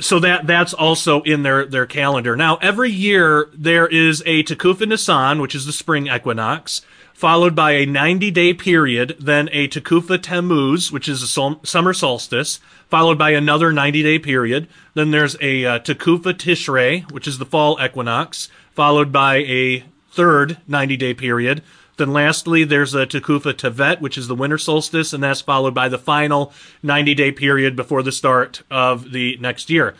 so 0.00 0.18
that 0.18 0.48
that's 0.48 0.74
also 0.74 1.22
in 1.22 1.44
their 1.44 1.66
their 1.66 1.86
calendar. 1.86 2.34
Now 2.34 2.56
every 2.56 2.90
year 2.90 3.48
there 3.54 3.86
is 3.86 4.22
a 4.26 4.42
takufa 4.42 4.88
Nisan, 4.88 5.40
which 5.40 5.54
is 5.54 5.66
the 5.66 5.72
spring 5.72 6.08
equinox 6.08 6.82
followed 7.24 7.54
by 7.54 7.72
a 7.72 7.86
90 7.86 8.30
day 8.32 8.52
period, 8.52 9.16
then 9.18 9.48
a 9.50 9.66
Tekufa 9.66 10.20
Tammuz, 10.20 10.92
which 10.92 11.08
is 11.08 11.22
a 11.22 11.26
sol- 11.26 11.58
summer 11.64 11.94
solstice, 11.94 12.60
followed 12.90 13.16
by 13.16 13.30
another 13.30 13.72
90 13.72 14.02
day 14.02 14.18
period. 14.18 14.68
Then 14.92 15.10
there's 15.10 15.34
a 15.40 15.64
uh, 15.64 15.78
Tekufa 15.78 16.34
Tishrei, 16.34 17.10
which 17.10 17.26
is 17.26 17.38
the 17.38 17.46
fall 17.46 17.78
equinox, 17.82 18.50
followed 18.72 19.10
by 19.10 19.36
a 19.36 19.84
third 20.14 20.58
90 20.66 20.96
day 20.96 21.14
period, 21.14 21.62
then 21.96 22.12
lastly, 22.12 22.64
there's 22.64 22.94
a 22.94 23.06
Tekufa 23.06 23.54
Tevet, 23.54 24.00
which 24.00 24.18
is 24.18 24.26
the 24.26 24.34
winter 24.34 24.58
solstice, 24.58 25.12
and 25.12 25.22
that's 25.22 25.40
followed 25.40 25.74
by 25.74 25.88
the 25.88 25.98
final 25.98 26.52
90 26.82 27.14
day 27.14 27.30
period 27.30 27.76
before 27.76 28.02
the 28.02 28.10
start 28.10 28.62
of 28.70 29.12
the 29.12 29.36
next 29.40 29.70
year. 29.70 29.94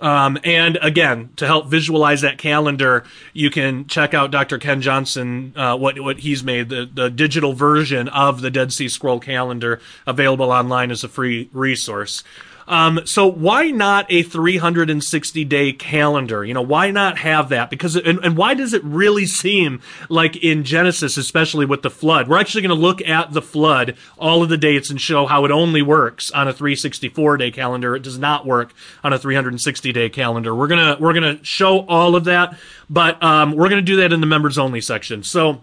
Um, 0.00 0.38
and 0.44 0.78
again, 0.82 1.30
to 1.36 1.46
help 1.46 1.68
visualize 1.68 2.20
that 2.20 2.38
calendar, 2.38 3.04
you 3.32 3.50
can 3.50 3.86
check 3.86 4.12
out 4.12 4.30
Dr. 4.30 4.58
Ken 4.58 4.82
Johnson, 4.82 5.54
uh, 5.56 5.76
what, 5.76 5.98
what 6.00 6.18
he's 6.20 6.44
made, 6.44 6.68
the, 6.68 6.88
the 6.92 7.08
digital 7.08 7.54
version 7.54 8.08
of 8.08 8.42
the 8.42 8.50
Dead 8.50 8.72
Sea 8.72 8.88
Scroll 8.88 9.18
calendar 9.18 9.80
available 10.06 10.52
online 10.52 10.90
as 10.90 11.02
a 11.02 11.08
free 11.08 11.48
resource. 11.52 12.22
Um, 12.68 13.00
so 13.06 13.26
why 13.26 13.70
not 13.70 14.06
a 14.10 14.22
360 14.22 15.44
day 15.44 15.72
calendar? 15.72 16.44
You 16.44 16.52
know, 16.52 16.62
why 16.62 16.90
not 16.90 17.18
have 17.18 17.48
that? 17.48 17.70
Because, 17.70 17.96
and, 17.96 18.22
and 18.22 18.36
why 18.36 18.52
does 18.54 18.74
it 18.74 18.84
really 18.84 19.24
seem 19.24 19.80
like 20.10 20.36
in 20.36 20.64
Genesis, 20.64 21.16
especially 21.16 21.64
with 21.64 21.80
the 21.80 21.90
flood, 21.90 22.28
we're 22.28 22.38
actually 22.38 22.62
going 22.62 22.76
to 22.76 22.80
look 22.80 23.00
at 23.08 23.32
the 23.32 23.40
flood, 23.40 23.96
all 24.18 24.42
of 24.42 24.50
the 24.50 24.58
dates 24.58 24.90
and 24.90 25.00
show 25.00 25.26
how 25.26 25.46
it 25.46 25.50
only 25.50 25.80
works 25.80 26.30
on 26.30 26.46
a 26.46 26.52
364 26.52 27.38
day 27.38 27.50
calendar. 27.50 27.96
It 27.96 28.02
does 28.02 28.18
not 28.18 28.44
work 28.44 28.74
on 29.02 29.14
a 29.14 29.18
360 29.18 29.92
day 29.92 30.10
calendar. 30.10 30.54
We're 30.54 30.68
going 30.68 30.96
to, 30.96 31.02
we're 31.02 31.14
to 31.14 31.42
show 31.42 31.86
all 31.86 32.14
of 32.14 32.24
that, 32.24 32.56
but, 32.90 33.20
um, 33.22 33.52
we're 33.52 33.70
going 33.70 33.82
to 33.84 33.92
do 33.92 33.96
that 33.96 34.12
in 34.12 34.20
the 34.20 34.26
members 34.26 34.58
only 34.58 34.82
section. 34.82 35.22
So 35.22 35.62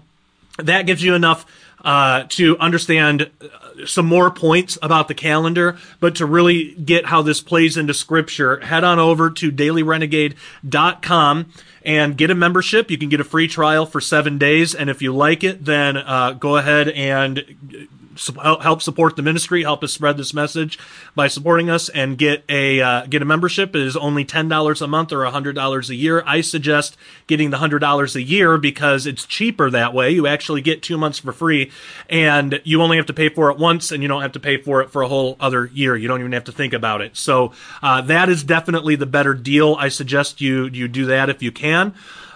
that 0.57 0.87
gives 0.87 1.03
you 1.03 1.13
enough 1.13 1.45
uh, 1.83 2.23
to 2.29 2.57
understand 2.57 3.29
uh, 3.39 3.47
some 3.85 4.05
more 4.05 4.31
points 4.31 4.77
about 4.81 5.07
the 5.07 5.13
calendar, 5.13 5.77
but 5.99 6.15
to 6.15 6.25
really 6.25 6.73
get 6.75 7.05
how 7.05 7.21
this 7.21 7.41
plays 7.41 7.77
into 7.77 7.93
scripture, 7.93 8.59
head 8.61 8.83
on 8.83 8.99
over 8.99 9.29
to 9.29 9.51
dailyrenegade.com 9.51 11.53
and 11.83 12.17
get 12.17 12.31
a 12.31 12.35
membership. 12.35 12.89
You 12.89 12.97
can 12.97 13.09
get 13.09 13.19
a 13.19 13.25
free 13.25 13.47
trial 13.47 13.85
for 13.85 14.01
seven 14.01 14.38
days. 14.38 14.73
And 14.73 14.89
if 14.89 15.01
you 15.01 15.13
like 15.13 15.43
it, 15.43 15.65
then 15.65 15.97
uh, 15.97 16.33
go 16.33 16.57
ahead 16.57 16.89
and 16.89 17.89
help 18.41 18.82
support 18.82 19.15
the 19.15 19.21
ministry, 19.21 19.63
help 19.63 19.84
us 19.84 19.93
spread 19.93 20.17
this 20.17 20.34
message 20.34 20.80
by 21.15 21.28
supporting 21.28 21.69
us 21.69 21.89
and 21.89 22.17
get 22.17 22.43
a 22.49 22.82
uh, 22.82 23.06
get 23.06 23.21
a 23.21 23.25
membership. 23.25 23.75
It 23.75 23.82
is 23.82 23.95
only 23.97 24.25
ten 24.25 24.47
dollars 24.47 24.82
a 24.82 24.88
month 24.88 25.12
or 25.12 25.25
hundred 25.25 25.54
dollars 25.56 25.89
a 25.89 25.95
year. 25.95 26.23
I 26.25 26.41
suggest 26.41 26.97
getting 27.28 27.49
the 27.49 27.58
hundred 27.58 27.80
dollars 27.80 28.15
a 28.15 28.21
year 28.21 28.58
because 28.58 29.06
it's 29.06 29.25
cheaper 29.25 29.69
that 29.69 29.93
way. 29.93 30.12
You 30.12 30.28
actually 30.28 30.62
get 30.62 30.82
two 30.82 30.97
months 30.97 31.19
for 31.19 31.32
free, 31.32 31.71
and 32.10 32.62
you 32.63 32.82
only 32.82 32.97
have 32.97 33.06
to 33.08 33.13
pay 33.13 33.30
for 33.30 33.51
it 33.51 33.58
once, 33.58 33.91
and 33.91 34.01
you 34.01 34.08
don't 34.08 34.21
have 34.21 34.34
to 34.34 34.39
pay 34.39 34.58
for 34.58 34.82
it 34.82 34.89
for 34.89 35.01
a 35.01 35.08
whole 35.08 35.36
other 35.39 35.65
year. 35.73 35.95
You 35.95 36.08
don't 36.08 36.19
even 36.19 36.32
have 36.32 36.45
to 36.45 36.51
think 36.51 36.73
about 36.73 37.01
it. 37.01 37.17
So 37.17 37.54
uh, 37.82 38.01
that 38.01 38.30
is 38.30 38.43
definitely 38.43 38.95
the 38.95 39.06
better 39.06 39.34
deal. 39.34 39.75
I 39.80 39.89
suggest 39.89 40.41
you 40.41 40.65
you 40.65 40.88
do 40.88 41.06
that 41.08 41.30
if 41.30 41.41
you 41.41 41.51
can. 41.51 41.93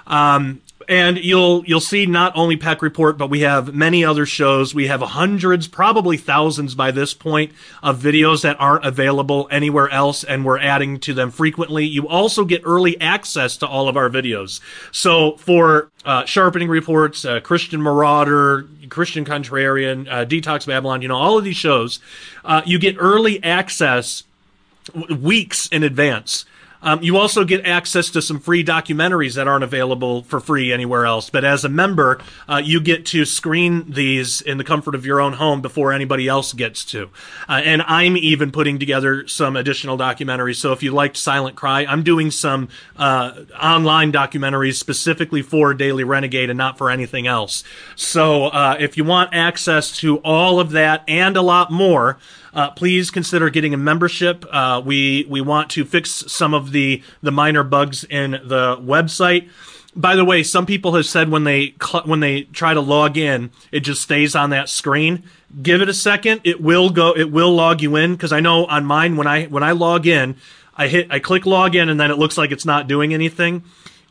Um, 0.07 0.61
and 0.89 1.23
you'll 1.23 1.63
you'll 1.67 1.79
see 1.79 2.07
not 2.07 2.35
only 2.35 2.57
Peck 2.57 2.81
Report, 2.81 3.15
but 3.15 3.29
we 3.29 3.41
have 3.41 3.75
many 3.75 4.03
other 4.03 4.25
shows. 4.25 4.73
We 4.73 4.87
have 4.87 5.01
hundreds, 5.01 5.67
probably 5.67 6.17
thousands 6.17 6.73
by 6.73 6.89
this 6.89 7.13
point, 7.13 7.53
of 7.83 8.01
videos 8.01 8.41
that 8.41 8.59
aren't 8.59 8.83
available 8.83 9.47
anywhere 9.51 9.87
else, 9.89 10.23
and 10.23 10.43
we're 10.43 10.57
adding 10.57 10.99
to 11.01 11.13
them 11.13 11.29
frequently. 11.29 11.85
You 11.85 12.07
also 12.07 12.43
get 12.43 12.63
early 12.65 12.99
access 12.99 13.55
to 13.57 13.67
all 13.67 13.87
of 13.87 13.95
our 13.95 14.09
videos. 14.09 14.61
So 14.91 15.37
for 15.37 15.91
uh, 16.05 16.25
sharpening 16.25 16.69
reports, 16.69 17.23
uh, 17.23 17.39
Christian 17.39 17.83
Marauder, 17.83 18.67
Christian 18.89 19.25
Contrarian, 19.25 20.07
uh, 20.09 20.25
Detox 20.25 20.65
Babylon, 20.65 21.03
you 21.03 21.07
know, 21.07 21.17
all 21.17 21.37
of 21.37 21.43
these 21.43 21.55
shows, 21.55 21.99
uh, 22.43 22.63
you 22.65 22.79
get 22.79 22.95
early 22.97 23.41
access 23.43 24.23
weeks 25.09 25.67
in 25.67 25.83
advance 25.83 26.45
Um, 26.81 27.01
you 27.03 27.17
also 27.17 27.43
get 27.43 27.65
access 27.65 28.09
to 28.11 28.21
some 28.21 28.39
free 28.39 28.63
documentaries 28.63 29.35
that 29.35 29.47
aren't 29.47 29.63
available 29.63 30.23
for 30.23 30.39
free 30.39 30.71
anywhere 30.71 31.05
else. 31.05 31.29
But 31.29 31.43
as 31.43 31.65
a 31.65 31.69
member, 31.69 32.19
uh, 32.47 32.61
you 32.63 32.79
get 32.79 33.05
to 33.07 33.25
screen 33.25 33.91
these 33.91 34.41
in 34.41 34.57
the 34.57 34.63
comfort 34.63 34.95
of 34.95 35.05
your 35.05 35.19
own 35.19 35.33
home 35.33 35.61
before 35.61 35.91
anybody 35.91 36.27
else 36.27 36.53
gets 36.53 36.85
to. 36.85 37.09
Uh, 37.47 37.61
and 37.63 37.81
I'm 37.83 38.15
even 38.15 38.51
putting 38.51 38.79
together 38.79 39.27
some 39.27 39.55
additional 39.55 39.97
documentaries. 39.97 40.55
So 40.55 40.71
if 40.71 40.81
you 40.81 40.91
liked 40.91 41.17
Silent 41.17 41.55
Cry, 41.55 41.85
I'm 41.85 42.03
doing 42.03 42.31
some 42.31 42.69
uh, 42.97 43.43
online 43.61 44.11
documentaries 44.11 44.75
specifically 44.75 45.41
for 45.41 45.73
Daily 45.73 46.03
Renegade 46.03 46.49
and 46.49 46.57
not 46.57 46.77
for 46.77 46.89
anything 46.89 47.27
else. 47.27 47.63
So 47.95 48.45
uh, 48.45 48.77
if 48.79 48.97
you 48.97 49.03
want 49.03 49.33
access 49.33 49.95
to 49.97 50.17
all 50.19 50.59
of 50.59 50.71
that 50.71 51.03
and 51.07 51.35
a 51.35 51.41
lot 51.41 51.71
more, 51.71 52.17
uh, 52.53 52.71
please 52.71 53.11
consider 53.11 53.49
getting 53.49 53.73
a 53.73 53.77
membership. 53.77 54.45
Uh, 54.49 54.81
we 54.83 55.25
we 55.29 55.41
want 55.41 55.69
to 55.71 55.85
fix 55.85 56.23
some 56.27 56.53
of 56.53 56.71
the 56.71 57.03
the 57.21 57.31
minor 57.31 57.63
bugs 57.63 58.03
in 58.03 58.31
the 58.31 58.77
website. 58.77 59.49
By 59.95 60.15
the 60.15 60.23
way, 60.23 60.43
some 60.43 60.65
people 60.65 60.93
have 60.95 61.05
said 61.05 61.29
when 61.29 61.43
they 61.43 61.75
cl- 61.81 62.03
when 62.05 62.19
they 62.19 62.43
try 62.43 62.73
to 62.73 62.81
log 62.81 63.17
in, 63.17 63.51
it 63.71 63.81
just 63.81 64.01
stays 64.01 64.35
on 64.35 64.51
that 64.51 64.69
screen. 64.69 65.23
Give 65.61 65.81
it 65.81 65.89
a 65.89 65.93
second; 65.93 66.41
it 66.43 66.61
will 66.61 66.89
go. 66.89 67.11
It 67.15 67.31
will 67.31 67.53
log 67.53 67.81
you 67.81 67.95
in 67.95 68.13
because 68.13 68.31
I 68.31 68.39
know 68.39 68.65
on 68.65 68.85
mine 68.85 69.17
when 69.17 69.27
I 69.27 69.45
when 69.45 69.63
I 69.63 69.71
log 69.71 70.05
in, 70.07 70.35
I 70.75 70.87
hit 70.87 71.07
I 71.09 71.19
click 71.19 71.45
log 71.45 71.75
in 71.75 71.89
and 71.89 71.99
then 71.99 72.11
it 72.11 72.17
looks 72.17 72.37
like 72.37 72.51
it's 72.51 72.65
not 72.65 72.87
doing 72.87 73.13
anything 73.13 73.63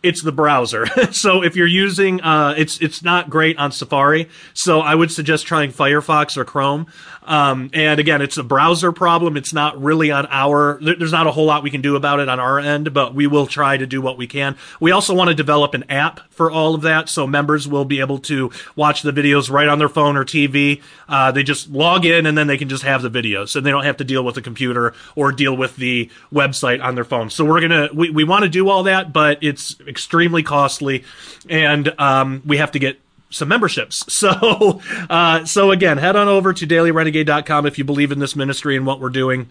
it's 0.02 0.22
the 0.22 0.32
browser. 0.32 0.86
so 1.12 1.42
if 1.42 1.56
you're 1.56 1.66
using, 1.66 2.20
uh, 2.20 2.54
it's 2.56 2.80
it's 2.80 3.02
not 3.02 3.30
great 3.30 3.58
on 3.58 3.72
Safari. 3.72 4.28
So 4.54 4.80
I 4.80 4.94
would 4.94 5.10
suggest 5.10 5.46
trying 5.46 5.72
Firefox 5.72 6.36
or 6.36 6.44
Chrome. 6.44 6.86
Um, 7.28 7.68
and 7.74 8.00
again, 8.00 8.22
it's 8.22 8.38
a 8.38 8.42
browser 8.42 8.90
problem. 8.90 9.36
It's 9.36 9.52
not 9.52 9.80
really 9.80 10.10
on 10.10 10.26
our. 10.30 10.78
There's 10.80 11.12
not 11.12 11.26
a 11.26 11.30
whole 11.30 11.44
lot 11.44 11.62
we 11.62 11.70
can 11.70 11.82
do 11.82 11.94
about 11.94 12.20
it 12.20 12.28
on 12.28 12.40
our 12.40 12.58
end, 12.58 12.94
but 12.94 13.14
we 13.14 13.26
will 13.26 13.46
try 13.46 13.76
to 13.76 13.86
do 13.86 14.00
what 14.00 14.16
we 14.16 14.26
can. 14.26 14.56
We 14.80 14.92
also 14.92 15.14
want 15.14 15.28
to 15.28 15.34
develop 15.34 15.74
an 15.74 15.84
app 15.90 16.20
for 16.30 16.50
all 16.50 16.74
of 16.74 16.80
that, 16.82 17.10
so 17.10 17.26
members 17.26 17.68
will 17.68 17.84
be 17.84 18.00
able 18.00 18.18
to 18.20 18.50
watch 18.74 19.02
the 19.02 19.12
videos 19.12 19.50
right 19.50 19.68
on 19.68 19.78
their 19.78 19.90
phone 19.90 20.16
or 20.16 20.24
TV. 20.24 20.80
Uh, 21.06 21.30
they 21.30 21.42
just 21.42 21.70
log 21.70 22.06
in 22.06 22.24
and 22.24 22.36
then 22.36 22.46
they 22.46 22.56
can 22.56 22.70
just 22.70 22.82
have 22.82 23.02
the 23.02 23.10
videos, 23.10 23.54
and 23.54 23.66
they 23.66 23.70
don't 23.70 23.84
have 23.84 23.98
to 23.98 24.04
deal 24.04 24.24
with 24.24 24.34
the 24.34 24.42
computer 24.42 24.94
or 25.14 25.30
deal 25.30 25.54
with 25.54 25.76
the 25.76 26.10
website 26.32 26.82
on 26.82 26.94
their 26.94 27.04
phone. 27.04 27.28
So 27.28 27.44
we're 27.44 27.60
gonna 27.60 27.90
we, 27.92 28.08
we 28.08 28.24
want 28.24 28.44
to 28.44 28.48
do 28.48 28.70
all 28.70 28.84
that, 28.84 29.12
but 29.12 29.38
it's 29.42 29.78
extremely 29.86 30.42
costly, 30.42 31.04
and 31.46 31.92
um, 32.00 32.42
we 32.46 32.56
have 32.56 32.72
to 32.72 32.78
get 32.78 32.98
some 33.30 33.48
memberships. 33.48 34.04
So, 34.18 34.80
uh, 35.08 35.44
so 35.44 35.70
again, 35.70 35.98
head 35.98 36.16
on 36.16 36.26
over 36.26 36.52
to 36.52 36.66
dailyrenegade.com 36.66 37.66
if 37.66 37.78
you 37.78 37.84
believe 37.84 38.10
in 38.10 38.18
this 38.18 38.34
ministry 38.34 38.76
and 38.76 38.84
what 38.84 38.98
we're 38.98 39.10
doing. 39.10 39.48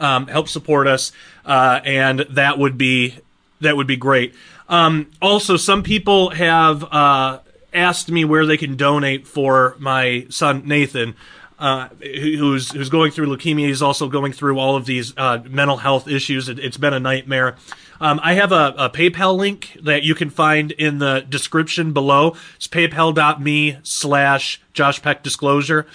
Um, 0.00 0.28
help 0.28 0.48
support 0.48 0.86
us, 0.86 1.12
uh, 1.44 1.80
and 1.84 2.20
that 2.30 2.58
would 2.58 2.78
be 2.78 3.16
that 3.60 3.76
would 3.76 3.86
be 3.86 3.96
great. 3.96 4.34
Um, 4.70 5.10
also, 5.20 5.58
some 5.58 5.82
people 5.82 6.30
have 6.30 6.84
uh, 6.84 7.40
asked 7.74 8.10
me 8.10 8.24
where 8.24 8.46
they 8.46 8.56
can 8.56 8.76
donate 8.76 9.26
for 9.26 9.76
my 9.78 10.26
son 10.30 10.62
Nathan. 10.66 11.14
Uh, 11.58 11.88
who's 12.00 12.72
who's 12.72 12.88
going 12.88 13.12
through 13.12 13.26
leukemia. 13.26 13.66
He's 13.66 13.82
also 13.82 14.08
going 14.08 14.32
through 14.32 14.58
all 14.58 14.74
of 14.74 14.84
these 14.84 15.12
uh, 15.16 15.42
mental 15.48 15.76
health 15.76 16.08
issues. 16.08 16.48
It, 16.48 16.58
has 16.58 16.76
been 16.76 16.94
a 16.94 16.98
nightmare. 16.98 17.56
Um, 18.02 18.18
I 18.20 18.34
have 18.34 18.50
a, 18.50 18.74
a, 18.76 18.90
PayPal 18.90 19.36
link 19.36 19.78
that 19.80 20.02
you 20.02 20.16
can 20.16 20.28
find 20.28 20.72
in 20.72 20.98
the 20.98 21.24
description 21.28 21.92
below. 21.92 22.34
It's 22.56 22.66
paypal.me 22.66 23.78
slash 23.84 24.60
Josh 24.72 25.00
Peck 25.00 25.22
Disclosure. 25.22 25.86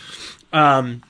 Um, 0.54 1.04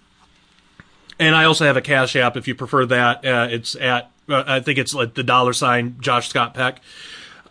and 1.20 1.36
I 1.36 1.44
also 1.44 1.66
have 1.66 1.78
a 1.78 1.84
Cash 1.84 2.16
App 2.16 2.36
if 2.36 2.48
you 2.48 2.56
prefer 2.56 2.88
that. 2.88 3.24
Uh, 3.24 3.48
it's 3.52 3.76
at, 3.76 4.10
uh, 4.28 4.44
I 4.48 4.60
think 4.60 4.80
it's 4.80 4.96
like 4.96 5.14
the 5.14 5.22
dollar 5.22 5.54
sign 5.54 5.98
Josh 6.00 6.30
Scott 6.30 6.56
Peck. 6.56 6.82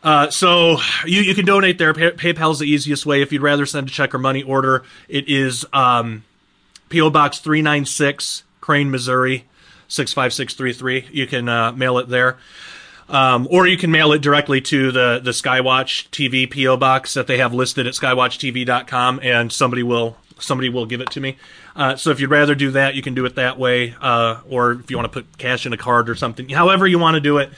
Uh, 0.03 0.29
so 0.29 0.79
you, 1.05 1.21
you 1.21 1.37
can 1.37 1.45
donate 1.45 1.79
there. 1.79 1.95
Pay, 1.95 2.33
the 2.33 2.65
easiest 2.65 3.07
way. 3.07 3.23
If 3.23 3.33
you'd 3.33 3.43
rather 3.43 3.65
send 3.65 3.87
a 3.87 3.93
check 3.93 4.13
or 4.13 4.19
money 4.19 4.43
order, 4.43 4.83
it 5.09 5.29
is 5.29 5.65
um, 5.73 6.25
P.O. 6.89 7.11
Box 7.11 7.39
396, 7.39 8.43
Crane, 8.61 8.91
Missouri, 8.91 9.45
65633. 9.87 11.11
You 11.13 11.29
can 11.29 11.49
uh, 11.49 11.71
mail 11.71 11.99
it 11.99 12.09
there. 12.09 12.39
Um, 13.09 13.47
or 13.51 13.67
you 13.67 13.77
can 13.77 13.91
mail 13.91 14.13
it 14.13 14.21
directly 14.21 14.61
to 14.63 14.91
the, 14.91 15.21
the 15.23 15.31
Skywatch 15.31 16.09
TV 16.11 16.51
PO 16.51 16.77
box 16.77 17.15
that 17.15 17.27
they 17.27 17.39
have 17.39 17.55
listed 17.55 17.87
at 17.87 17.95
skywatchtv.com, 17.95 19.21
and 19.23 19.53
somebody 19.53 19.83
will 19.83 20.17
somebody 20.39 20.69
will 20.69 20.87
give 20.87 21.01
it 21.01 21.11
to 21.11 21.21
me. 21.21 21.37
Uh, 21.75 21.97
so 21.97 22.11
if 22.11 22.21
you'd 22.21 22.31
rather 22.31 22.55
do 22.55 22.71
that, 22.73 22.95
you 22.95 23.03
can 23.03 23.15
do 23.15 23.25
it 23.25 23.37
that 23.37 23.59
way, 23.59 23.95
uh, 24.01 24.41
or 24.49 24.73
if 24.73 24.91
you 24.91 24.97
want 24.97 25.11
to 25.11 25.23
put 25.23 25.39
cash 25.39 25.65
in 25.65 25.73
a 25.73 25.77
card 25.77 26.11
or 26.11 26.15
something, 26.15 26.49
however 26.51 26.87
you 26.87 26.99
want 26.99 27.15
to 27.15 27.21
do 27.21 27.39
it. 27.39 27.51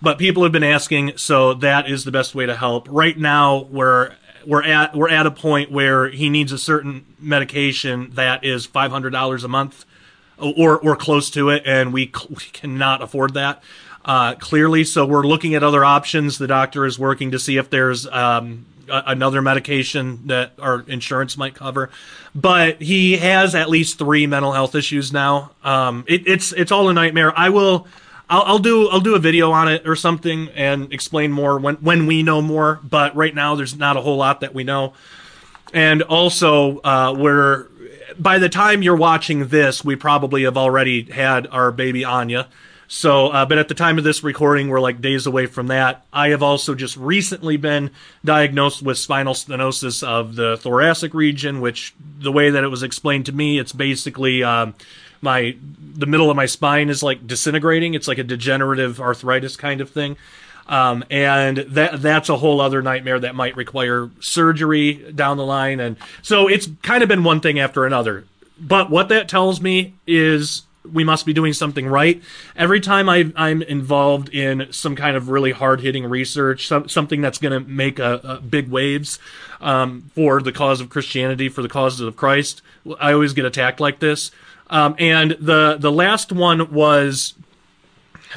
But 0.00 0.18
people 0.18 0.42
have 0.42 0.52
been 0.52 0.64
asking, 0.64 1.16
so 1.16 1.54
that 1.54 1.88
is 1.88 2.04
the 2.04 2.10
best 2.10 2.34
way 2.34 2.46
to 2.46 2.56
help. 2.56 2.88
Right 2.90 3.16
now, 3.16 3.64
we're 3.64 4.14
we're 4.46 4.64
at 4.64 4.96
we're 4.96 5.08
at 5.08 5.26
a 5.26 5.30
point 5.30 5.70
where 5.70 6.08
he 6.08 6.28
needs 6.28 6.52
a 6.52 6.58
certain 6.58 7.06
medication 7.18 8.10
that 8.14 8.44
is 8.44 8.66
five 8.66 8.90
hundred 8.90 9.10
dollars 9.10 9.44
a 9.44 9.48
month, 9.48 9.84
or 10.38 10.78
or 10.78 10.96
close 10.96 11.30
to 11.30 11.50
it, 11.50 11.62
and 11.66 11.92
we, 11.92 12.10
we 12.28 12.36
cannot 12.52 13.02
afford 13.02 13.34
that 13.34 13.62
uh, 14.04 14.34
clearly. 14.34 14.84
So 14.84 15.06
we're 15.06 15.26
looking 15.26 15.54
at 15.54 15.62
other 15.62 15.84
options. 15.84 16.38
The 16.38 16.46
doctor 16.46 16.84
is 16.86 16.98
working 16.98 17.30
to 17.32 17.38
see 17.38 17.56
if 17.56 17.70
there's 17.70 18.06
um, 18.06 18.66
a- 18.88 19.04
another 19.06 19.42
medication 19.42 20.26
that 20.26 20.52
our 20.58 20.80
insurance 20.88 21.36
might 21.36 21.54
cover. 21.54 21.90
But 22.34 22.80
he 22.80 23.18
has 23.18 23.54
at 23.54 23.68
least 23.68 23.98
three 23.98 24.26
mental 24.26 24.52
health 24.52 24.74
issues 24.74 25.12
now. 25.12 25.52
Um, 25.62 26.04
it, 26.08 26.26
it's 26.26 26.52
it's 26.52 26.72
all 26.72 26.88
a 26.88 26.94
nightmare. 26.94 27.36
I 27.38 27.50
will. 27.50 27.86
I'll, 28.30 28.42
I'll, 28.42 28.58
do 28.60 28.88
I'll 28.88 29.00
do 29.00 29.14
a 29.14 29.18
video 29.18 29.50
on 29.50 29.68
it 29.68 29.86
or 29.86 29.94
something 29.94 30.48
and 30.54 30.90
explain 30.90 31.32
more 31.32 31.58
when 31.58 31.74
when 31.76 32.06
we 32.06 32.22
know 32.22 32.40
more. 32.40 32.80
But 32.82 33.14
right 33.14 33.34
now, 33.34 33.56
there's 33.56 33.76
not 33.76 33.98
a 33.98 34.00
whole 34.00 34.16
lot 34.16 34.40
that 34.40 34.54
we 34.54 34.64
know. 34.64 34.94
And 35.74 36.00
also, 36.02 36.78
uh, 36.78 37.14
we're 37.18 37.68
by 38.18 38.38
the 38.38 38.48
time 38.48 38.82
you're 38.82 38.96
watching 38.96 39.48
this, 39.48 39.84
we 39.84 39.96
probably 39.96 40.44
have 40.44 40.56
already 40.56 41.10
had 41.10 41.46
our 41.48 41.70
baby 41.72 42.04
Anya. 42.04 42.48
So, 42.94 43.28
uh, 43.28 43.46
but 43.46 43.56
at 43.56 43.68
the 43.68 43.74
time 43.74 43.96
of 43.96 44.04
this 44.04 44.22
recording, 44.22 44.68
we're 44.68 44.78
like 44.78 45.00
days 45.00 45.26
away 45.26 45.46
from 45.46 45.68
that. 45.68 46.04
I 46.12 46.28
have 46.28 46.42
also 46.42 46.74
just 46.74 46.94
recently 46.98 47.56
been 47.56 47.90
diagnosed 48.22 48.82
with 48.82 48.98
spinal 48.98 49.32
stenosis 49.32 50.06
of 50.06 50.36
the 50.36 50.58
thoracic 50.58 51.14
region, 51.14 51.62
which 51.62 51.94
the 52.18 52.30
way 52.30 52.50
that 52.50 52.62
it 52.62 52.68
was 52.68 52.82
explained 52.82 53.24
to 53.26 53.32
me, 53.32 53.58
it's 53.58 53.72
basically 53.72 54.44
um, 54.44 54.74
my 55.22 55.56
the 55.80 56.04
middle 56.04 56.28
of 56.28 56.36
my 56.36 56.44
spine 56.44 56.90
is 56.90 57.02
like 57.02 57.26
disintegrating. 57.26 57.94
It's 57.94 58.08
like 58.08 58.18
a 58.18 58.24
degenerative 58.24 59.00
arthritis 59.00 59.56
kind 59.56 59.80
of 59.80 59.88
thing. 59.88 60.18
Um, 60.66 61.02
and 61.10 61.56
that 61.56 62.02
that's 62.02 62.28
a 62.28 62.36
whole 62.36 62.60
other 62.60 62.82
nightmare 62.82 63.18
that 63.20 63.34
might 63.34 63.56
require 63.56 64.10
surgery 64.20 65.12
down 65.14 65.38
the 65.38 65.46
line. 65.46 65.80
And 65.80 65.96
so 66.20 66.46
it's 66.46 66.68
kind 66.82 67.02
of 67.02 67.08
been 67.08 67.24
one 67.24 67.40
thing 67.40 67.58
after 67.58 67.86
another. 67.86 68.26
But 68.60 68.90
what 68.90 69.08
that 69.08 69.30
tells 69.30 69.62
me 69.62 69.94
is 70.06 70.64
we 70.90 71.04
must 71.04 71.26
be 71.26 71.32
doing 71.32 71.52
something 71.52 71.86
right. 71.86 72.22
Every 72.56 72.80
time 72.80 73.08
I, 73.08 73.32
am 73.36 73.62
involved 73.62 74.28
in 74.30 74.72
some 74.72 74.96
kind 74.96 75.16
of 75.16 75.28
really 75.28 75.52
hard 75.52 75.80
hitting 75.80 76.04
research, 76.06 76.66
some, 76.66 76.88
something 76.88 77.20
that's 77.20 77.38
going 77.38 77.52
to 77.52 77.68
make 77.68 77.98
a, 77.98 78.20
a 78.24 78.40
big 78.40 78.68
waves 78.68 79.18
um, 79.60 80.10
for 80.14 80.42
the 80.42 80.52
cause 80.52 80.80
of 80.80 80.90
Christianity, 80.90 81.48
for 81.48 81.62
the 81.62 81.68
cause 81.68 82.00
of 82.00 82.16
Christ, 82.16 82.62
I 82.98 83.12
always 83.12 83.32
get 83.32 83.44
attacked 83.44 83.80
like 83.80 84.00
this. 84.00 84.30
Um, 84.70 84.96
and 84.98 85.32
the 85.32 85.76
the 85.78 85.92
last 85.92 86.32
one 86.32 86.72
was, 86.72 87.34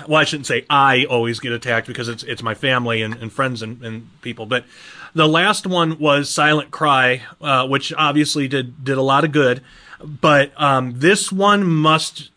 well, 0.06 0.20
I 0.20 0.26
shouldn't 0.26 0.48
say 0.48 0.66
I 0.70 1.06
always 1.06 1.40
get 1.40 1.54
attacked 1.54 1.88
because 1.88 2.10
it's 2.10 2.24
it's 2.24 2.44
my 2.44 2.54
family 2.54 3.02
and, 3.02 3.16
and 3.16 3.32
friends 3.32 3.62
and, 3.62 3.82
and 3.82 4.10
people, 4.22 4.46
but 4.46 4.66
the 5.14 5.30
last 5.30 5.66
one 5.66 5.98
was 5.98 6.30
Silent 6.30 6.72
Cry, 6.72 7.24
uh, 7.40 7.66
which 7.68 7.94
obviously 7.94 8.50
did 8.50 8.84
did 8.84 8.98
a 8.98 9.02
lot 9.02 9.24
of 9.24 9.32
good. 9.32 9.64
But 10.06 10.52
um, 10.62 11.00
this 11.00 11.32
one 11.32 11.66
must, 11.66 12.30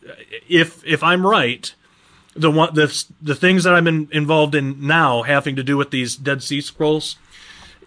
if 0.48 0.84
if 0.86 1.02
I'm 1.02 1.26
right, 1.26 1.72
the 2.34 2.50
one 2.50 2.74
the 2.74 3.04
the 3.20 3.34
things 3.34 3.64
that 3.64 3.74
I'm 3.74 3.86
in, 3.86 4.08
involved 4.10 4.54
in 4.54 4.86
now, 4.86 5.22
having 5.22 5.56
to 5.56 5.62
do 5.62 5.76
with 5.76 5.90
these 5.90 6.16
Dead 6.16 6.42
Sea 6.42 6.60
Scrolls, 6.60 7.16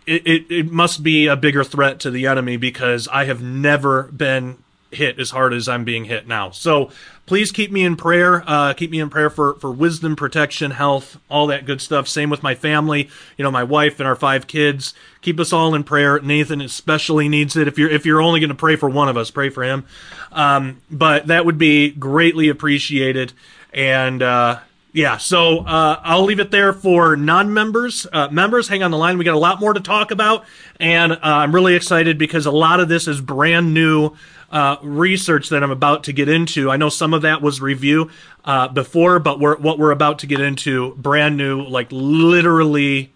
it, 0.06 0.26
it, 0.26 0.52
it 0.52 0.72
must 0.72 1.04
be 1.04 1.28
a 1.28 1.36
bigger 1.36 1.64
threat 1.64 2.00
to 2.02 2.12
the 2.12 2.28
enemy 2.28 2.58
because 2.58 3.08
I 3.08 3.26
have 3.26 3.42
never 3.42 4.04
been 4.04 4.58
hit 4.92 5.20
as 5.20 5.32
hard 5.32 5.54
as 5.54 5.68
I'm 5.68 5.84
being 5.84 6.06
hit 6.06 6.28
now. 6.28 6.52
So 6.52 6.92
please 7.26 7.52
keep 7.52 7.72
me 7.72 7.84
in 7.84 7.96
prayer. 7.96 8.44
Uh, 8.46 8.74
keep 8.74 8.92
me 8.92 9.00
in 9.00 9.10
prayer 9.10 9.30
for, 9.30 9.54
for 9.56 9.72
wisdom, 9.72 10.16
protection, 10.16 10.72
health, 10.72 11.18
all 11.30 11.48
that 11.48 11.66
good 11.66 11.82
stuff. 11.82 12.08
Same 12.08 12.30
with 12.30 12.44
my 12.44 12.56
family, 12.56 13.10
you 13.38 13.44
know, 13.44 13.52
my 13.52 13.64
wife 13.64 14.00
and 14.00 14.08
our 14.08 14.16
five 14.16 14.48
kids. 14.48 14.94
Keep 15.22 15.40
us 15.40 15.54
all 15.54 15.74
in 15.74 15.84
prayer. 15.84 16.20
Nathan 16.20 16.60
especially 16.62 17.30
needs 17.30 17.56
it. 17.56 17.68
If 17.68 17.78
you're 17.78 17.90
if 17.90 18.06
you're 18.06 18.22
only 18.22 18.40
going 18.40 18.50
to 18.50 18.56
pray 18.56 18.76
for 18.76 18.90
one 18.90 19.08
of 19.08 19.16
us, 19.18 19.32
pray 19.32 19.50
for 19.50 19.64
him. 19.64 19.86
Um, 20.32 20.82
but 20.92 21.28
that 21.28 21.46
would 21.46 21.58
be 21.58 21.92
greatly 21.92 22.50
appreciated. 22.50 23.34
And 23.74 24.22
uh, 24.22 24.60
Yeah, 24.94 25.18
so 25.18 25.60
uh, 25.60 26.02
I'll 26.04 26.26
leave 26.26 26.42
it 26.42 26.52
there 26.52 26.74
for 26.74 27.16
non-members. 27.16 28.08
Uh, 28.12 28.28
members, 28.30 28.68
hang 28.68 28.84
on 28.84 28.92
the 28.92 28.98
line. 28.98 29.18
We 29.18 29.24
got 29.24 29.36
a 29.36 29.40
lot 29.40 29.62
more 29.62 29.74
to 29.74 29.80
talk 29.80 30.12
about, 30.12 30.44
and 30.82 31.14
uh, 31.14 31.18
I'm 31.22 31.56
really 31.56 31.76
excited 31.76 32.18
because 32.18 32.46
a 32.46 32.52
lot 32.52 32.82
of 32.82 32.90
this 32.90 33.08
is 33.08 33.22
brand 33.22 33.74
new 33.74 34.12
uh, 34.52 34.78
research 34.82 35.50
that 35.50 35.64
I'm 35.64 35.72
about 35.72 36.04
to 36.06 36.14
get 36.14 36.30
into. 36.30 36.70
I 36.70 36.78
know 36.78 36.90
some 36.90 37.14
of 37.14 37.22
that 37.24 37.42
was 37.42 37.62
review 37.62 38.12
uh, 38.46 38.68
before, 38.68 39.20
but 39.20 39.40
we're, 39.40 39.58
what 39.58 39.80
we're 39.80 39.92
about 39.92 40.20
to 40.20 40.28
get 40.28 40.42
into, 40.42 40.94
brand 40.96 41.38
new, 41.38 41.64
like 41.64 41.88
literally, 41.92 43.12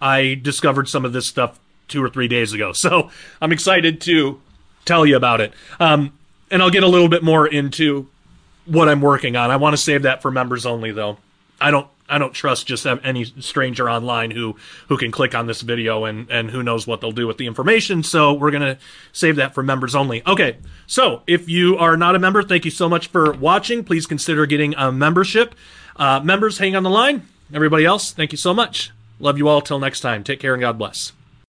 I 0.00 0.38
discovered 0.42 0.88
some 0.88 1.04
of 1.04 1.12
this 1.12 1.26
stuff 1.26 1.58
two 1.88 2.02
or 2.02 2.08
three 2.08 2.28
days 2.28 2.52
ago. 2.52 2.72
So 2.82 3.10
I'm 3.40 3.52
excited 3.52 4.00
to 4.02 4.40
tell 4.84 5.06
you 5.06 5.16
about 5.16 5.40
it. 5.40 5.52
Um, 5.78 6.12
and 6.50 6.60
I'll 6.60 6.70
get 6.70 6.82
a 6.82 6.88
little 6.88 7.08
bit 7.08 7.22
more 7.22 7.46
into 7.46 8.08
what 8.66 8.88
I'm 8.88 9.00
working 9.00 9.36
on. 9.36 9.50
I 9.50 9.56
want 9.56 9.74
to 9.74 9.76
save 9.80 10.02
that 10.02 10.20
for 10.20 10.30
members 10.30 10.66
only, 10.66 10.90
though. 10.90 11.18
I 11.60 11.70
don't 11.70 11.86
I 12.08 12.18
don't 12.18 12.32
trust 12.32 12.66
just 12.66 12.86
any 12.86 13.24
stranger 13.24 13.88
online 13.88 14.30
who 14.30 14.56
who 14.88 14.96
can 14.96 15.10
click 15.10 15.34
on 15.34 15.46
this 15.46 15.62
video 15.62 16.04
and 16.04 16.30
and 16.30 16.50
who 16.50 16.62
knows 16.62 16.86
what 16.86 17.00
they'll 17.00 17.12
do 17.12 17.26
with 17.26 17.38
the 17.38 17.46
information. 17.46 18.02
So 18.02 18.32
we're 18.32 18.50
gonna 18.50 18.78
save 19.12 19.36
that 19.36 19.54
for 19.54 19.62
members 19.62 19.94
only. 19.94 20.26
Okay, 20.26 20.56
so 20.86 21.22
if 21.26 21.48
you 21.48 21.76
are 21.78 21.96
not 21.96 22.14
a 22.14 22.18
member, 22.18 22.42
thank 22.42 22.64
you 22.64 22.70
so 22.70 22.88
much 22.88 23.08
for 23.08 23.32
watching. 23.32 23.84
Please 23.84 24.06
consider 24.06 24.46
getting 24.46 24.74
a 24.74 24.92
membership. 24.92 25.54
Uh, 25.96 26.20
members, 26.20 26.58
hang 26.58 26.76
on 26.76 26.82
the 26.82 26.90
line. 26.90 27.26
Everybody 27.54 27.84
else, 27.84 28.12
thank 28.12 28.32
you 28.32 28.38
so 28.38 28.52
much. 28.52 28.90
Love 29.20 29.38
you 29.38 29.48
all. 29.48 29.60
Till 29.60 29.78
next 29.78 30.00
time. 30.00 30.24
Take 30.24 30.40
care 30.40 30.54
and 30.54 30.60
God 30.60 30.78
bless. 30.78 31.12